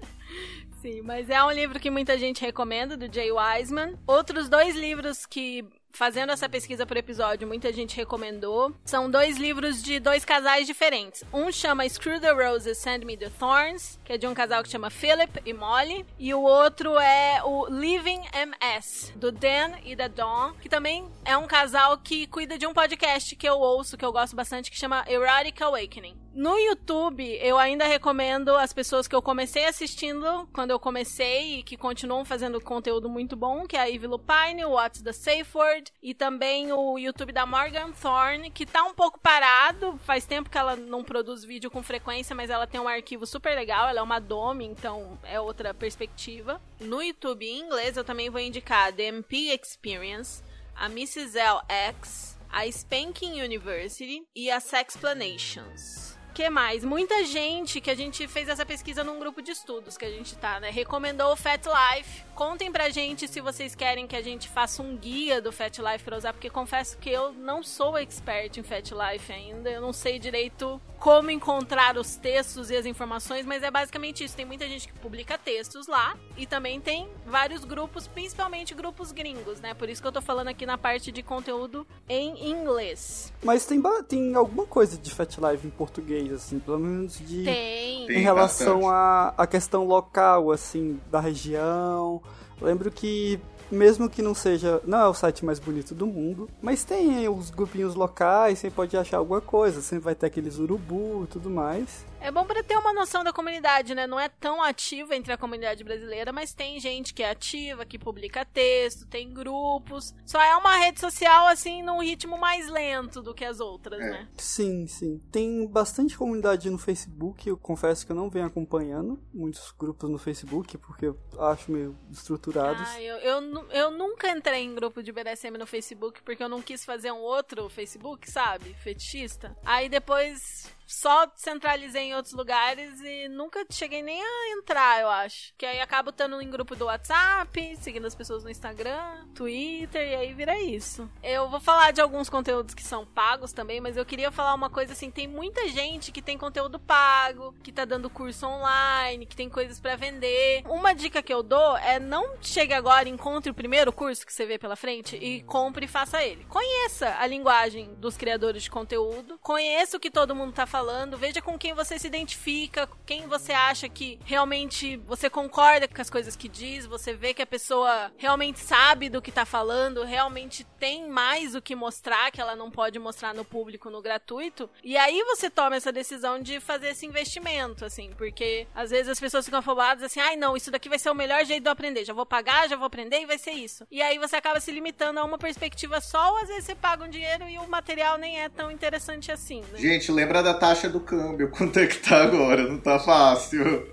[0.79, 3.97] Sim, mas é um livro que muita gente recomenda, do Jay Wiseman.
[4.05, 5.65] Outros dois livros que
[5.97, 8.71] fazendo essa pesquisa por episódio, muita gente recomendou.
[8.85, 11.23] São dois livros de dois casais diferentes.
[11.33, 14.69] Um chama Screw the Roses, Send Me the Thorns, que é de um casal que
[14.69, 16.05] chama Philip e Molly.
[16.19, 21.35] E o outro é o Living MS, do Dan e da Dawn, que também é
[21.35, 24.77] um casal que cuida de um podcast que eu ouço, que eu gosto bastante, que
[24.77, 26.15] chama Erotic Awakening.
[26.31, 31.63] No YouTube, eu ainda recomendo as pessoas que eu comecei assistindo quando eu comecei e
[31.63, 35.86] que continuam fazendo conteúdo muito bom, que é a Eve Lupine, What's the Safe Word
[36.01, 40.57] e também o YouTube da Morgan Thorne, que tá um pouco parado, faz tempo que
[40.57, 44.03] ela não produz vídeo com frequência, mas ela tem um arquivo super legal, ela é
[44.03, 46.61] uma dome, então é outra perspectiva.
[46.79, 50.43] No YouTube em inglês, eu também vou indicar The MP Experience,
[50.75, 51.37] a Mrs.
[51.37, 56.83] L X, a Spanking University e a Sexplanations que mais?
[56.83, 60.35] Muita gente que a gente fez essa pesquisa num grupo de estudos que a gente
[60.35, 60.69] tá, né?
[60.69, 62.26] Recomendou o Fat Life.
[62.37, 66.03] Contem pra gente se vocês querem que a gente faça um guia do Fat Life
[66.03, 69.71] pra usar, porque confesso que eu não sou expert em Fat Life ainda.
[69.71, 74.35] Eu não sei direito como encontrar os textos e as informações, mas é basicamente isso.
[74.35, 79.59] Tem muita gente que publica textos lá e também tem vários grupos, principalmente grupos gringos,
[79.59, 79.73] né?
[79.73, 83.33] Por isso que eu tô falando aqui na parte de conteúdo em inglês.
[83.43, 87.43] Mas tem, ba- tem alguma coisa de Fat Life em português, assim, pelo menos de.
[87.45, 88.05] Tem.
[88.05, 92.21] Tem em relação à questão local, assim, da região.
[92.61, 93.39] Lembro que,
[93.71, 94.81] mesmo que não seja.
[94.85, 98.97] Não é o site mais bonito do mundo, mas tem os grupinhos locais, você pode
[98.97, 102.05] achar alguma coisa, sempre vai ter aqueles urubu e tudo mais.
[102.19, 104.05] É bom pra ter uma noção da comunidade, né?
[104.05, 107.97] Não é tão ativa entre a comunidade brasileira, mas tem gente que é ativa, que
[107.97, 110.13] publica texto, tem grupos.
[110.25, 114.09] Só é uma rede social, assim, num ritmo mais lento do que as outras, É.
[114.09, 114.27] né?
[114.37, 115.19] Sim, sim.
[115.31, 120.17] Tem bastante comunidade no Facebook, eu confesso que eu não venho acompanhando muitos grupos no
[120.17, 122.81] Facebook, porque eu acho meio estruturados.
[122.89, 126.61] Ah, eu, eu, eu nunca entrei em grupo de BDSM no Facebook porque eu não
[126.61, 128.73] quis fazer um outro Facebook, sabe?
[128.83, 129.55] Fetichista.
[129.63, 135.53] Aí depois só centralizei em outros lugares e nunca cheguei nem a entrar, eu acho.
[135.57, 140.15] Que aí acabo estando em grupo do WhatsApp, seguindo as pessoas no Instagram, Twitter, e
[140.15, 141.09] aí vira isso.
[141.21, 144.69] Eu vou falar de alguns conteúdos que são pagos também, mas eu queria falar uma
[144.69, 149.35] coisa assim: tem muita gente que tem conteúdo pago, que tá dando curso online, que
[149.35, 150.63] tem coisas pra vender.
[150.65, 154.45] Uma dica que eu dou é não chegue agora, encontre o primeiro curso que você
[154.45, 156.45] vê pela frente e compre e faça ele.
[156.45, 160.76] Conheça a linguagem dos criadores de conteúdo, conheça o que todo mundo tá falando,
[161.17, 166.09] veja com quem você se identifica, quem você acha que realmente você concorda com as
[166.09, 170.63] coisas que diz, você vê que a pessoa realmente sabe do que tá falando, realmente
[170.79, 174.69] tem mais o que mostrar que ela não pode mostrar no público no gratuito.
[174.83, 179.19] E aí você toma essa decisão de fazer esse investimento, assim, porque às vezes as
[179.19, 181.73] pessoas ficam afobadas assim, ai não, isso daqui vai ser o melhor jeito de eu
[181.73, 183.85] aprender, já vou pagar, já vou aprender e vai ser isso.
[183.91, 187.03] E aí você acaba se limitando a uma perspectiva só, ou às vezes você paga
[187.03, 189.79] um dinheiro e o material nem é tão interessante assim, né?
[189.79, 192.67] Gente, lembra da taxa do câmbio, quanto é que tá agora?
[192.67, 193.87] Não tá fácil.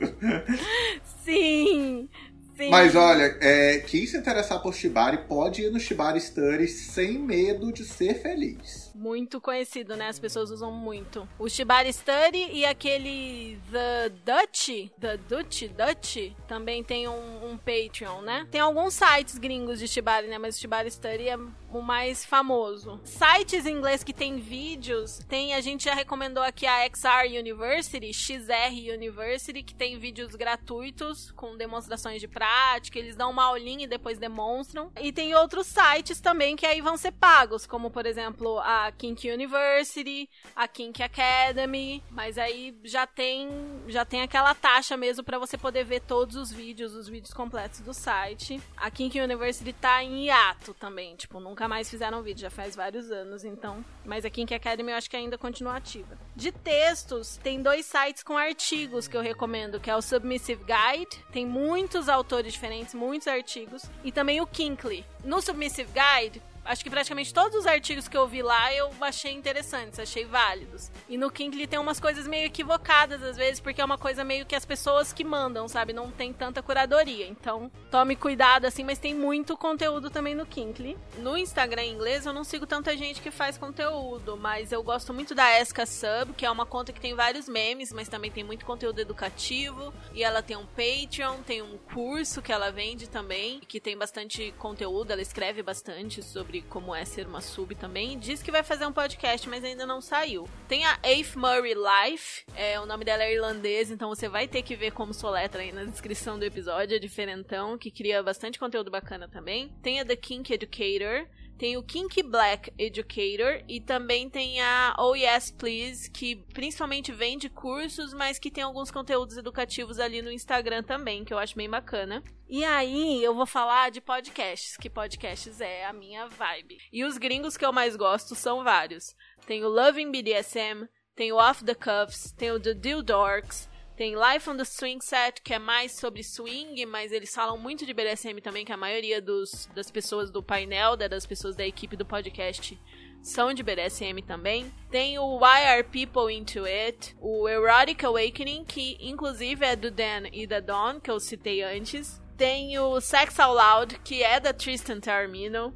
[1.25, 2.09] Sim!
[2.57, 2.71] Sim.
[2.71, 7.73] Mas olha, é, quem se interessar por Shibari pode ir no Shibari Study sem medo
[7.73, 8.93] de ser feliz.
[8.95, 10.09] Muito conhecido, né?
[10.09, 11.29] As pessoas usam muito.
[11.37, 18.23] O Shibari Study e aquele The Dutch, The Dutch, Dutch, também tem um, um Patreon,
[18.23, 18.47] né?
[18.53, 20.39] Tem alguns sites gringos de Shibari, né?
[20.39, 21.37] Mas o Shibari Study é
[21.79, 23.01] o mais famoso.
[23.05, 28.13] Sites em inglês que tem vídeos, tem, a gente já recomendou aqui a XR University,
[28.13, 33.89] XR University, que tem vídeos gratuitos com demonstrações de prática, eles dão uma aulinha e
[33.89, 34.91] depois demonstram.
[35.01, 39.31] E tem outros sites também que aí vão ser pagos, como por exemplo a Kink
[39.31, 43.49] University, a Kink Academy, mas aí já tem
[43.89, 47.81] já tem aquela taxa mesmo para você poder ver todos os vídeos, os vídeos completos
[47.81, 48.61] do site.
[48.77, 53.11] A Kink University tá em hiato também, tipo, nunca mais fizeram vídeo, já faz vários
[53.11, 56.17] anos, então, mas a Kink Academy eu acho que ainda continua ativa.
[56.35, 61.25] De textos, tem dois sites com artigos que eu recomendo, que é o Submissive Guide,
[61.33, 65.05] tem muitos autores diferentes, muitos artigos, e também o Kinkly.
[65.25, 69.33] No Submissive Guide, acho que praticamente todos os artigos que eu vi lá eu achei
[69.33, 70.91] interessantes, achei válidos.
[71.09, 74.47] E no Kinkly tem umas coisas meio equivocadas às vezes, porque é uma coisa meio
[74.47, 75.93] que as pessoas que mandam, sabe?
[75.93, 77.27] Não tem tanta curadoria.
[77.27, 80.97] Então, tome cuidado assim, mas tem muito conteúdo também no Kinkly.
[81.19, 85.13] No Instagram em inglês eu não sigo tanta gente que faz conteúdo, mas eu gosto
[85.13, 88.45] muito da Esca Sub, que é uma conta que tem vários memes, mas também tem
[88.45, 89.93] muito conteúdo educativo.
[90.13, 94.53] E ela tem um Patreon, tem um curso que ela vende também, que tem bastante
[94.59, 96.23] conteúdo, ela escreve bastante
[96.55, 98.19] sobre como é ser uma sub também.
[98.19, 100.49] Diz que vai fazer um podcast, mas ainda não saiu.
[100.69, 104.63] Tem a Afe Murray Life, é, o nome dela é irlandês, então você vai ter
[104.63, 108.91] que ver como soletra aí na descrição do episódio, é diferentão, que cria bastante conteúdo
[108.91, 109.73] bacana também.
[109.83, 111.27] Tem a The Kink Educator,
[111.59, 117.49] tem o Kinky Black Educator e também tem a Oh Yes Please, que principalmente vende
[117.49, 121.71] cursos, mas que tem alguns conteúdos educativos ali no Instagram também, que eu acho bem
[121.71, 122.23] bacana.
[122.49, 126.79] E aí eu vou falar de podcasts, que podcasts é a minha vibe.
[126.93, 129.15] E os gringos que eu mais gosto são vários.
[129.47, 134.15] Tem o Loving BDSM, tem o Off the Cuffs, tem o The Deal Dorks, tem
[134.15, 137.95] Life on the Swing Set, que é mais sobre swing, mas eles falam muito de
[137.95, 141.97] BDSM também, que a maioria dos, das pessoas do painel, da- das pessoas da equipe
[141.97, 142.79] do podcast,
[143.23, 144.71] são de BDSM também.
[144.91, 150.25] Tem o Why Are People Into It, o Erotic Awakening, que inclusive é do Dan
[150.33, 152.21] e da Dawn, que eu citei antes.
[152.37, 155.73] Tem o Sex Out Loud, que é da Tristan Taormino.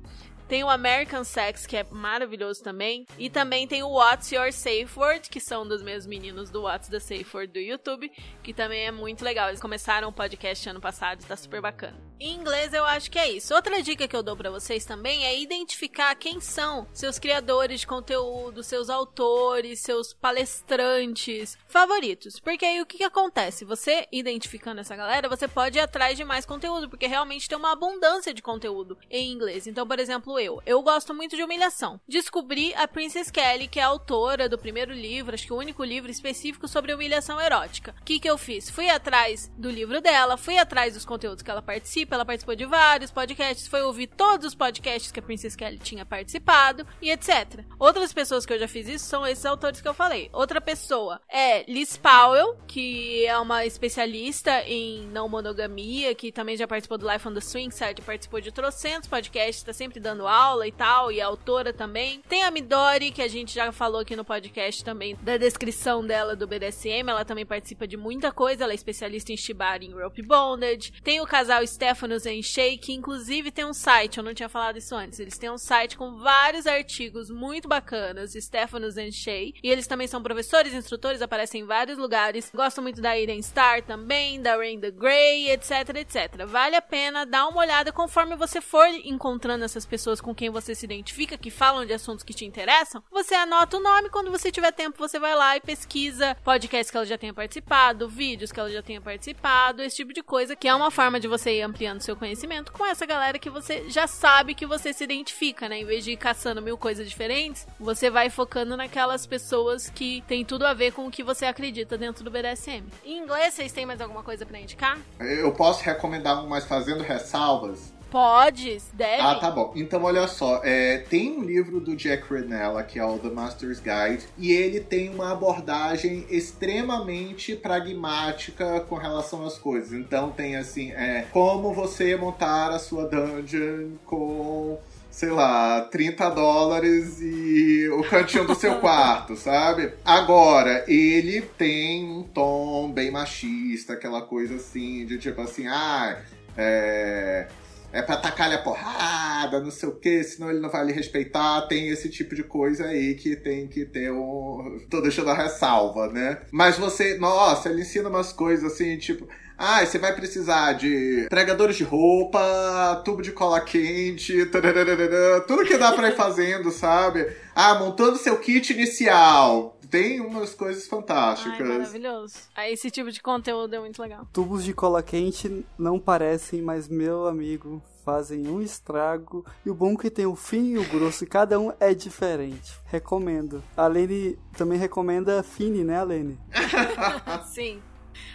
[0.48, 3.06] Tem o American Sex, que é maravilhoso também.
[3.18, 6.88] E também tem o What's Your Safe Word, que são dos meus meninos do What's
[6.88, 8.10] the Safe Word do YouTube,
[8.42, 9.48] que também é muito legal.
[9.48, 12.07] Eles começaram o podcast ano passado, tá super bacana.
[12.20, 13.54] Em inglês eu acho que é isso.
[13.54, 17.86] Outra dica que eu dou para vocês também é identificar quem são seus criadores de
[17.86, 22.40] conteúdo, seus autores, seus palestrantes favoritos.
[22.40, 23.64] Porque aí o que, que acontece?
[23.64, 27.72] Você identificando essa galera, você pode ir atrás de mais conteúdo, porque realmente tem uma
[27.72, 29.68] abundância de conteúdo em inglês.
[29.68, 32.00] Então, por exemplo, eu, eu gosto muito de humilhação.
[32.08, 35.84] Descobri a Princess Kelly, que é a autora do primeiro livro, acho que o único
[35.84, 37.94] livro específico sobre humilhação erótica.
[38.00, 38.68] O que, que eu fiz?
[38.68, 42.64] Fui atrás do livro dela, fui atrás dos conteúdos que ela participa, ela participou de
[42.64, 47.64] vários podcasts, foi ouvir todos os podcasts que a Princess Kelly tinha participado e etc.
[47.78, 50.28] Outras pessoas que eu já fiz isso são esses autores que eu falei.
[50.32, 56.66] Outra pessoa é Liz Powell, que é uma especialista em não monogamia, que também já
[56.66, 60.66] participou do Life on the Swing Side, participou de trocentos podcasts, tá sempre dando aula
[60.66, 62.22] e tal, e é autora também.
[62.28, 66.34] Tem a Midori, que a gente já falou aqui no podcast também, da descrição dela
[66.34, 70.22] do BDSM, ela também participa de muita coisa, ela é especialista em Shibari em Rope
[70.22, 70.92] Bondage.
[71.02, 74.78] Tem o casal Stephanos e Shea, que inclusive tem um site, eu não tinha falado
[74.78, 79.70] isso antes, eles têm um site com vários artigos muito bacanas, Stephanos e Shea, e
[79.70, 82.50] eles também são professores, instrutores, aparecem em vários lugares.
[82.54, 86.46] Gosto muito da Irene Star também, da Rain the Grey, etc, etc.
[86.46, 90.74] Vale a pena dar uma olhada conforme você for encontrando essas pessoas com quem você
[90.74, 93.02] se identifica, que falam de assuntos que te interessam.
[93.10, 96.96] Você anota o nome, quando você tiver tempo, você vai lá e pesquisa podcasts que
[96.96, 100.68] ela já tenha participado, vídeos que ela já tenha participado, esse tipo de coisa, que
[100.68, 104.06] é uma forma de você ir ampliando seu conhecimento com essa galera que você já
[104.06, 105.78] sabe que você se identifica, né?
[105.80, 110.44] Em vez de ir caçando mil coisas diferentes, você vai focando naquelas pessoas que tem
[110.44, 112.84] tudo a ver com o que você acredita dentro do BDSM.
[113.04, 114.98] Em inglês, vocês têm mais alguma coisa para indicar?
[115.18, 117.97] Eu posso recomendar um, mas fazendo ressalvas.
[118.10, 119.20] Pode, deve.
[119.22, 119.72] Ah, tá bom.
[119.76, 120.62] Então, olha só.
[120.64, 124.80] É, tem um livro do Jack Renella, que é o The Master's Guide, e ele
[124.80, 129.92] tem uma abordagem extremamente pragmática com relação às coisas.
[129.92, 134.78] Então, tem assim, é, como você montar a sua dungeon com
[135.10, 139.92] sei lá, 30 dólares e o cantinho do seu quarto, sabe?
[140.04, 146.22] Agora, ele tem um tom bem machista, aquela coisa assim, de tipo assim, ah,
[146.56, 147.48] é
[147.92, 151.62] é pra atacar-lhe a porrada, não sei o que, senão ele não vai lhe respeitar.
[151.62, 154.78] Tem esse tipo de coisa aí que tem que ter um.
[154.90, 156.42] Tô deixando a ressalva, né?
[156.50, 159.28] Mas você, nossa, ele ensina umas coisas assim, tipo.
[159.60, 165.90] Ah, você vai precisar de pregadores de roupa, tubo de cola quente, tudo que dá
[165.90, 167.26] pra ir fazendo, sabe?
[167.56, 169.76] Ah, montando seu kit inicial.
[169.90, 171.60] Tem umas coisas fantásticas.
[171.60, 172.34] Ai, maravilhoso.
[172.54, 174.26] Aí esse tipo de conteúdo é muito legal.
[174.32, 179.44] Tubos de cola quente não parecem, mas meu amigo, fazem um estrago.
[179.66, 181.92] E o bom é que tem o fino e o grosso, e cada um é
[181.92, 182.72] diferente.
[182.86, 183.62] Recomendo.
[183.76, 186.38] A Lene também recomenda Fini, né, Lene?
[187.52, 187.82] Sim.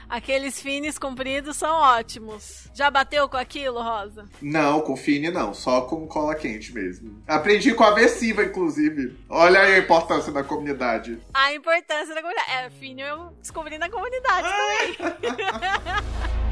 [0.10, 2.70] Aqueles finis compridos são ótimos.
[2.74, 4.26] Já bateu com aquilo, Rosa?
[4.42, 7.22] Não, com fine não, só com cola quente mesmo.
[7.28, 9.18] Aprendi com a Versiva, inclusive.
[9.30, 11.20] Olha aí a importância da comunidade.
[11.34, 12.52] A importância da comunidade.
[12.52, 14.98] É, fine eu descobri na comunidade também.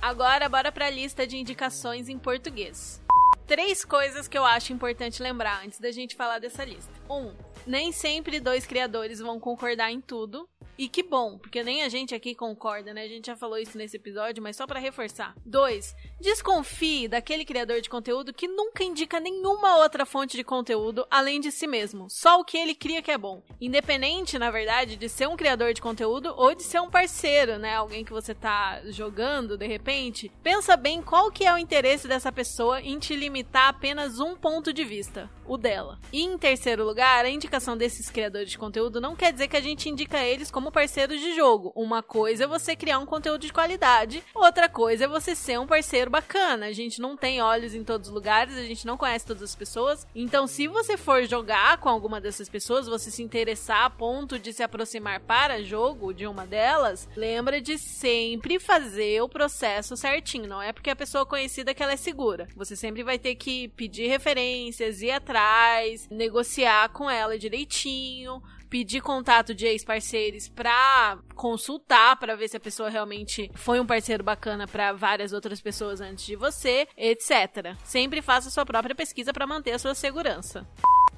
[0.00, 3.02] Agora, bora pra lista de indicações em português.
[3.46, 6.92] Três coisas que eu acho importante lembrar antes da gente falar dessa lista.
[7.10, 7.34] Um,
[7.66, 10.48] nem sempre dois criadores vão concordar em tudo.
[10.78, 13.02] E que bom, porque nem a gente aqui concorda, né?
[13.02, 15.34] A gente já falou isso nesse episódio, mas só para reforçar.
[15.44, 21.40] Dois, desconfie daquele criador de conteúdo que nunca indica nenhuma outra fonte de conteúdo além
[21.40, 22.06] de si mesmo.
[22.08, 23.42] Só o que ele cria que é bom.
[23.60, 27.74] Independente, na verdade, de ser um criador de conteúdo ou de ser um parceiro, né?
[27.74, 30.30] Alguém que você tá jogando de repente.
[30.42, 34.34] Pensa bem qual que é o interesse dessa pessoa em te limitar a apenas um
[34.34, 35.98] ponto de vista, o dela.
[36.12, 39.60] E em terceiro lugar, a indicação desses criadores de conteúdo não quer dizer que a
[39.60, 41.72] gente indica eles como parceiros de jogo.
[41.74, 45.66] Uma coisa é você criar um conteúdo de qualidade, outra coisa é você ser um
[45.66, 46.66] parceiro bacana.
[46.66, 49.54] A gente não tem olhos em todos os lugares, a gente não conhece todas as
[49.54, 50.06] pessoas.
[50.14, 54.52] Então, se você for jogar com alguma dessas pessoas, você se interessar a ponto de
[54.52, 60.48] se aproximar para jogo de uma delas, lembra de sempre fazer o processo certinho.
[60.48, 62.48] Não é porque a pessoa conhecida que ela é segura.
[62.56, 69.54] Você sempre vai ter que pedir referências, ir atrás, negociar com ela direitinho pedir contato
[69.54, 74.92] de ex-parceiros pra consultar, pra ver se a pessoa realmente foi um parceiro bacana pra
[74.92, 77.76] várias outras pessoas antes de você, etc.
[77.84, 80.66] Sempre faça sua própria pesquisa pra manter a sua segurança.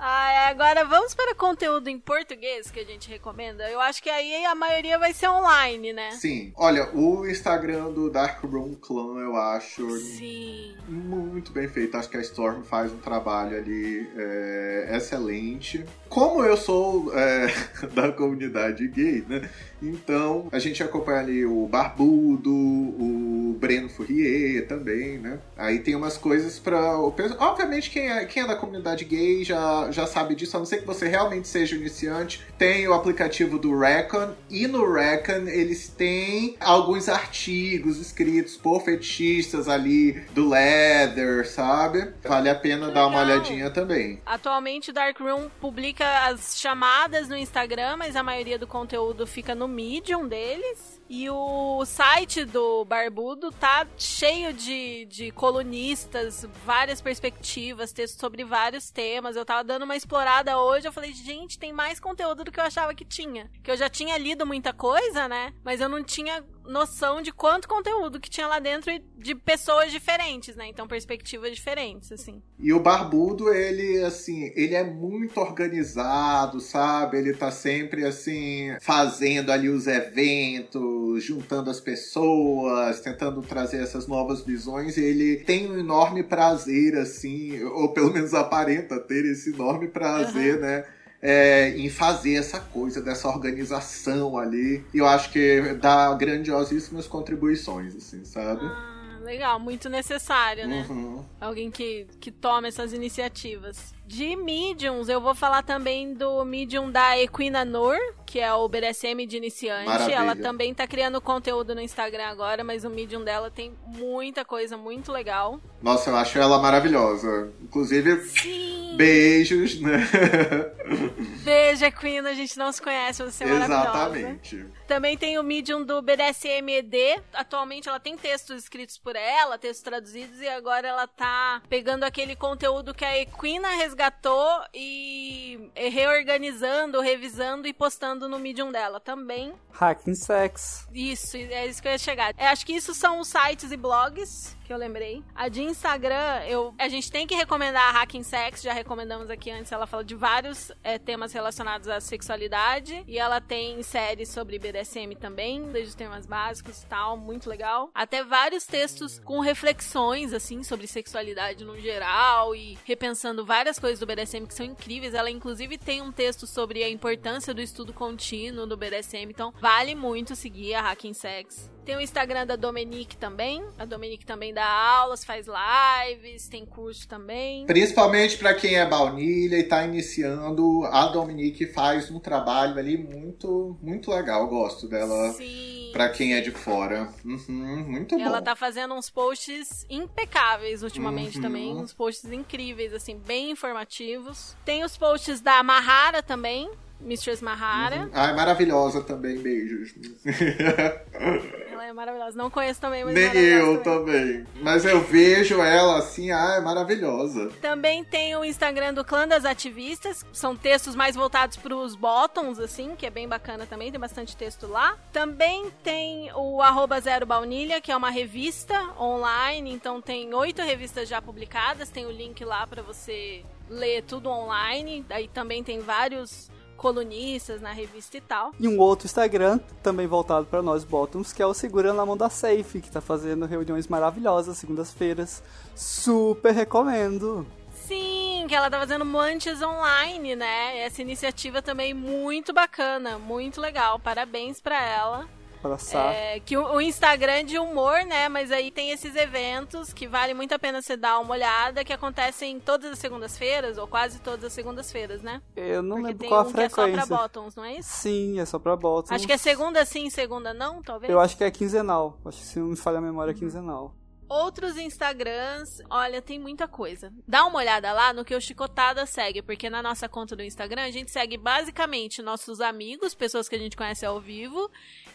[0.02, 3.68] Ah, agora vamos para conteúdo em português que a gente recomenda.
[3.70, 6.12] Eu acho que aí a maioria vai ser online, né?
[6.12, 6.54] Sim.
[6.56, 10.74] Olha, o Instagram do Dark Room Clan, eu acho Sim.
[10.88, 11.98] muito bem feito.
[11.98, 15.84] Acho que a Storm faz um trabalho ali é, excelente.
[16.08, 17.48] Como eu sou é,
[17.92, 19.50] da comunidade gay, né?
[19.82, 25.38] Então a gente acompanha ali o Barbudo, o Breno Fourier também, né?
[25.56, 26.98] Aí tem umas coisas pra.
[26.98, 30.78] Obviamente, quem é, quem é da comunidade gay já, já sabe disso, a não ser
[30.78, 32.44] que você realmente seja iniciante.
[32.58, 39.68] Tem o aplicativo do Recon, e no Recon eles têm alguns artigos escritos por fetichistas
[39.68, 42.12] ali do Leather, sabe?
[42.24, 43.36] Vale a pena dar uma Legal.
[43.38, 44.20] olhadinha também.
[44.24, 49.68] Atualmente o Darkroom publica as chamadas no Instagram, mas a maioria do conteúdo fica no
[49.70, 51.00] Medium deles.
[51.08, 58.90] E o site do Barbudo tá cheio de, de colunistas, várias perspectivas, textos sobre vários
[58.90, 59.34] temas.
[59.34, 62.64] Eu tava dando uma explorada hoje, eu falei, gente, tem mais conteúdo do que eu
[62.64, 63.50] achava que tinha.
[63.62, 65.52] Que eu já tinha lido muita coisa, né?
[65.64, 69.90] Mas eu não tinha noção de quanto conteúdo que tinha lá dentro e de pessoas
[69.90, 70.68] diferentes, né?
[70.68, 72.40] Então, perspectivas diferentes, assim.
[72.58, 77.18] E o Barbudo, ele, assim, ele é muito organizado, sabe?
[77.18, 84.42] Ele tá sempre, assim, fazendo ali os eventos, juntando as pessoas, tentando trazer essas novas
[84.42, 84.96] visões.
[84.96, 90.84] Ele tem um enorme prazer, assim, ou pelo menos aparenta ter esse enorme prazer, né?
[91.22, 94.84] É, em fazer essa coisa dessa organização ali.
[94.92, 98.64] E eu acho que dá grandiosíssimas contribuições, assim, sabe?
[98.64, 100.86] Ah, legal, muito necessário, né?
[100.88, 101.24] Uhum.
[101.40, 103.94] Alguém que, que toma essas iniciativas.
[104.06, 107.96] De mediums, eu vou falar também do medium da Equina Nur,
[108.30, 109.86] que é o BDSM de iniciante.
[109.86, 110.14] Maravilha.
[110.14, 114.76] Ela também tá criando conteúdo no Instagram agora, mas o medium dela tem muita coisa
[114.76, 115.60] muito legal.
[115.82, 117.52] Nossa, eu acho ela maravilhosa.
[117.60, 118.94] Inclusive, Sim!
[118.96, 119.98] beijos, né?
[121.42, 123.88] Beijo, Equina, a gente não se conhece, você é maravilhosa.
[123.88, 124.66] Exatamente.
[124.86, 127.22] Também tem o medium do BDSM-ED.
[127.32, 132.36] Atualmente ela tem textos escritos por ela, textos traduzidos, e agora ela tá pegando aquele
[132.36, 139.52] conteúdo que a Equina resgatou e reorganizando, revisando e postando no medium dela também.
[139.72, 140.86] Hacking Sex.
[140.92, 142.34] Isso, é isso que eu ia chegar.
[142.36, 145.24] É, acho que isso são os sites e blogs que eu lembrei.
[145.34, 149.50] A de Instagram, eu, a gente tem que recomendar a Hacking Sex, já recomendamos aqui
[149.50, 149.72] antes.
[149.72, 153.02] Ela fala de vários é, temas relacionados à sexualidade.
[153.08, 157.90] E ela tem séries sobre BDSM também, desde temas básicos e tal, muito legal.
[157.92, 164.06] Até vários textos com reflexões, assim, sobre sexualidade no geral e repensando várias coisas do
[164.06, 165.14] BDSM que são incríveis.
[165.14, 169.30] Ela, inclusive, tem um texto sobre a importância do estudo contínuo do BDSM.
[169.30, 171.68] Então, vale muito seguir a Hacking Sex.
[171.84, 173.64] Tem o Instagram da Dominique também.
[173.78, 177.66] A Dominique também dá aulas, faz lives, tem curso também.
[177.66, 183.76] Principalmente pra quem é baunilha e tá iniciando, a Dominique faz um trabalho ali muito,
[183.82, 184.42] muito legal.
[184.42, 185.32] Eu gosto dela.
[185.32, 185.90] Sim.
[185.92, 187.12] Pra quem é de fora.
[187.24, 188.22] Uhum, muito bom.
[188.22, 191.42] Ela tá fazendo uns posts impecáveis ultimamente Uhum.
[191.42, 191.74] também.
[191.76, 194.54] Uns posts incríveis, assim, bem informativos.
[194.64, 196.70] Tem os posts da Mahara também.
[197.00, 198.10] Mistress Mahara.
[198.12, 199.94] Ai, maravilhosa também, beijos.
[201.70, 202.36] Ela é maravilhosa.
[202.36, 204.46] Não conheço também, mas Nem maravilhosa eu também.
[204.60, 207.50] Mas eu vejo ela assim, ah, é maravilhosa.
[207.60, 210.24] Também tem o Instagram do Clã das Ativistas.
[210.32, 213.90] São textos mais voltados para os bottoms, assim, que é bem bacana também.
[213.90, 214.96] Tem bastante texto lá.
[215.12, 219.72] Também tem o arroba Zero Baunilha, que é uma revista online.
[219.72, 221.88] Então tem oito revistas já publicadas.
[221.88, 225.04] Tem o link lá para você ler tudo online.
[225.08, 226.50] Aí também tem vários
[226.80, 228.52] colunistas na revista e tal.
[228.58, 232.16] E um outro Instagram, também voltado para nós bottoms, que é o Segurando na Mão
[232.16, 235.42] da Safe, que tá fazendo reuniões maravilhosas, segundas-feiras.
[235.76, 237.46] Super recomendo.
[237.74, 240.78] Sim, que ela tá fazendo manches online, né?
[240.78, 243.98] Essa iniciativa também muito bacana, muito legal.
[243.98, 245.28] Parabéns pra ela.
[245.62, 246.14] Abraçar.
[246.14, 248.28] É, que o, o Instagram é de humor, né?
[248.28, 251.92] Mas aí tem esses eventos que vale muito a pena você dar uma olhada, que
[251.92, 255.42] acontecem todas as segundas-feiras, ou quase todas as segundas-feiras, né?
[255.54, 257.06] Eu não Porque lembro tem qual a um que é só frequência.
[257.06, 257.88] pra bottoms, não é isso?
[257.90, 259.12] Sim, é só pra bottoms.
[259.12, 261.12] Acho que é segunda sim, segunda não, talvez.
[261.12, 262.18] Eu acho que é quinzenal.
[262.24, 263.94] Acho que se não me falha a memória é quinzenal.
[264.30, 267.12] Outros Instagrams, olha, tem muita coisa.
[267.26, 270.84] Dá uma olhada lá no que o Chicotada segue, porque na nossa conta do Instagram
[270.84, 274.70] a gente segue basicamente nossos amigos, pessoas que a gente conhece ao vivo,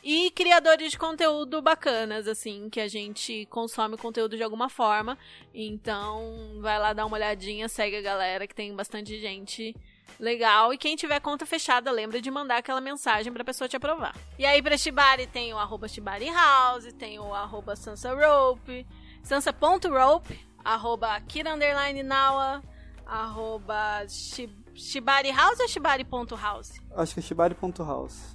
[0.08, 5.18] e criadores de conteúdo bacanas, assim, que a gente consome conteúdo de alguma forma.
[5.52, 9.76] Então, vai lá dar uma olhadinha, segue a galera, que tem bastante gente
[10.20, 10.72] legal.
[10.72, 14.16] E quem tiver conta fechada, lembra de mandar aquela mensagem pra pessoa te aprovar.
[14.38, 18.86] E aí pra Shibari tem o arroba Shibari House, tem o arroba Sansa Rope,
[19.24, 22.62] Sansa.rope, arroba Kira Underline Nawa,
[23.08, 26.74] Arroba shi- Shibari House ou Shibari.house?
[26.96, 28.35] Acho que é shibari.house.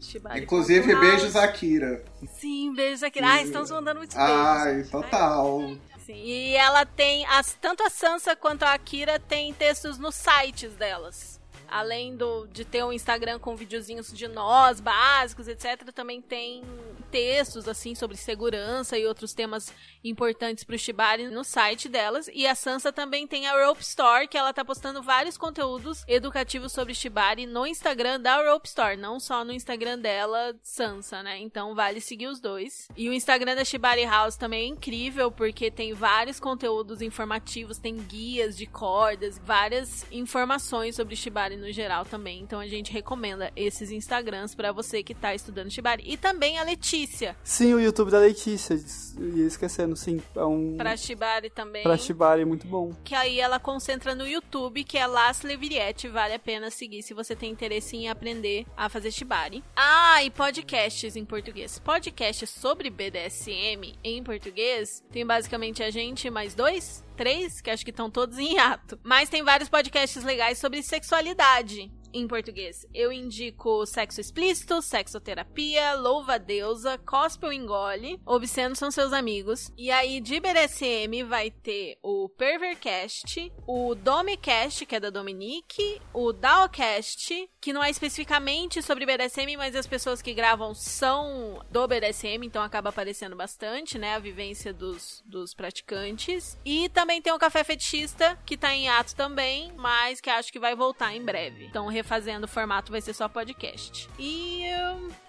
[0.00, 0.42] Shibari.
[0.42, 2.02] Inclusive, beijos Akira.
[2.38, 3.20] Sim, beijos aqui.
[3.22, 4.34] Ah, estamos mandando muitos beijos.
[4.34, 5.76] Ai, total.
[6.06, 10.74] Sim, e ela tem, as, tanto a Sansa quanto a Akira tem textos nos sites
[10.74, 11.39] delas.
[11.70, 16.62] Além do, de ter um Instagram com videozinhos de nós, básicos, etc., também tem
[17.10, 19.72] textos, assim, sobre segurança e outros temas
[20.02, 22.30] importantes pro Shibari no site delas.
[22.32, 26.72] E a Sansa também tem a Rope Store, que ela tá postando vários conteúdos educativos
[26.72, 31.38] sobre Shibari no Instagram da Rope Store, não só no Instagram dela, Sansa, né?
[31.38, 32.88] Então vale seguir os dois.
[32.96, 37.96] E o Instagram da Shibari House também é incrível, porque tem vários conteúdos informativos, tem
[37.96, 42.40] guias de cordas, várias informações sobre Shibari no geral também.
[42.40, 46.02] Então a gente recomenda esses Instagrams pra você que tá estudando Shibari.
[46.06, 48.74] E também a Letícia, Sim, o YouTube da Letícia.
[49.18, 50.20] Ia esquecendo, sim.
[50.34, 50.76] É um.
[50.76, 51.82] pra Shibari também.
[51.82, 52.92] Pra Shibari, muito bom.
[53.04, 57.12] que aí ela concentra no YouTube, que é Las Leviriette, vale a pena seguir se
[57.14, 59.62] você tem interesse em aprender a fazer shibari.
[59.76, 61.78] Ah, e podcasts em português.
[61.78, 67.90] Podcasts sobre BDSM em português, tem basicamente a gente mais dois, três, que acho que
[67.90, 68.98] estão todos em hiato.
[69.02, 71.92] Mas tem vários podcasts legais sobre sexualidade.
[72.12, 79.12] Em português, eu indico Sexo Explícito, Sexoterapia, Louva Deusa, Cospe ou Engole, Obscenos são seus
[79.12, 79.72] amigos.
[79.76, 86.32] E aí, de BDSM, vai ter o Pervercast, o Domicast, que é da Dominique, o
[86.32, 92.44] Daocast, que não é especificamente sobre BDSM, mas as pessoas que gravam são do BDSM,
[92.44, 94.14] então acaba aparecendo bastante, né?
[94.14, 96.58] A vivência dos, dos praticantes.
[96.64, 100.58] E também tem o Café Fetichista, que tá em ato também, mas que acho que
[100.58, 101.66] vai voltar em breve.
[101.66, 104.08] Então, refazendo o formato, vai ser só podcast.
[104.18, 104.62] E.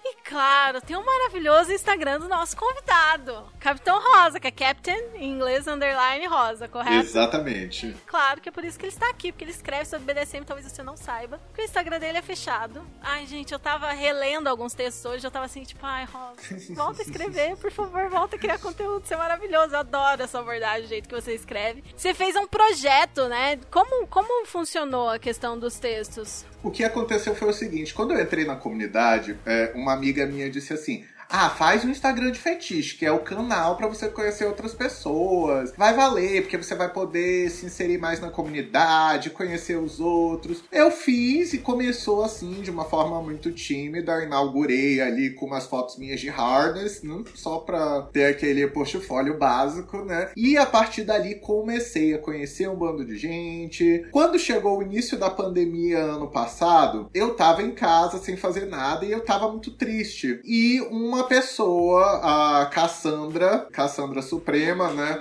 [0.04, 5.32] E claro, tem um maravilhoso Instagram do nosso convidado, Capitão Rosa, que é Captain em
[5.32, 7.06] inglês underline Rosa, correto?
[7.06, 7.96] Exatamente.
[8.08, 10.70] Claro que é por isso que ele está aqui, porque ele escreve sobre BDSM, talvez
[10.70, 11.38] você não saiba.
[11.48, 12.82] Porque o Instagram dele é fechado.
[13.00, 16.36] Ai, gente, eu tava relendo alguns textos hoje, eu tava assim, tipo, ai, Rosa,
[16.74, 19.76] volta a escrever, por favor, volta a criar conteúdo, isso é maravilhoso.
[19.76, 21.84] Eu adoro essa abordagem, o jeito que você escreve.
[21.96, 23.60] Você fez um projeto, né?
[23.70, 26.46] Como, como funcionou a questão dos textos?
[26.64, 30.50] O que aconteceu foi o seguinte: quando eu entrei na comunidade, é, uma amiga minha
[30.50, 31.06] disse assim.
[31.34, 35.72] Ah, faz um Instagram de fetiche, que é o canal pra você conhecer outras pessoas.
[35.78, 40.62] Vai valer, porque você vai poder se inserir mais na comunidade, conhecer os outros.
[40.70, 44.22] Eu fiz e começou assim, de uma forma muito tímida.
[44.22, 47.24] Inaugurei ali com umas fotos minhas de harness, né?
[47.34, 50.32] só pra ter aquele portfólio básico, né?
[50.36, 54.06] E a partir dali comecei a conhecer um bando de gente.
[54.12, 59.06] Quando chegou o início da pandemia ano passado, eu tava em casa sem fazer nada
[59.06, 60.42] e eu tava muito triste.
[60.44, 65.20] E uma pessoa, a Cassandra, Cassandra Suprema, né?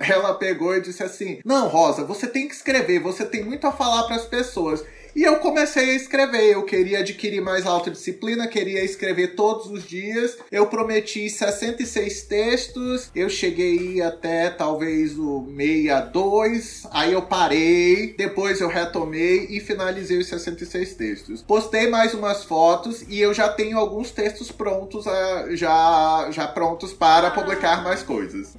[0.00, 3.72] Ela pegou e disse assim: Não, Rosa, você tem que escrever, você tem muito a
[3.72, 4.84] falar para as pessoas.
[5.14, 6.52] E eu comecei a escrever.
[6.52, 10.38] Eu queria adquirir mais autodisciplina, queria escrever todos os dias.
[10.50, 13.10] Eu prometi 66 textos.
[13.14, 16.86] Eu cheguei até talvez o 62.
[16.92, 18.14] Aí eu parei.
[18.16, 21.42] Depois eu retomei e finalizei os 66 textos.
[21.42, 26.92] Postei mais umas fotos e eu já tenho alguns textos prontos, ah, já, já prontos
[26.92, 28.54] para publicar mais coisas.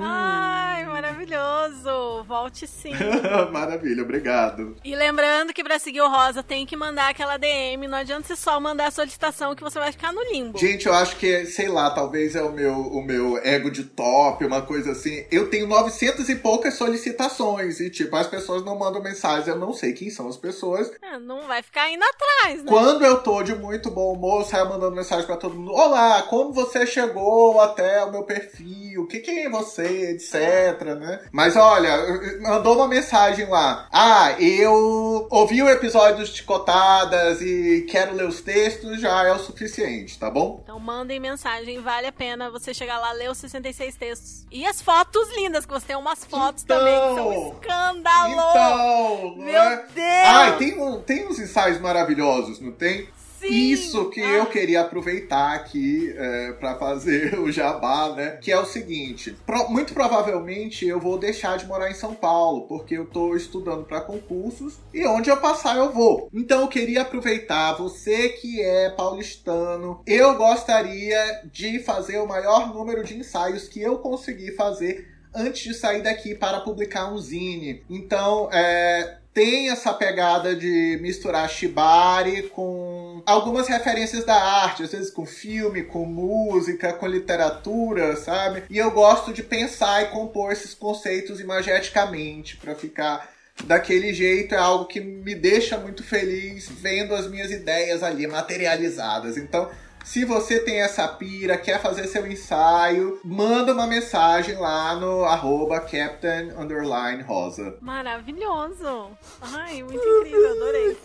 [0.00, 2.24] Ai, maravilhoso!
[2.26, 2.92] Volte sim.
[3.52, 4.76] Maravilha, obrigado.
[4.84, 8.36] E lembrando que pra seguir o Rosa tem que mandar aquela DM, não adianta você
[8.36, 10.58] só mandar a solicitação que você vai ficar no limbo.
[10.58, 14.44] Gente, eu acho que, sei lá, talvez é o meu, o meu ego de top,
[14.44, 15.24] uma coisa assim.
[15.30, 19.72] Eu tenho 900 e poucas solicitações e, tipo, as pessoas não mandam mensagem, eu não
[19.72, 20.90] sei quem são as pessoas.
[21.00, 22.68] É, não vai ficar indo atrás, né?
[22.68, 25.72] Quando eu tô de muito bom humor, saio mandando mensagem pra todo mundo.
[25.72, 29.02] Olá, como você chegou até o meu perfil?
[29.02, 31.20] O que, que é você, etc, né?
[31.30, 31.92] Mas olha,
[32.40, 33.88] mandou uma mensagem lá.
[33.92, 39.38] Ah, eu ouvi o episódio dos Ticotadas e quero ler os textos, já é o
[39.38, 40.60] suficiente, tá bom?
[40.62, 44.46] Então mandem mensagem, vale a pena você chegar lá, ler os 66 textos.
[44.50, 48.50] E as fotos lindas, que você tem umas fotos Então, também que são escândalo!
[48.50, 49.84] Então, Meu né?
[49.94, 50.06] Deus!
[50.26, 53.08] Ai, tem, tem uns ensaios maravilhosos, não tem?
[53.46, 53.54] Sim!
[53.54, 54.28] Isso que Ah.
[54.38, 58.38] eu queria aproveitar aqui é, para fazer o jabá, né?
[58.40, 62.62] Que é o seguinte: pro- muito provavelmente eu vou deixar de morar em São Paulo,
[62.66, 66.28] porque eu tô estudando para concursos e onde eu passar eu vou.
[66.32, 73.04] Então eu queria aproveitar, você que é paulistano, eu gostaria de fazer o maior número
[73.04, 77.82] de ensaios que eu conseguir fazer antes de sair daqui para publicar um zine.
[77.90, 85.10] Então, é, tem essa pegada de misturar shibari com algumas referências da arte, às vezes
[85.10, 88.62] com filme, com música, com literatura, sabe?
[88.70, 93.34] E eu gosto de pensar e compor esses conceitos imageticamente para ficar
[93.64, 99.36] daquele jeito é algo que me deixa muito feliz vendo as minhas ideias ali materializadas.
[99.36, 99.68] Então,
[100.04, 105.80] se você tem essa pira, quer fazer seu ensaio, manda uma mensagem lá no arroba
[105.80, 107.76] Captain Underline Rosa.
[107.80, 109.08] Maravilhoso.
[109.40, 110.96] Ai, muito incrível, adorei.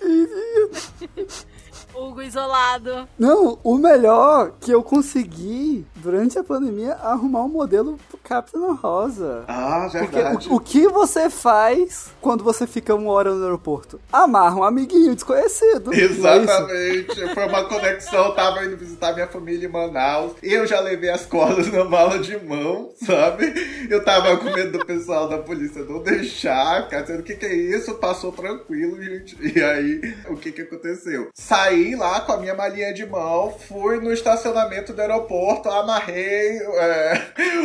[1.96, 3.08] Hugo isolado.
[3.18, 7.98] Não, o melhor que eu consegui durante a pandemia arrumar um modelo
[8.30, 9.44] Capitão Rosa.
[9.48, 10.50] Ah, Porque verdade.
[10.50, 14.00] o, o que você faz quando você fica uma hora no aeroporto?
[14.14, 15.90] Amarra um amiguinho desconhecido.
[15.90, 16.02] Não é?
[16.02, 17.34] Exatamente.
[17.34, 18.26] Foi uma conexão.
[18.28, 20.34] Eu tava indo visitar minha família em Manaus.
[20.44, 23.52] Eu já levei as cordas na mala de mão, sabe?
[23.90, 26.84] Eu tava com medo do pessoal da polícia não deixar.
[26.84, 27.96] Ficar dizendo, o que que é isso?
[27.96, 29.40] Passou tranquilo, gente.
[29.42, 31.30] E aí, o que que aconteceu?
[31.34, 37.22] Saí lá com a minha malinha de mão, fui no estacionamento do aeroporto, amarrei é,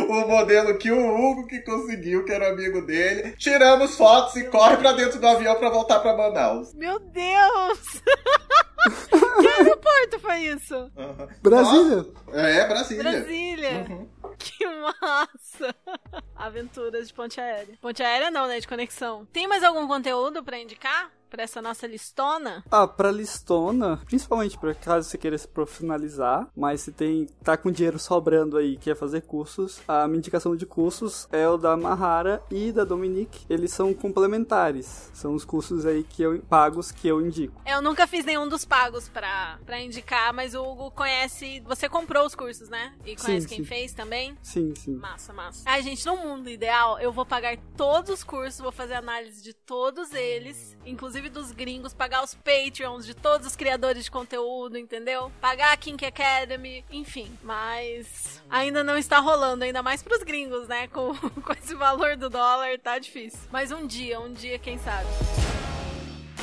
[0.09, 3.33] o modelo que o Hugo que conseguiu, que era amigo dele.
[3.37, 6.73] Tiramos fotos e corre pra dentro do avião pra voltar pra Manaus.
[6.73, 8.01] Meu Deus!
[9.41, 10.75] que aeroporto foi isso?
[10.97, 11.27] Aham.
[11.41, 11.95] Brasília.
[11.97, 13.03] Nossa, É, Brasília.
[13.03, 13.85] Brasília.
[13.89, 14.09] Uhum.
[14.37, 15.75] Que massa!
[16.35, 17.75] Aventuras de ponte aérea.
[17.81, 18.59] Ponte aérea não, né?
[18.59, 19.25] De conexão.
[19.31, 21.09] Tem mais algum conteúdo pra indicar?
[21.29, 22.63] Pra essa nossa listona?
[22.71, 27.71] Ah, pra listona, principalmente pra caso você queira se profissionalizar, mas se tem tá com
[27.71, 31.75] dinheiro sobrando aí e quer fazer cursos, a minha indicação de cursos é o da
[31.75, 33.45] Mahara e da Dominique.
[33.49, 35.09] Eles são complementares.
[35.13, 37.61] São os cursos aí que eu pagos que eu indico.
[37.65, 41.61] Eu nunca fiz nenhum dos pagos pra, pra indicar, mas o Hugo conhece.
[41.65, 42.93] Você comprou os cursos, né?
[43.05, 43.65] E conhece Sim, quem sim.
[43.65, 44.37] fez também?
[44.41, 44.95] Sim, sim.
[44.95, 45.63] Massa, massa.
[45.65, 49.53] Ai, gente, no mundo ideal, eu vou pagar todos os cursos, vou fazer análise de
[49.53, 55.31] todos eles, inclusive dos gringos, pagar os Patreons de todos os criadores de conteúdo, entendeu?
[55.41, 57.31] Pagar a Kink Academy, enfim.
[57.43, 60.87] Mas ainda não está rolando, ainda mais pros gringos, né?
[60.87, 63.39] Com, com esse valor do dólar, tá difícil.
[63.51, 65.07] Mas um dia, um dia, quem sabe.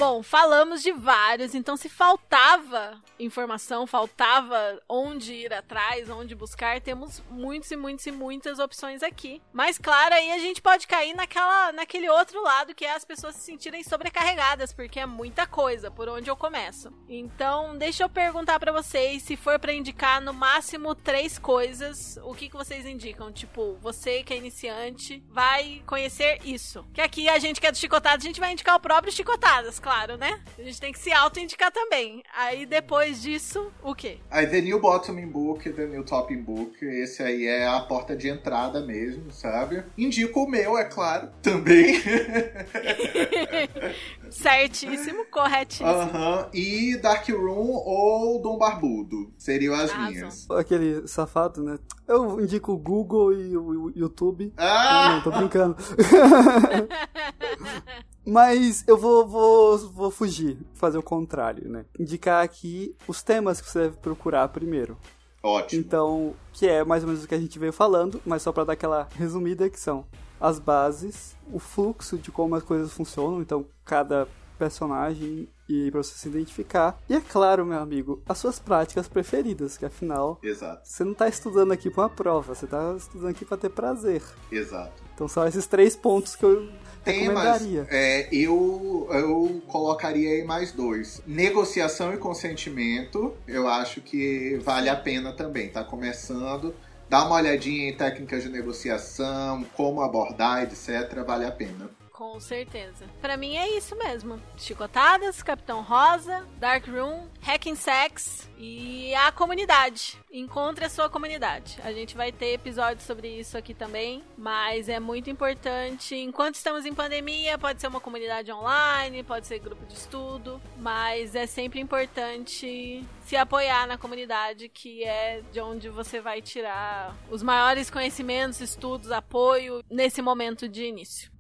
[0.05, 7.23] Bom, falamos de vários, então se faltava informação, faltava onde ir atrás, onde buscar, temos
[7.31, 9.41] muitos e muitos e muitas opções aqui.
[9.53, 13.37] Mas claro, aí a gente pode cair naquela, naquele outro lado que é as pessoas
[13.37, 16.93] se sentirem sobrecarregadas, porque é muita coisa, por onde eu começo.
[17.09, 22.35] Então, deixa eu perguntar pra vocês, se for pra indicar no máximo três coisas, o
[22.35, 23.31] que, que vocês indicam?
[23.31, 26.85] Tipo, você que é iniciante vai conhecer isso.
[26.93, 29.79] Que aqui a gente que é do Chicotadas, a gente vai indicar o próprio Chicotadas,
[29.79, 30.41] claro, né?
[30.59, 32.23] A gente tem que se auto-indicar também.
[32.35, 34.19] Aí depois disso, o quê?
[34.31, 38.29] Aí The New Bottoming Book, The New Topping Book, esse aí é a porta de
[38.29, 39.85] entrada mesmo, sabe?
[39.97, 42.01] Indico o meu, é claro, também.
[44.31, 45.89] Certíssimo, corretíssimo.
[45.89, 46.49] Aham.
[46.55, 49.31] E Dark Room ou Dom Barbudo.
[49.37, 50.11] Seriam as Arrasou.
[50.11, 50.51] minhas.
[50.51, 51.79] Aquele safado, né?
[52.09, 54.53] Eu indico o Google e o o YouTube.
[54.57, 55.09] Ah!
[55.09, 55.77] Não, tô brincando.
[58.27, 61.85] Mas eu vou, vou, vou fugir, fazer o contrário, né?
[61.99, 64.97] Indicar aqui os temas que você deve procurar primeiro.
[65.43, 65.81] Ótimo.
[65.81, 68.65] Então, que é mais ou menos o que a gente veio falando, mas só pra
[68.65, 70.05] dar aquela resumida que são
[70.41, 74.27] as bases, o fluxo de como as coisas funcionam, então cada
[74.59, 76.99] personagem e pra você se identificar.
[77.09, 81.29] E é claro, meu amigo, as suas práticas preferidas, que afinal Exato, você não tá
[81.29, 84.23] estudando aqui pra uma prova, você tá estudando aqui pra ter prazer.
[84.51, 85.03] exato.
[85.15, 86.69] Então são esses três pontos que eu
[87.05, 91.21] Temas, é, eu, eu colocaria aí mais dois.
[91.27, 95.69] Negociação e consentimento, eu acho que vale a pena também.
[95.69, 96.75] Tá começando,
[97.09, 101.25] dá uma olhadinha em técnicas de negociação, como abordar, etc.
[101.27, 101.91] Vale a pena.
[102.23, 103.05] Com certeza.
[103.21, 104.41] Pra mim é isso mesmo.
[104.57, 110.21] Chicotadas, Capitão Rosa, Dark Room, Hacking Sex e a comunidade.
[110.33, 111.81] Encontre a sua comunidade.
[111.83, 116.15] A gente vai ter episódios sobre isso aqui também, mas é muito importante.
[116.15, 121.35] Enquanto estamos em pandemia, pode ser uma comunidade online, pode ser grupo de estudo, mas
[121.35, 127.43] é sempre importante se apoiar na comunidade, que é de onde você vai tirar os
[127.43, 131.32] maiores conhecimentos, estudos, apoio nesse momento de início.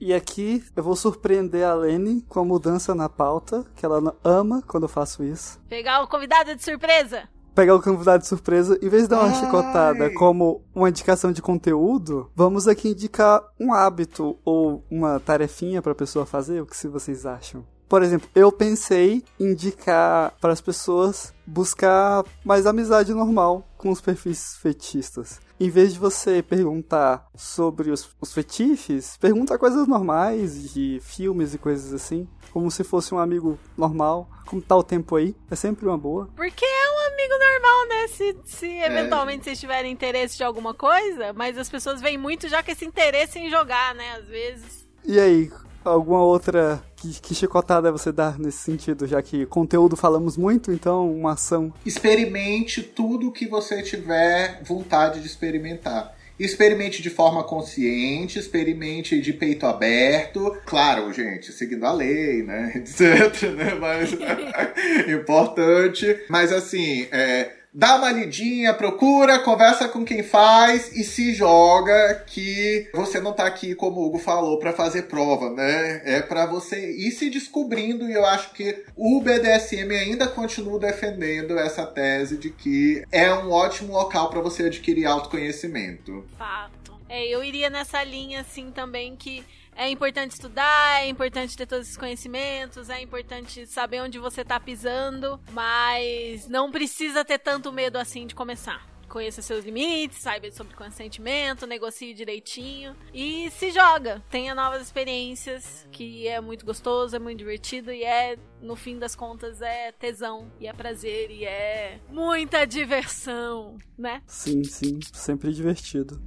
[0.00, 4.62] E aqui eu vou surpreender a Lene com a mudança na pauta, que ela ama
[4.66, 5.60] quando eu faço isso.
[5.68, 7.28] Pegar o convidado de surpresa.
[7.54, 9.34] Pegar o convidado de surpresa, em vez de dar uma Ai.
[9.34, 15.94] chicotada como uma indicação de conteúdo, vamos aqui indicar um hábito ou uma tarefinha pra
[15.94, 16.62] pessoa fazer.
[16.62, 17.66] O que se vocês acham?
[17.90, 24.00] Por exemplo, eu pensei em indicar para as pessoas buscar mais amizade normal com os
[24.00, 25.40] perfis fetichistas.
[25.58, 31.58] Em vez de você perguntar sobre os, os fetiches, pergunta coisas normais de filmes e
[31.58, 34.30] coisas assim, como se fosse um amigo normal.
[34.46, 35.34] Como tá o tempo aí?
[35.50, 36.28] É sempre uma boa.
[36.36, 38.08] Porque é um amigo normal, né?
[38.08, 42.62] Se, se eventualmente vocês tiverem interesse de alguma coisa, mas as pessoas veem muito já
[42.62, 44.12] com esse interesse em jogar, né?
[44.12, 44.88] Às vezes.
[45.04, 45.50] E aí,
[45.84, 51.10] alguma outra que, que chicotada você dá nesse sentido, já que conteúdo falamos muito, então
[51.12, 51.72] uma ação.
[51.84, 56.14] Experimente tudo que você tiver vontade de experimentar.
[56.38, 60.56] Experimente de forma consciente, experimente de peito aberto.
[60.64, 62.72] Claro, gente, seguindo a lei, né?
[62.76, 63.50] Etc.
[63.54, 63.74] Né?
[63.74, 64.10] Mas
[65.06, 66.18] importante.
[66.30, 72.88] Mas assim, é, dá uma lidinha, procura, conversa com quem faz e se joga que
[72.92, 76.02] você não tá aqui, como o Hugo falou, para fazer prova, né?
[76.04, 81.58] É para você ir se descobrindo e eu acho que o BDSM ainda continua defendendo
[81.58, 86.24] essa tese de que é um ótimo local para você adquirir autoconhecimento.
[86.36, 86.98] Fato.
[87.08, 89.44] É, eu iria nessa linha assim também que
[89.80, 94.60] é importante estudar, é importante ter todos esses conhecimentos, é importante saber onde você tá
[94.60, 98.86] pisando, mas não precisa ter tanto medo assim de começar.
[99.08, 104.22] Conheça seus limites, saiba sobre consentimento, negocie direitinho e se joga.
[104.30, 109.16] Tenha novas experiências, que é muito gostoso, é muito divertido e é, no fim das
[109.16, 114.22] contas, é tesão e é prazer e é muita diversão, né?
[114.26, 116.22] Sim, sim, sempre divertido.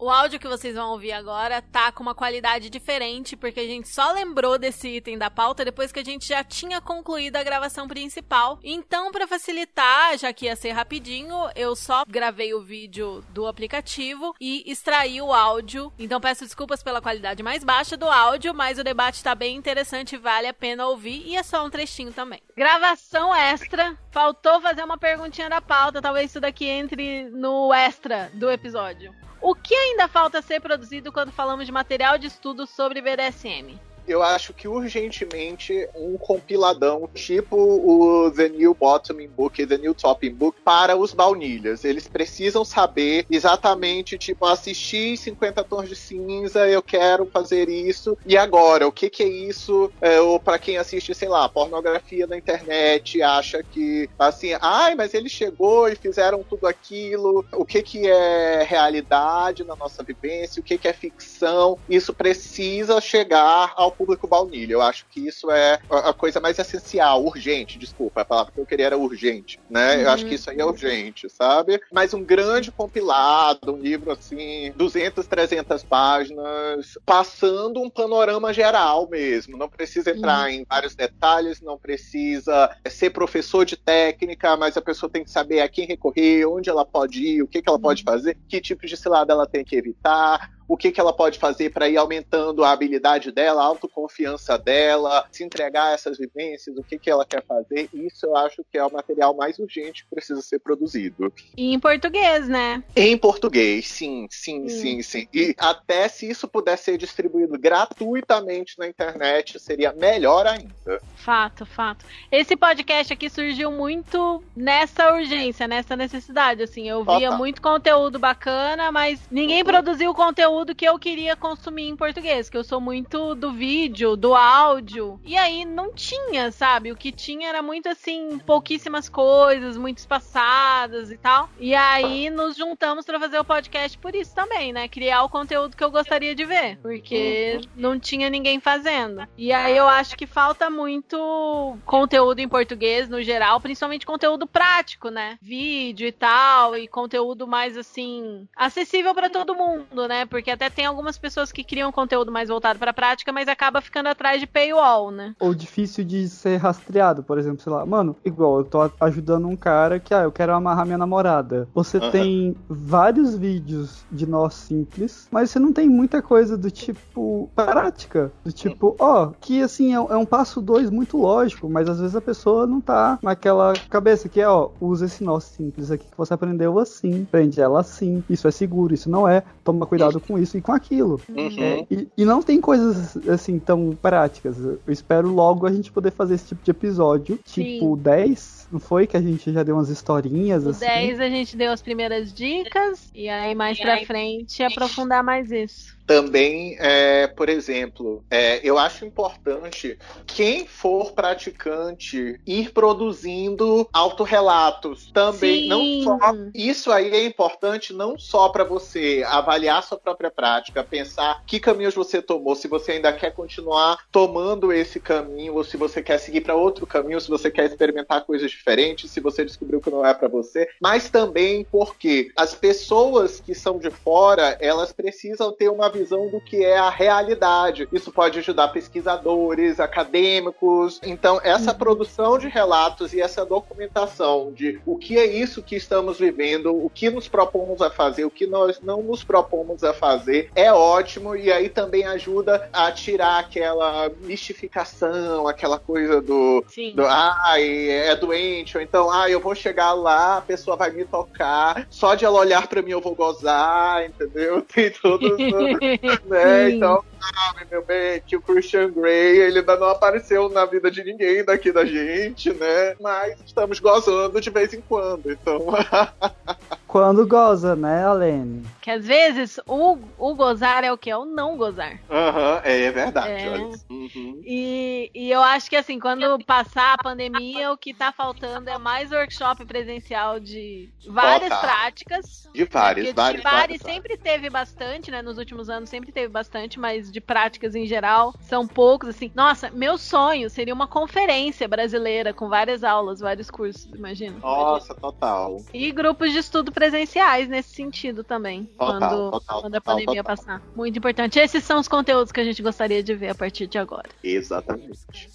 [0.00, 3.88] O áudio que vocês vão ouvir agora tá com uma qualidade diferente, porque a gente
[3.88, 7.88] só lembrou desse item da pauta depois que a gente já tinha concluído a gravação
[7.88, 8.60] principal.
[8.62, 14.36] Então, para facilitar, já que ia ser rapidinho, eu só gravei o vídeo do aplicativo
[14.40, 15.92] e extraí o áudio.
[15.98, 20.16] Então, peço desculpas pela qualidade mais baixa do áudio, mas o debate tá bem interessante,
[20.16, 22.40] vale a pena ouvir e é só um trechinho também.
[22.56, 23.98] Gravação extra.
[24.12, 29.12] Faltou fazer uma perguntinha da pauta, talvez isso daqui entre no extra do episódio.
[29.40, 33.87] O que ainda falta ser produzido quando falamos de material de estudo sobre BDSM?
[34.08, 39.94] Eu acho que urgentemente um compiladão tipo o The New Bottoming Book e The New
[39.94, 41.84] Topping Book para os baunilhas.
[41.84, 48.16] Eles precisam saber exatamente, tipo, assisti 50 tons de cinza, eu quero fazer isso.
[48.26, 49.92] E agora, o que, que é isso?
[50.00, 55.14] É, ou para quem assiste, sei lá, pornografia na internet, acha que, assim, ai, mas
[55.14, 57.44] ele chegou e fizeram tudo aquilo.
[57.54, 60.60] O que, que é realidade na nossa vivência?
[60.60, 61.78] O que, que é ficção?
[61.88, 64.72] Isso precisa chegar ao público baunilha.
[64.72, 68.66] Eu acho que isso é a coisa mais essencial, urgente, desculpa, a palavra que eu
[68.66, 69.96] queria era urgente, né?
[69.96, 70.02] Uhum.
[70.02, 71.80] Eu acho que isso aí é urgente, sabe?
[71.92, 79.56] Mas um grande compilado, um livro assim, 200, 300 páginas, passando um panorama geral mesmo.
[79.56, 80.48] Não precisa entrar uhum.
[80.48, 85.60] em vários detalhes, não precisa ser professor de técnica, mas a pessoa tem que saber
[85.60, 87.82] a quem recorrer, onde ela pode ir, o que, que ela uhum.
[87.82, 91.38] pode fazer, que tipo de cilada ela tem que evitar, o que, que ela pode
[91.38, 96.76] fazer para ir aumentando a habilidade dela, a autoconfiança dela, se entregar a essas vivências,
[96.76, 97.88] o que, que ela quer fazer.
[97.94, 101.32] Isso eu acho que é o material mais urgente que precisa ser produzido.
[101.56, 102.84] E em português, né?
[102.94, 104.68] Em português, sim, sim, hum.
[104.68, 105.26] sim, sim.
[105.32, 111.00] E até se isso puder ser distribuído gratuitamente na internet, seria melhor ainda.
[111.16, 112.04] Fato, fato.
[112.30, 116.62] Esse podcast aqui surgiu muito nessa urgência, nessa necessidade.
[116.62, 117.38] Assim, eu via Total.
[117.38, 122.56] muito conteúdo bacana, mas ninguém produziu conteúdo conteúdo que eu queria consumir em português, que
[122.56, 125.20] eu sou muito do vídeo, do áudio.
[125.24, 126.90] E aí não tinha, sabe?
[126.90, 131.48] O que tinha era muito assim, pouquíssimas coisas, muito espaçadas e tal.
[131.60, 134.88] E aí nos juntamos para fazer o podcast por isso também, né?
[134.88, 139.26] Criar o conteúdo que eu gostaria de ver, porque não tinha ninguém fazendo.
[139.36, 145.08] E aí eu acho que falta muito conteúdo em português no geral, principalmente conteúdo prático,
[145.08, 145.38] né?
[145.40, 150.26] Vídeo e tal, e conteúdo mais assim acessível para todo mundo, né?
[150.26, 153.48] Porque porque até tem algumas pessoas que criam conteúdo mais voltado para a prática, mas
[153.48, 155.34] acaba ficando atrás de paywall, né?
[155.38, 159.56] Ou difícil de ser rastreado, por exemplo, sei lá, mano, igual eu tô ajudando um
[159.56, 161.68] cara que, ah, eu quero amarrar minha namorada.
[161.74, 162.10] Você uhum.
[162.10, 168.32] tem vários vídeos de nó simples, mas você não tem muita coisa do tipo prática,
[168.42, 172.00] do tipo, ó, oh, que assim é, é um passo dois muito lógico, mas às
[172.00, 176.06] vezes a pessoa não tá naquela cabeça que é, ó, usa esse nó simples aqui
[176.06, 180.18] que você aprendeu assim, prende ela assim, isso é seguro, isso não é, toma cuidado
[180.20, 181.20] com isso e com aquilo.
[181.28, 181.48] Uhum.
[181.58, 184.58] É, e, e, não tem coisas assim tão práticas.
[184.58, 187.62] Eu espero logo a gente poder fazer esse tipo de episódio, Sim.
[187.62, 188.57] tipo 10.
[188.70, 190.86] Não foi que a gente já deu umas historinhas o assim?
[190.86, 194.04] 10 a gente deu as primeiras dicas e aí mais e pra aí...
[194.04, 202.40] frente aprofundar mais isso também, é, por exemplo, é, eu acho importante quem for praticante
[202.46, 205.64] ir produzindo autorrelatos também.
[205.64, 205.68] Sim.
[205.68, 206.18] Não só
[206.54, 211.94] isso aí é importante não só para você avaliar sua própria prática, pensar que caminhos
[211.94, 216.40] você tomou, se você ainda quer continuar tomando esse caminho ou se você quer seguir
[216.40, 220.12] para outro caminho, se você quer experimentar coisas diferentes, se você descobriu que não é
[220.12, 225.88] para você, mas também porque as pessoas que são de fora elas precisam ter uma
[225.88, 227.88] visão do que é a realidade.
[227.92, 231.00] Isso pode ajudar pesquisadores, acadêmicos.
[231.04, 236.18] Então, essa produção de relatos e essa documentação de o que é isso que estamos
[236.18, 240.50] vivendo, o que nos propomos a fazer, o que nós não nos propomos a fazer,
[240.54, 246.92] é ótimo e aí também ajuda a tirar aquela mistificação, aquela coisa do, Sim.
[246.94, 251.04] do ai, é doente, ou então, ah, eu vou chegar lá, a pessoa vai me
[251.04, 254.62] tocar, só de ela olhar pra mim eu vou gozar, entendeu?
[254.74, 255.36] Tem todos,
[256.26, 256.70] né?
[256.70, 261.04] Então, sabe, meu bem, que o Christian Grey, ele ainda não apareceu na vida de
[261.04, 262.96] ninguém daqui da gente, né?
[263.00, 265.58] Mas estamos gozando de vez em quando, então...
[266.88, 268.64] Quando goza, né, Alene?
[268.80, 271.10] Que às vezes o, o gozar é o que?
[271.10, 272.00] É o não gozar.
[272.10, 273.50] Aham, é, é verdade, É.
[273.50, 273.68] olha.
[273.90, 274.40] Uhum.
[274.42, 278.78] E, e eu acho que assim, quando passar a pandemia, o que tá faltando é
[278.78, 281.60] mais workshop presencial de várias Total.
[281.60, 282.48] práticas.
[282.54, 285.20] De vários, Porque vários, de Bari vários, sempre teve bastante, né?
[285.20, 289.30] Nos últimos anos sempre teve bastante, mas de práticas em geral são poucos, assim.
[289.34, 294.38] Nossa, meu sonho seria uma conferência brasileira com várias aulas, vários cursos, imagina.
[294.40, 295.58] Nossa, total.
[295.74, 298.64] E grupos de estudo presenciais nesse sentido também.
[298.64, 300.36] Total, quando, total, quando a total, pandemia total.
[300.36, 300.62] passar.
[300.76, 301.38] Muito importante.
[301.38, 304.08] Esses são os conteúdos que a gente gostaria de ver a partir de agora.
[304.22, 305.28] Exatamente.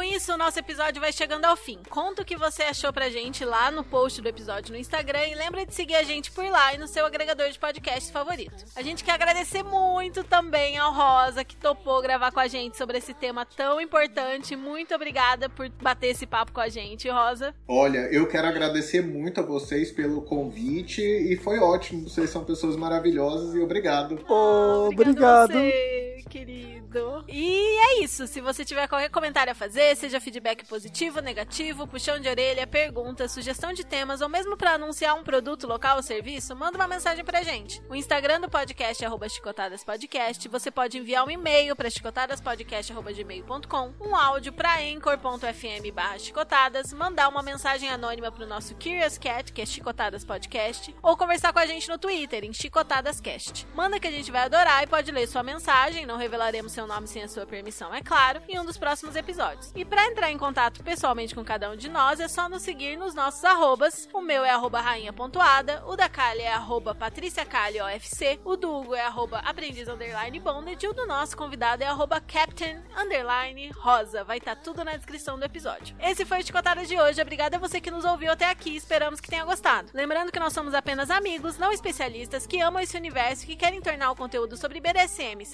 [0.00, 1.78] Com isso, o nosso episódio vai chegando ao fim.
[1.90, 5.34] Conta o que você achou pra gente lá no post do episódio no Instagram e
[5.34, 8.64] lembra de seguir a gente por lá e no seu agregador de podcast favorito.
[8.74, 12.96] A gente quer agradecer muito também ao Rosa, que topou gravar com a gente sobre
[12.96, 14.56] esse tema tão importante.
[14.56, 17.54] Muito obrigada por bater esse papo com a gente, Rosa.
[17.68, 22.08] Olha, eu quero agradecer muito a vocês pelo convite e foi ótimo.
[22.08, 24.18] Vocês são pessoas maravilhosas e obrigado.
[24.30, 26.09] Oh, Obrigada a obrigado.
[26.30, 27.24] Querido.
[27.28, 28.26] E é isso.
[28.28, 33.28] Se você tiver qualquer comentário a fazer, seja feedback positivo, negativo, puxão de orelha, pergunta,
[33.28, 37.24] sugestão de temas ou mesmo para anunciar um produto local ou serviço, manda uma mensagem
[37.24, 37.82] pra gente.
[37.90, 40.48] O Instagram do podcast é chicotadaspodcast.
[40.48, 47.42] Você pode enviar um e-mail para chicotadaspodcast.gmail.com, um áudio para anchor.fm barra chicotadas, mandar uma
[47.42, 51.88] mensagem anônima pro nosso Curious Cat, que é Chicotadas Podcast, ou conversar com a gente
[51.88, 53.66] no Twitter, em ChicotadasCast.
[53.74, 57.08] Manda que a gente vai adorar e pode ler sua mensagem, não revelaremos seu nome
[57.08, 59.72] sem a sua permissão, é claro, em um dos próximos episódios.
[59.74, 62.96] E para entrar em contato pessoalmente com cada um de nós, é só nos seguir
[62.96, 64.08] nos nossos arrobas.
[64.12, 69.02] O meu é arroba rainha.ada, o da Kali é arroba patriciacaliofc, o do Hugo é
[69.02, 74.22] arroba aprendiz underline bonded e o do nosso convidado é arroba captain underline rosa.
[74.24, 75.96] Vai estar tudo na descrição do episódio.
[76.00, 77.20] Esse foi o Chicotada de hoje.
[77.20, 78.76] Obrigada a você que nos ouviu até aqui.
[78.76, 79.90] Esperamos que tenha gostado.
[79.94, 83.80] Lembrando que nós somos apenas amigos, não especialistas, que amam esse universo e que querem
[83.80, 85.44] tornar o conteúdo sobre BDSM,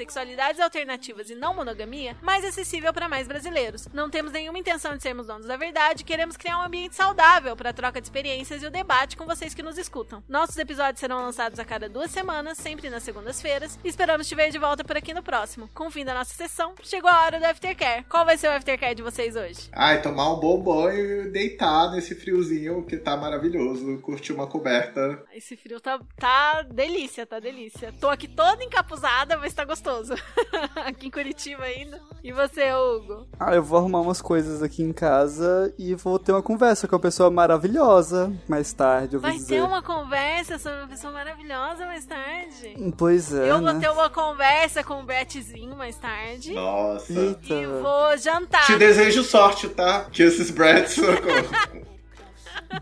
[0.46, 3.88] sexualidades alternativas e não monogamia mais acessível para mais brasileiros.
[3.92, 7.70] Não temos nenhuma intenção de sermos donos da verdade, queremos criar um ambiente saudável para
[7.70, 10.22] a troca de experiências e o debate com vocês que nos escutam.
[10.28, 13.78] Nossos episódios serão lançados a cada duas semanas, sempre nas segundas-feiras.
[13.82, 15.68] e Esperamos te ver de volta por aqui no próximo.
[15.74, 18.04] Com o fim da nossa sessão, chegou a hora do Aftercare.
[18.04, 19.68] Qual vai ser o Aftercare de vocês hoje?
[19.72, 23.98] Ai, tomar um bom banho e deitar nesse friozinho que tá maravilhoso.
[23.98, 25.24] Curtir uma coberta.
[25.34, 27.92] Esse frio tá, tá delícia, tá delícia.
[28.00, 30.14] Tô aqui toda encapuzada, mas tá gostoso.
[30.84, 32.00] aqui em Curitiba ainda.
[32.22, 33.26] E você, Hugo?
[33.38, 36.96] Ah, eu vou arrumar umas coisas aqui em casa e vou ter uma conversa com
[36.96, 39.56] uma pessoa maravilhosa mais tarde, eu vou Vai dizer.
[39.56, 42.92] ter uma conversa sobre uma pessoa maravilhosa mais tarde.
[42.98, 43.80] Pois é, Eu vou né?
[43.80, 46.52] ter uma conversa com o Brettzinho mais tarde.
[46.52, 47.12] Nossa.
[47.12, 47.54] Eita.
[47.54, 48.66] E vou jantar.
[48.66, 50.04] Te desejo sorte, tá?
[50.10, 50.96] Que esses Brats.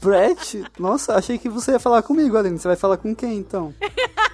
[0.00, 0.64] Brett?
[0.78, 2.58] Nossa, achei que você ia falar comigo, Aline.
[2.58, 3.74] Você vai falar com quem, então?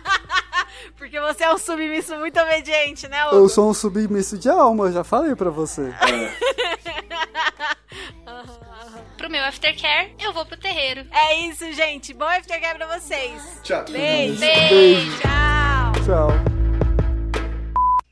[1.00, 3.36] Porque você é um submisso muito obediente, né, Hugo?
[3.36, 5.94] Eu sou um submisso de alma, eu já falei pra você.
[9.16, 11.06] Pro meu aftercare, eu vou pro terreiro.
[11.10, 12.12] É isso, gente.
[12.12, 13.60] Bom aftercare pra vocês.
[13.62, 13.82] Tchau.
[13.90, 14.40] Beijo.
[14.40, 15.18] Beijo.
[15.20, 15.92] Tchau.
[16.04, 16.28] Tchau.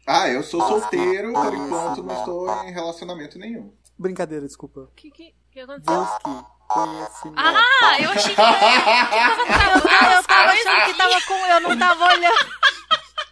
[0.07, 3.71] Ah, eu sou solteiro, por enquanto não estou em relacionamento nenhum.
[3.99, 4.81] Brincadeira, desculpa.
[4.81, 5.95] O que, que, que aconteceu?
[5.95, 7.33] Deus que conhece.
[7.37, 11.35] Ah, eu achei que Ah, eu tava achando que tava com.
[11.35, 12.78] Eu não tava olhando.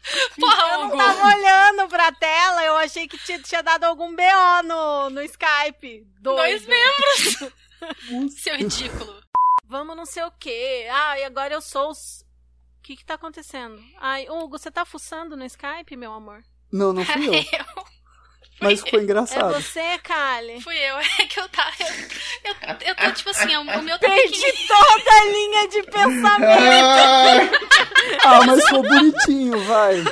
[0.39, 2.65] Porra, Eu não tava olhando pra tela.
[2.65, 6.07] Eu achei que tinha, tinha dado algum BO no, no Skype.
[6.21, 6.69] Dois Doido.
[6.69, 8.33] membros.
[8.43, 9.21] Seu ridículo.
[9.69, 10.87] Vamos não sei o quê.
[10.91, 12.23] Ah, e agora eu sou os.
[12.79, 13.83] O que que tá acontecendo?
[13.99, 16.43] Ai, Hugo, você tá fuçando no Skype, meu amor?
[16.73, 17.33] Não, não fui eu.
[17.59, 17.96] Eu.
[18.61, 19.55] Mas foi é engraçado.
[19.55, 20.61] É você, Kali?
[20.61, 21.73] Fui eu, é que eu tava.
[22.45, 24.69] Eu, eu, eu tô tipo assim, o, meu tá Perdi pequenininho.
[24.69, 27.67] toda a linha de pensamento.
[28.25, 30.03] ah, mas foi bonitinho, vai.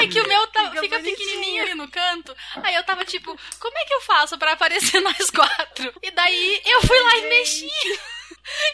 [0.00, 2.34] É que o meu tá, fica, fica pequenininho ali no canto.
[2.62, 5.92] Aí eu tava tipo, como é que eu faço para aparecer nós quatro?
[6.02, 7.70] E daí eu fui lá e mexi.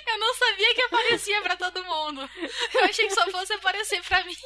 [0.07, 2.31] Eu não sabia que aparecia para todo mundo.
[2.73, 4.36] Eu achei que só fosse aparecer para mim.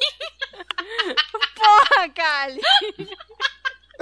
[1.55, 2.61] Porra, Kali!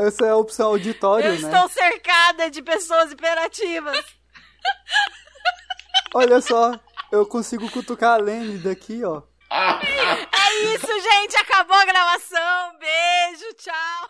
[0.08, 1.50] Essa é a opção auditório, Eu né?
[1.50, 4.04] estou cercada de pessoas imperativas.
[6.14, 6.80] Olha só,
[7.12, 9.22] eu consigo cutucar a Lene daqui, ó.
[9.52, 11.36] É isso, gente.
[11.38, 12.78] Acabou a gravação.
[12.80, 14.10] Beijo, tchau.